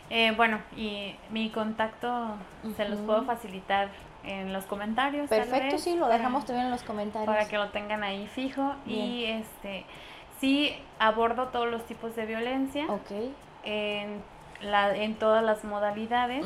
Eh, 0.10 0.32
bueno, 0.38 0.62
y 0.78 1.18
mi 1.32 1.50
contacto 1.50 2.30
se 2.78 2.88
los 2.88 3.00
puedo 3.00 3.26
facilitar 3.26 3.90
en 4.24 4.54
los 4.54 4.66
comentarios. 4.66 5.30
Perfecto, 5.30 5.78
sí, 5.78 5.96
lo 5.96 6.08
dejamos 6.08 6.46
también 6.46 6.66
en 6.66 6.72
los 6.72 6.84
comentarios. 6.84 7.28
Para 7.28 7.48
que 7.48 7.58
lo 7.58 7.70
tengan 7.70 8.04
ahí 8.04 8.28
fijo. 8.28 8.76
Y 8.86 9.26
este 9.26 9.86
sí 10.40 10.76
abordo 11.00 11.48
todos 11.48 11.70
los 11.70 11.86
tipos 11.86 12.16
de 12.16 12.26
violencia. 12.26 12.86
Ok. 12.88 13.12
En, 13.64 14.22
la, 14.62 14.96
en 14.96 15.16
todas 15.16 15.44
las 15.44 15.64
modalidades. 15.64 16.46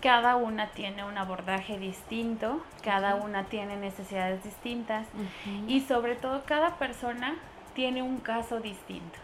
Cada 0.00 0.36
una 0.36 0.68
tiene 0.68 1.02
un 1.04 1.16
abordaje 1.16 1.78
distinto, 1.78 2.62
cada 2.82 3.14
una 3.14 3.44
tiene 3.44 3.76
necesidades 3.76 4.44
distintas 4.44 5.06
y 5.66 5.80
sobre 5.80 6.14
todo 6.14 6.42
cada 6.44 6.76
persona 6.76 7.36
tiene 7.74 8.02
un 8.02 8.18
caso 8.18 8.60
distinto. 8.60 9.18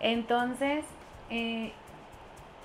Entonces, 0.00 0.84
eh, 1.30 1.72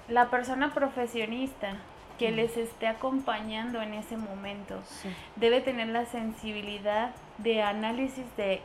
la 0.08 0.30
persona 0.30 0.74
profesionista 0.74 1.78
que 2.24 2.32
les 2.32 2.56
esté 2.56 2.88
acompañando 2.88 3.82
en 3.82 3.94
ese 3.94 4.16
momento. 4.16 4.76
Debe 5.36 5.60
tener 5.60 5.90
la 5.90 6.06
sensibilidad 6.06 7.12
de 7.38 7.62
análisis 7.62 8.24
de 8.38 8.62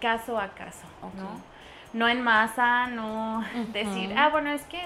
caso 0.00 0.40
a 0.40 0.48
caso, 0.48 0.86
¿no? 1.14 1.42
No 1.92 2.08
en 2.08 2.22
masa, 2.22 2.86
no 2.86 3.44
decir, 3.74 4.14
ah, 4.16 4.30
bueno, 4.30 4.50
es 4.50 4.62
que... 4.62 4.80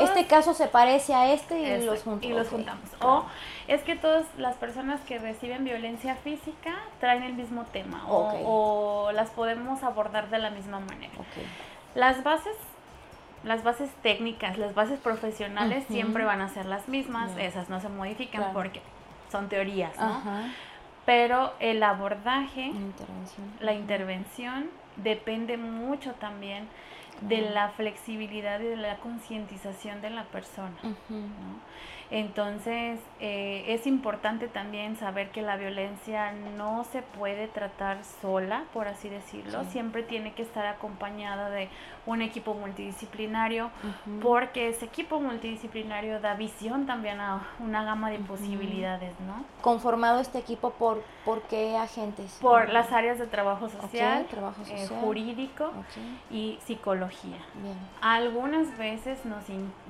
este 0.00 0.26
caso 0.26 0.54
se 0.54 0.66
parece 0.68 1.12
a 1.14 1.30
este 1.30 1.60
y 1.60 1.84
los 1.84 2.02
juntamos. 2.02 2.24
Y 2.24 2.32
los 2.32 2.48
juntamos. 2.48 2.88
O 3.02 3.26
es 3.68 3.82
que 3.82 3.96
todas 3.96 4.24
las 4.38 4.56
personas 4.56 5.02
que 5.02 5.18
reciben 5.18 5.62
violencia 5.62 6.14
física 6.16 6.74
traen 7.00 7.22
el 7.22 7.34
mismo 7.34 7.64
tema 7.64 8.06
o, 8.08 9.08
o, 9.08 9.12
las 9.12 9.28
podemos 9.28 9.82
abordar 9.82 10.30
de 10.30 10.38
la 10.38 10.48
misma 10.48 10.80
manera. 10.80 11.12
Las 11.94 12.22
bases 12.24 12.56
las 13.46 13.62
bases 13.62 13.90
técnicas, 14.02 14.58
las 14.58 14.74
bases 14.74 14.98
profesionales 14.98 15.84
siempre 15.88 16.24
van 16.24 16.40
a 16.40 16.48
ser 16.48 16.66
las 16.66 16.88
mismas, 16.88 17.30
esas 17.38 17.70
no 17.70 17.80
se 17.80 17.88
modifican 17.88 18.52
porque 18.52 18.82
son 19.30 19.48
teorías, 19.48 19.96
¿no? 19.98 20.22
Pero 21.04 21.54
el 21.60 21.82
abordaje, 21.84 22.72
la 23.60 23.72
intervención, 23.72 24.68
depende 24.96 25.56
mucho 25.56 26.12
también 26.14 26.68
de 27.20 27.42
la 27.42 27.68
flexibilidad 27.70 28.60
y 28.60 28.64
de 28.64 28.76
la 28.76 28.96
concientización 28.96 30.02
de 30.02 30.10
la 30.10 30.24
persona. 30.24 30.76
¿no? 30.82 30.96
Entonces, 32.10 33.00
eh, 33.20 33.64
es 33.68 33.86
importante 33.86 34.46
también 34.48 34.96
saber 34.96 35.30
que 35.30 35.42
la 35.42 35.56
violencia 35.56 36.32
no 36.56 36.84
se 36.84 37.02
puede 37.02 37.48
tratar 37.48 38.04
sola, 38.22 38.64
por 38.72 38.88
así 38.88 39.08
decirlo. 39.08 39.64
Siempre 39.64 40.02
tiene 40.02 40.32
que 40.32 40.42
estar 40.42 40.66
acompañada 40.66 41.50
de 41.50 41.68
un 42.06 42.22
equipo 42.22 42.54
multidisciplinario, 42.54 43.70
porque 44.22 44.68
ese 44.68 44.84
equipo 44.84 45.20
multidisciplinario 45.20 46.20
da 46.20 46.34
visión 46.34 46.86
también 46.86 47.20
a 47.20 47.46
una 47.58 47.82
gama 47.84 48.10
de 48.10 48.18
posibilidades, 48.18 49.18
¿no? 49.20 49.44
Conformado 49.60 50.20
este 50.20 50.38
equipo 50.38 50.70
por, 50.70 51.02
por 51.24 51.42
qué 51.42 51.76
agentes? 51.76 52.38
Por 52.40 52.68
las 52.68 52.92
áreas 52.92 53.18
de 53.18 53.26
trabajo 53.26 53.68
social, 53.68 54.26
trabajo 54.26 54.62
eh, 54.68 54.86
jurídico 55.00 55.72
y 56.30 56.58
psicología. 56.64 57.38
Algunas 58.00 58.76
veces 58.78 59.24
nos, 59.24 59.44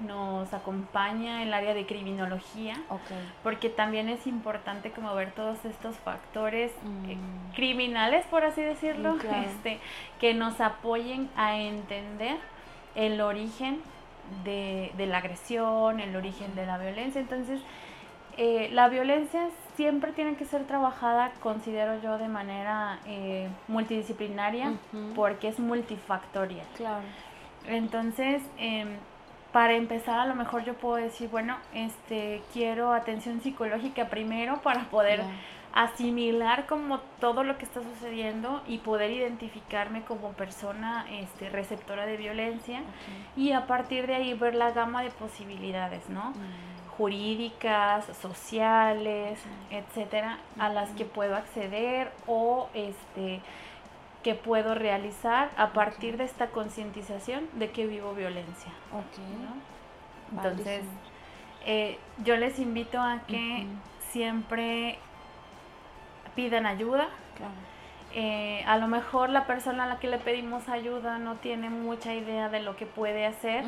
nos 0.07 0.53
acompaña 0.55 1.43
el 1.43 1.53
área 1.53 1.75
de 1.75 1.85
criminología, 2.07 2.77
porque 3.43 3.69
también 3.69 4.09
es 4.09 4.27
importante 4.27 4.93
como 4.93 5.13
ver 5.15 5.33
todos 5.33 5.65
estos 5.65 5.97
factores 5.97 6.71
eh, 6.73 7.17
mm. 7.17 7.55
criminales, 7.55 8.25
por 8.27 8.45
así 8.45 8.63
decirlo, 8.63 9.17
este, 9.45 9.81
que 10.21 10.33
nos 10.33 10.61
apoyen 10.61 11.29
a 11.37 11.59
entender 11.59 12.37
el 12.95 13.21
origen 13.21 13.81
de, 14.45 14.93
la 14.97 15.19
agresión, 15.19 15.99
el 15.99 16.15
origen 16.15 16.55
de 16.55 16.67
la 16.67 16.79
violencia. 16.79 17.21
Entonces, 17.21 17.61
eh, 18.37 18.69
la 18.73 18.89
violencia 18.89 19.49
siempre 19.75 20.13
tiene 20.13 20.37
que 20.37 20.45
ser 20.45 20.65
trabajada, 20.65 21.33
considero 21.41 22.01
yo, 22.03 22.19
de 22.19 22.29
manera 22.29 23.01
eh, 23.07 23.49
multidisciplinaria 23.67 24.75
porque 25.17 25.49
es 25.49 25.59
multifactorial. 25.59 26.67
Claro. 26.77 27.05
Entonces, 27.67 28.43
em, 28.59 28.97
para 29.57 29.73
empezar, 29.73 30.19
a 30.19 30.27
lo 30.27 30.35
mejor 30.35 30.67
yo 30.67 30.75
puedo 30.75 30.97
decir, 30.97 31.31
bueno, 31.31 31.57
este, 31.73 32.43
quiero 32.53 32.93
atención 32.93 33.41
psicológica 33.41 34.11
primero 34.11 34.61
para 34.61 34.83
poder 34.91 35.23
asimilar 35.73 36.67
como 36.67 36.99
todo 37.21 37.43
lo 37.43 37.57
que 37.57 37.65
está 37.65 37.81
sucediendo 37.83 38.61
y 38.69 38.77
poder 38.77 39.13
identificarme 39.13 40.03
como 40.03 40.33
persona 40.33 41.07
este, 41.11 41.49
receptora 41.49 42.05
de 42.05 42.19
violencia 42.19 42.83
y 43.35 43.53
a 43.53 43.67
partir 43.67 44.07
de 44.07 44.17
ahí 44.17 44.35
ver 44.35 44.55
la 44.55 44.73
gama 44.73 45.03
de 45.03 45.09
posibilidades, 45.09 46.07
¿no? 46.11 46.33
Mm. 46.33 46.91
jurídicas, 46.99 48.05
sociales, 48.21 49.39
etcétera, 49.71 50.39
a 50.59 50.69
las 50.69 50.91
que 50.91 51.07
puedo 51.07 51.35
acceder 51.35 52.13
o 52.27 52.69
este 52.75 53.41
que 54.27 54.35
puedo 54.35 54.75
realizar 54.75 55.53
a 55.57 55.73
partir 55.73 56.17
de 56.17 56.25
esta 56.25 56.49
concientización 56.49 57.49
de 57.53 57.71
que 57.71 57.87
vivo 57.87 58.13
violencia. 58.13 58.73
Entonces, 60.33 60.83
eh, 61.65 61.97
yo 62.25 62.37
les 62.37 62.59
invito 62.59 63.01
a 63.01 63.21
que 63.29 63.69
siempre 64.11 64.99
pidan 66.35 66.67
ayuda. 66.67 67.07
Eh, 68.15 68.65
a 68.67 68.79
lo 68.79 68.89
mejor 68.89 69.31
la 69.31 69.47
persona 69.47 69.85
a 69.85 69.87
la 69.87 70.01
que 70.01 70.09
le 70.09 70.19
pedimos 70.19 70.69
ayuda 70.69 71.19
no 71.19 71.37
tiene 71.37 71.71
mucha 71.71 72.13
idea 72.13 72.49
de 72.49 72.63
lo 72.63 72.75
que 72.75 72.87
puede 72.87 73.27
hacer, 73.27 73.63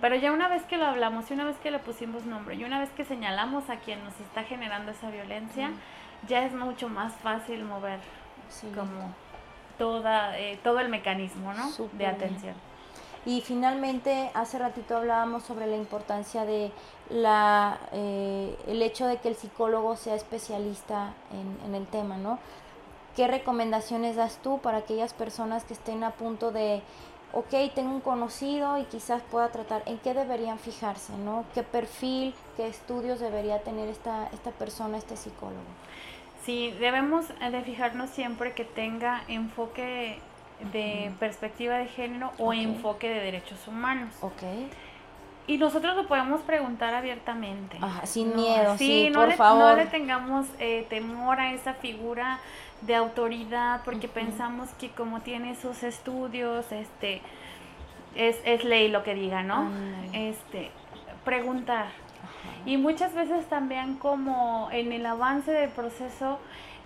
pero 0.00 0.16
ya 0.16 0.32
una 0.32 0.48
vez 0.48 0.64
que 0.64 0.76
lo 0.76 0.86
hablamos 0.86 1.30
y 1.30 1.34
una 1.34 1.44
vez 1.44 1.56
que 1.58 1.70
le 1.70 1.78
pusimos 1.78 2.24
nombre 2.24 2.56
y 2.56 2.64
una 2.64 2.80
vez 2.80 2.90
que 2.90 3.04
señalamos 3.04 3.70
a 3.70 3.76
quien 3.76 4.02
nos 4.02 4.18
está 4.18 4.42
generando 4.42 4.90
esa 4.90 5.08
violencia, 5.08 5.70
ya 6.26 6.44
es 6.44 6.52
mucho 6.52 6.88
más 6.88 7.12
fácil 7.18 7.62
mover 7.62 8.00
como 8.74 9.14
toda, 9.80 10.38
eh, 10.38 10.58
todo 10.62 10.78
el 10.78 10.90
mecanismo 10.90 11.54
¿no? 11.54 11.72
de 11.92 12.06
atención. 12.06 12.54
Y 13.24 13.40
finalmente, 13.40 14.30
hace 14.34 14.58
ratito 14.58 14.96
hablábamos 14.96 15.42
sobre 15.42 15.66
la 15.66 15.76
importancia 15.76 16.44
de 16.44 16.70
la, 17.08 17.78
eh, 17.92 18.56
el 18.66 18.82
hecho 18.82 19.06
de 19.06 19.16
que 19.16 19.28
el 19.28 19.36
psicólogo 19.36 19.96
sea 19.96 20.14
especialista 20.14 21.14
en, 21.32 21.66
en 21.66 21.74
el 21.74 21.86
tema, 21.86 22.18
¿no? 22.18 22.38
¿Qué 23.16 23.26
recomendaciones 23.26 24.16
das 24.16 24.38
tú 24.42 24.58
para 24.58 24.78
aquellas 24.78 25.14
personas 25.14 25.64
que 25.64 25.72
estén 25.72 26.04
a 26.04 26.10
punto 26.10 26.52
de, 26.52 26.82
ok, 27.32 27.72
tengo 27.74 27.94
un 27.94 28.00
conocido 28.00 28.78
y 28.78 28.84
quizás 28.84 29.22
pueda 29.30 29.48
tratar, 29.48 29.82
¿en 29.86 29.98
qué 29.98 30.12
deberían 30.12 30.58
fijarse, 30.58 31.14
¿no? 31.16 31.44
¿Qué 31.54 31.62
perfil, 31.62 32.34
qué 32.56 32.68
estudios 32.68 33.18
debería 33.18 33.62
tener 33.62 33.88
esta, 33.88 34.28
esta 34.32 34.50
persona, 34.50 34.98
este 34.98 35.16
psicólogo? 35.16 35.58
Sí, 36.44 36.74
debemos 36.78 37.26
de 37.28 37.62
fijarnos 37.62 38.10
siempre 38.10 38.52
que 38.52 38.64
tenga 38.64 39.22
enfoque 39.28 40.18
de 40.72 41.12
perspectiva 41.18 41.76
de 41.78 41.86
género 41.86 42.32
o 42.38 42.52
enfoque 42.52 43.08
de 43.08 43.20
derechos 43.20 43.66
humanos. 43.68 44.14
Ok. 44.20 44.42
Y 45.46 45.58
nosotros 45.58 45.96
lo 45.96 46.06
podemos 46.06 46.42
preguntar 46.42 46.94
abiertamente. 46.94 47.78
sin 48.04 48.36
miedo, 48.36 48.76
sí, 48.78 49.10
por 49.12 49.32
favor. 49.32 49.70
No 49.72 49.76
le 49.76 49.86
tengamos 49.86 50.46
eh, 50.58 50.86
temor 50.88 51.40
a 51.40 51.52
esa 51.52 51.74
figura 51.74 52.38
de 52.82 52.94
autoridad 52.94 53.82
porque 53.84 54.06
pensamos 54.08 54.68
que 54.78 54.90
como 54.90 55.20
tiene 55.20 55.56
sus 55.56 55.82
estudios, 55.82 56.70
este, 56.70 57.20
es, 58.14 58.38
es 58.44 58.64
ley 58.64 58.88
lo 58.88 59.02
que 59.02 59.14
diga, 59.14 59.42
¿no? 59.42 59.70
Este, 60.12 60.70
preguntar. 61.24 61.88
Y 62.66 62.76
muchas 62.76 63.14
veces 63.14 63.46
también 63.46 63.96
como 63.96 64.68
en 64.72 64.92
el 64.92 65.06
avance 65.06 65.50
del 65.50 65.70
proceso 65.70 66.38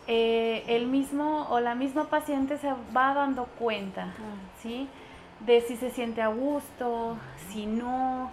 eh, 0.06 0.64
el 0.68 0.86
mismo 0.86 1.46
o 1.50 1.60
la 1.60 1.74
misma 1.74 2.10
paciente 2.10 2.58
se 2.58 2.72
va 2.94 3.14
dando 3.14 3.46
cuenta, 3.58 4.12
¿sí? 4.60 4.88
De 5.40 5.62
si 5.62 5.76
se 5.76 5.90
siente 5.90 6.20
a 6.20 6.28
gusto, 6.28 7.16
si 7.48 7.66
no, 7.66 8.30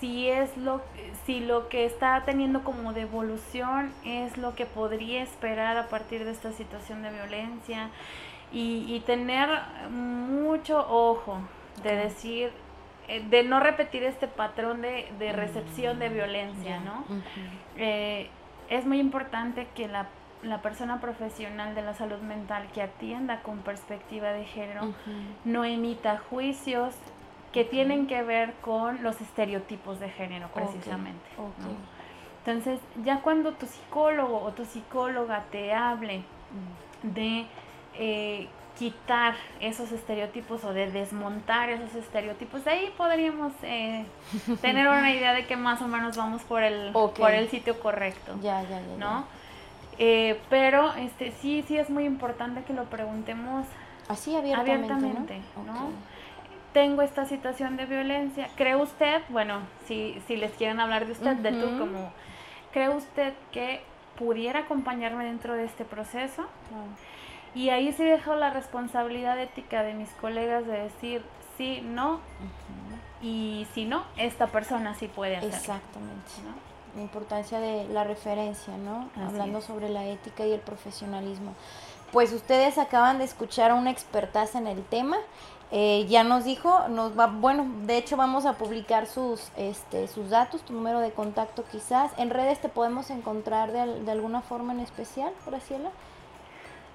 si 0.00 0.28
es 0.28 0.56
lo, 0.56 0.82
si 1.24 1.38
lo 1.38 1.68
que 1.68 1.84
está 1.84 2.22
teniendo 2.24 2.64
como 2.64 2.92
devolución 2.92 3.92
es 4.04 4.36
lo 4.36 4.56
que 4.56 4.66
podría 4.66 5.22
esperar 5.22 5.76
a 5.76 5.88
partir 5.88 6.24
de 6.24 6.32
esta 6.32 6.52
situación 6.52 7.02
de 7.02 7.10
violencia. 7.10 7.90
y, 8.54 9.00
tener 9.06 9.48
mucho 9.90 10.86
ojo 10.86 11.38
de 11.82 11.96
decir, 11.96 12.52
eh, 13.08 13.24
de 13.28 13.42
no 13.42 13.60
repetir 13.60 14.04
este 14.04 14.28
patrón 14.28 14.82
de, 14.82 15.10
de 15.18 15.32
recepción 15.32 15.98
de 15.98 16.08
violencia, 16.08 16.80
¿no? 16.80 17.04
Eh, 17.76 18.28
es 18.68 18.86
muy 18.86 19.00
importante 19.00 19.66
que 19.74 19.88
la, 19.88 20.06
la, 20.42 20.62
persona 20.62 21.00
profesional 21.00 21.74
de 21.74 21.82
la 21.82 21.94
salud 21.94 22.18
mental 22.18 22.68
que 22.72 22.82
atienda 22.82 23.42
con 23.42 23.58
perspectiva 23.58 24.32
de 24.32 24.44
género 24.44 24.94
no 25.44 25.64
emita 25.64 26.18
juicios 26.30 26.94
que 27.52 27.64
tienen 27.64 28.06
que 28.06 28.22
ver 28.22 28.54
con 28.62 29.02
los 29.02 29.20
estereotipos 29.20 30.00
de 30.00 30.08
género 30.08 30.48
precisamente. 30.54 31.28
Entonces, 32.44 32.80
ya 33.04 33.20
cuando 33.20 33.52
tu 33.52 33.66
psicólogo 33.66 34.42
o 34.42 34.52
tu 34.52 34.64
psicóloga 34.64 35.44
te 35.50 35.72
hable 35.74 36.22
de 37.02 37.46
eh, 37.94 38.48
quitar 38.78 39.34
esos 39.60 39.92
estereotipos 39.92 40.64
o 40.64 40.72
de 40.72 40.90
desmontar 40.90 41.70
esos 41.70 41.94
estereotipos, 41.94 42.64
de 42.64 42.70
ahí 42.70 42.94
podríamos 42.96 43.52
eh, 43.62 44.04
tener 44.60 44.88
una 44.88 45.12
idea 45.12 45.34
de 45.34 45.46
que 45.46 45.56
más 45.56 45.82
o 45.82 45.88
menos 45.88 46.16
vamos 46.16 46.42
por 46.42 46.62
el, 46.62 46.92
por 46.92 47.30
el 47.32 47.48
sitio 47.48 47.78
correcto. 47.80 48.34
Ya, 48.42 48.62
ya, 48.62 48.80
ya. 48.80 48.96
¿no? 48.98 49.26
Eh, 49.98 50.40
pero 50.48 50.94
este 50.94 51.32
sí, 51.40 51.64
sí 51.68 51.76
es 51.76 51.90
muy 51.90 52.04
importante 52.04 52.62
que 52.64 52.72
lo 52.72 52.84
preguntemos 52.84 53.66
así 54.08 54.34
abiertamente, 54.34 55.40
¿no? 55.66 55.90
Tengo 56.72 57.02
esta 57.02 57.26
situación 57.26 57.76
de 57.76 57.84
violencia. 57.84 58.48
¿Cree 58.56 58.76
usted, 58.76 59.20
bueno, 59.28 59.60
si, 59.86 60.20
si 60.26 60.36
les 60.36 60.50
quieren 60.52 60.80
hablar 60.80 61.04
de 61.04 61.12
usted, 61.12 61.36
de 61.36 61.52
tú 61.52 61.78
como, 61.78 62.10
¿cree 62.72 62.88
usted 62.88 63.34
que 63.52 63.82
pudiera 64.18 64.60
acompañarme 64.60 65.26
dentro 65.26 65.54
de 65.54 65.64
este 65.64 65.84
proceso? 65.84 66.46
Y 67.54 67.68
ahí 67.68 67.92
sí 67.92 68.04
dejo 68.04 68.34
la 68.34 68.50
responsabilidad 68.50 69.38
ética 69.38 69.82
de 69.82 69.94
mis 69.94 70.10
colegas 70.12 70.66
de 70.66 70.78
decir 70.84 71.22
sí, 71.56 71.80
no, 71.82 72.20
y 73.20 73.66
si 73.74 73.84
no, 73.84 74.04
esta 74.16 74.48
persona 74.48 74.94
sí 74.94 75.06
puede 75.06 75.36
hacerlo. 75.36 75.56
Exactamente. 75.56 76.30
La 76.96 77.02
importancia 77.02 77.60
de 77.60 77.88
la 77.88 78.04
referencia, 78.04 78.76
¿no? 78.76 79.08
Hablando 79.16 79.60
sobre 79.60 79.88
la 79.88 80.04
ética 80.06 80.46
y 80.46 80.52
el 80.52 80.60
profesionalismo. 80.60 81.54
Pues 82.10 82.32
ustedes 82.32 82.76
acaban 82.76 83.18
de 83.18 83.24
escuchar 83.24 83.70
a 83.70 83.74
una 83.74 83.90
expertaza 83.90 84.58
en 84.58 84.66
el 84.66 84.82
tema. 84.84 85.16
Eh, 85.70 86.04
ya 86.06 86.22
nos 86.22 86.44
dijo, 86.44 86.86
nos 86.88 87.18
va, 87.18 87.28
bueno, 87.28 87.66
de 87.86 87.96
hecho 87.96 88.18
vamos 88.18 88.44
a 88.44 88.58
publicar 88.58 89.06
sus, 89.06 89.50
este, 89.56 90.06
sus 90.06 90.28
datos, 90.28 90.60
tu 90.62 90.74
número 90.74 91.00
de 91.00 91.12
contacto 91.12 91.64
quizás. 91.72 92.12
En 92.18 92.28
redes 92.28 92.60
te 92.60 92.68
podemos 92.68 93.08
encontrar 93.08 93.72
de, 93.72 94.02
de 94.02 94.12
alguna 94.12 94.42
forma 94.42 94.74
en 94.74 94.80
especial, 94.80 95.32
Graciela. 95.46 95.90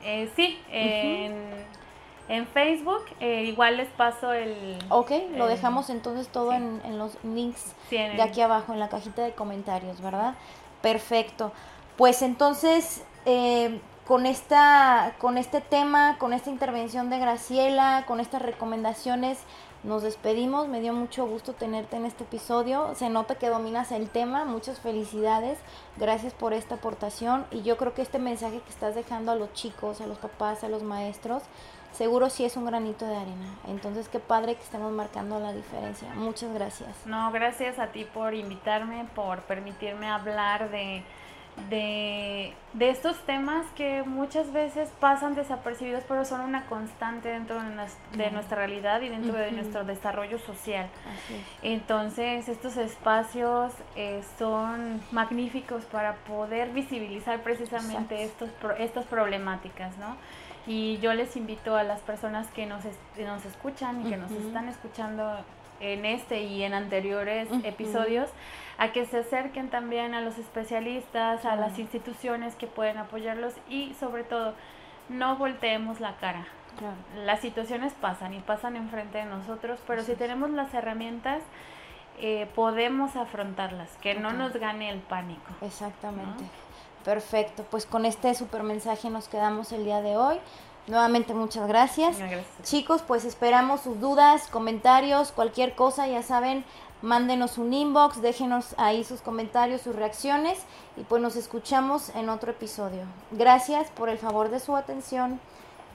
Eh, 0.08 0.30
sí, 0.38 0.58
en, 0.70 2.48
Facebook. 2.48 3.04
Eh, 3.20 3.44
igual 3.44 3.78
les 3.78 3.90
paso 3.90 4.32
el... 4.32 4.80
Ok, 4.90 5.12
lo 5.36 5.48
dejamos 5.48 5.90
entonces 5.90 6.30
todo 6.30 6.54
en, 6.54 6.98
los 6.98 7.18
links 7.24 7.76
de 7.92 8.22
aquí 8.22 8.42
abajo, 8.42 8.74
en 8.74 8.80
la 8.80 8.90
cajita 8.90 9.24
de 9.24 9.34
comentarios, 9.34 10.02
¿verdad? 10.02 10.36
Perfecto. 10.82 11.52
Pues 11.98 12.22
entonces, 12.22 13.04
eh, 13.26 13.80
con, 14.06 14.26
esta, 14.26 15.16
con 15.20 15.38
este 15.38 15.60
tema, 15.62 16.18
con 16.20 16.32
esta 16.32 16.50
intervención 16.50 17.10
de 17.10 17.20
Graciela, 17.20 18.06
con 18.08 18.20
estas 18.22 18.42
recomendaciones, 18.42 19.40
nos 19.88 20.04
despedimos, 20.04 20.68
me 20.68 20.82
dio 20.82 20.92
mucho 20.92 21.26
gusto 21.26 21.54
tenerte 21.54 21.96
en 21.96 22.06
este 22.06 22.26
episodio. 22.26 22.94
Se 22.96 23.10
nota 23.10 23.36
que 23.36 23.48
dominas 23.48 23.94
el 23.94 24.10
tema, 24.10 24.44
muchas 24.44 24.82
felicidades. 24.82 25.58
Gracias 25.96 26.34
por 26.34 26.52
esta 26.52 26.76
aportación 26.76 27.46
y 27.52 27.62
yo 27.62 27.78
creo 27.78 27.94
que 27.94 28.02
este 28.02 28.20
mensaje 28.20 28.60
que 28.60 28.70
estás 28.70 28.96
dejando 28.96 29.32
a 29.32 29.36
los 29.36 29.54
chicos, 29.54 30.02
a 30.02 30.08
los 30.08 30.18
papás, 30.18 30.66
a 30.66 30.68
los 30.68 30.84
maestros, 30.84 31.42
seguro 31.94 32.30
sí 32.30 32.44
es 32.44 32.58
un 32.58 32.66
granito 32.66 33.06
de 33.06 33.16
arena. 33.16 33.56
Entonces, 33.68 34.10
qué 34.10 34.20
padre 34.20 34.56
que 34.56 34.64
estemos 34.64 34.92
marcando 34.92 35.40
la 35.40 35.54
diferencia. 35.54 36.14
Muchas 36.16 36.54
gracias. 36.54 36.90
No, 37.06 37.32
gracias 37.32 37.80
a 37.80 37.88
ti 37.88 38.04
por 38.04 38.34
invitarme, 38.34 39.08
por 39.16 39.44
permitirme 39.44 40.10
hablar 40.10 40.70
de 40.70 41.02
de, 41.70 42.54
de, 42.74 42.90
estos 42.90 43.18
temas 43.26 43.66
que 43.76 44.04
muchas 44.04 44.54
veces 44.54 44.90
pasan 45.00 45.36
desapercibidos, 45.36 46.04
pero 46.08 46.24
son 46.24 46.42
una 46.42 46.66
constante 46.68 47.30
dentro 47.30 47.60
de, 47.62 48.32
nuestra 48.32 48.58
realidad 48.58 49.02
y 49.02 49.10
dentro 49.10 49.34
de 49.34 49.52
nuestro 49.52 49.84
desarrollo 49.84 50.40
social. 50.40 50.88
Entonces, 51.62 52.48
estos 52.48 52.78
espacios 52.78 53.74
eh, 53.96 54.22
son 54.38 55.02
magníficos 55.12 55.84
para 55.86 56.16
poder 56.16 56.70
visibilizar 56.72 57.42
precisamente 57.42 58.24
estos, 58.24 58.50
estas 58.78 59.06
problemáticas, 59.06 59.98
¿no? 59.98 60.16
Y 60.68 60.98
yo 60.98 61.14
les 61.14 61.36
invito 61.38 61.76
a 61.78 61.84
las 61.84 62.02
personas 62.02 62.48
que 62.52 62.66
nos, 62.66 62.84
nos 63.18 63.46
escuchan 63.46 64.06
y 64.06 64.10
que 64.10 64.18
nos 64.18 64.32
están 64.32 64.68
escuchando 64.68 65.38
en 65.80 66.06
este 66.06 66.44
y 66.44 66.64
en 66.64 66.74
anteriores 66.74 67.48
episodios, 67.64 68.30
a 68.78 68.92
que 68.92 69.06
se 69.06 69.20
acerquen 69.20 69.70
también 69.70 70.14
a 70.14 70.22
los 70.22 70.38
especialistas, 70.38 71.46
a 71.46 71.56
las 71.56 71.80
instituciones 71.80 72.56
que 72.56 72.68
pueden 72.68 72.98
apoyarlos 72.98 73.54
y 73.70 73.94
sobre 74.00 74.24
todo 74.24 74.54
no 75.10 75.36
volteemos 75.38 76.00
la 76.00 76.16
cara. 76.18 76.46
Las 77.26 77.40
situaciones 77.40 77.94
pasan 77.94 78.36
y 78.36 78.40
pasan 78.40 78.76
enfrente 78.76 79.18
de 79.18 79.26
nosotros, 79.26 79.80
pero 79.88 80.04
si 80.04 80.14
tenemos 80.14 80.52
las 80.52 80.74
herramientas, 80.74 81.42
eh, 82.20 82.48
podemos 82.56 83.16
afrontarlas, 83.16 83.90
que 83.98 84.14
no 84.14 84.32
nos 84.32 84.54
gane 84.54 84.90
el 84.92 85.00
pánico. 85.00 85.54
Exactamente. 85.62 86.44
Perfecto, 87.04 87.66
pues 87.72 87.86
con 87.86 88.06
este 88.06 88.34
super 88.36 88.64
mensaje 88.64 89.10
nos 89.10 89.28
quedamos 89.28 89.72
el 89.72 89.86
día 89.86 90.02
de 90.02 90.18
hoy. 90.18 90.38
Nuevamente 90.88 91.34
muchas 91.34 91.68
gracias. 91.68 92.18
Chicos, 92.64 93.02
pues 93.06 93.26
esperamos 93.26 93.82
sus 93.82 94.00
dudas, 94.00 94.48
comentarios, 94.48 95.34
cualquier 95.34 95.76
cosa, 95.76 96.08
ya 96.08 96.24
saben, 96.24 96.64
mándenos 97.02 97.58
un 97.58 97.74
inbox, 97.74 98.22
déjenos 98.22 98.74
ahí 98.78 99.04
sus 99.04 99.22
comentarios, 99.22 99.82
sus 99.82 99.96
reacciones 99.96 100.60
y 100.96 101.02
pues 101.04 101.22
nos 101.22 101.36
escuchamos 101.36 102.10
en 102.16 102.30
otro 102.30 102.52
episodio. 102.52 103.04
Gracias 103.32 103.90
por 103.92 104.10
el 104.10 104.18
favor 104.18 104.50
de 104.50 104.60
su 104.60 104.76
atención. 104.76 105.42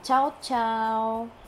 Chao, 0.03 0.35
chao. 0.43 1.42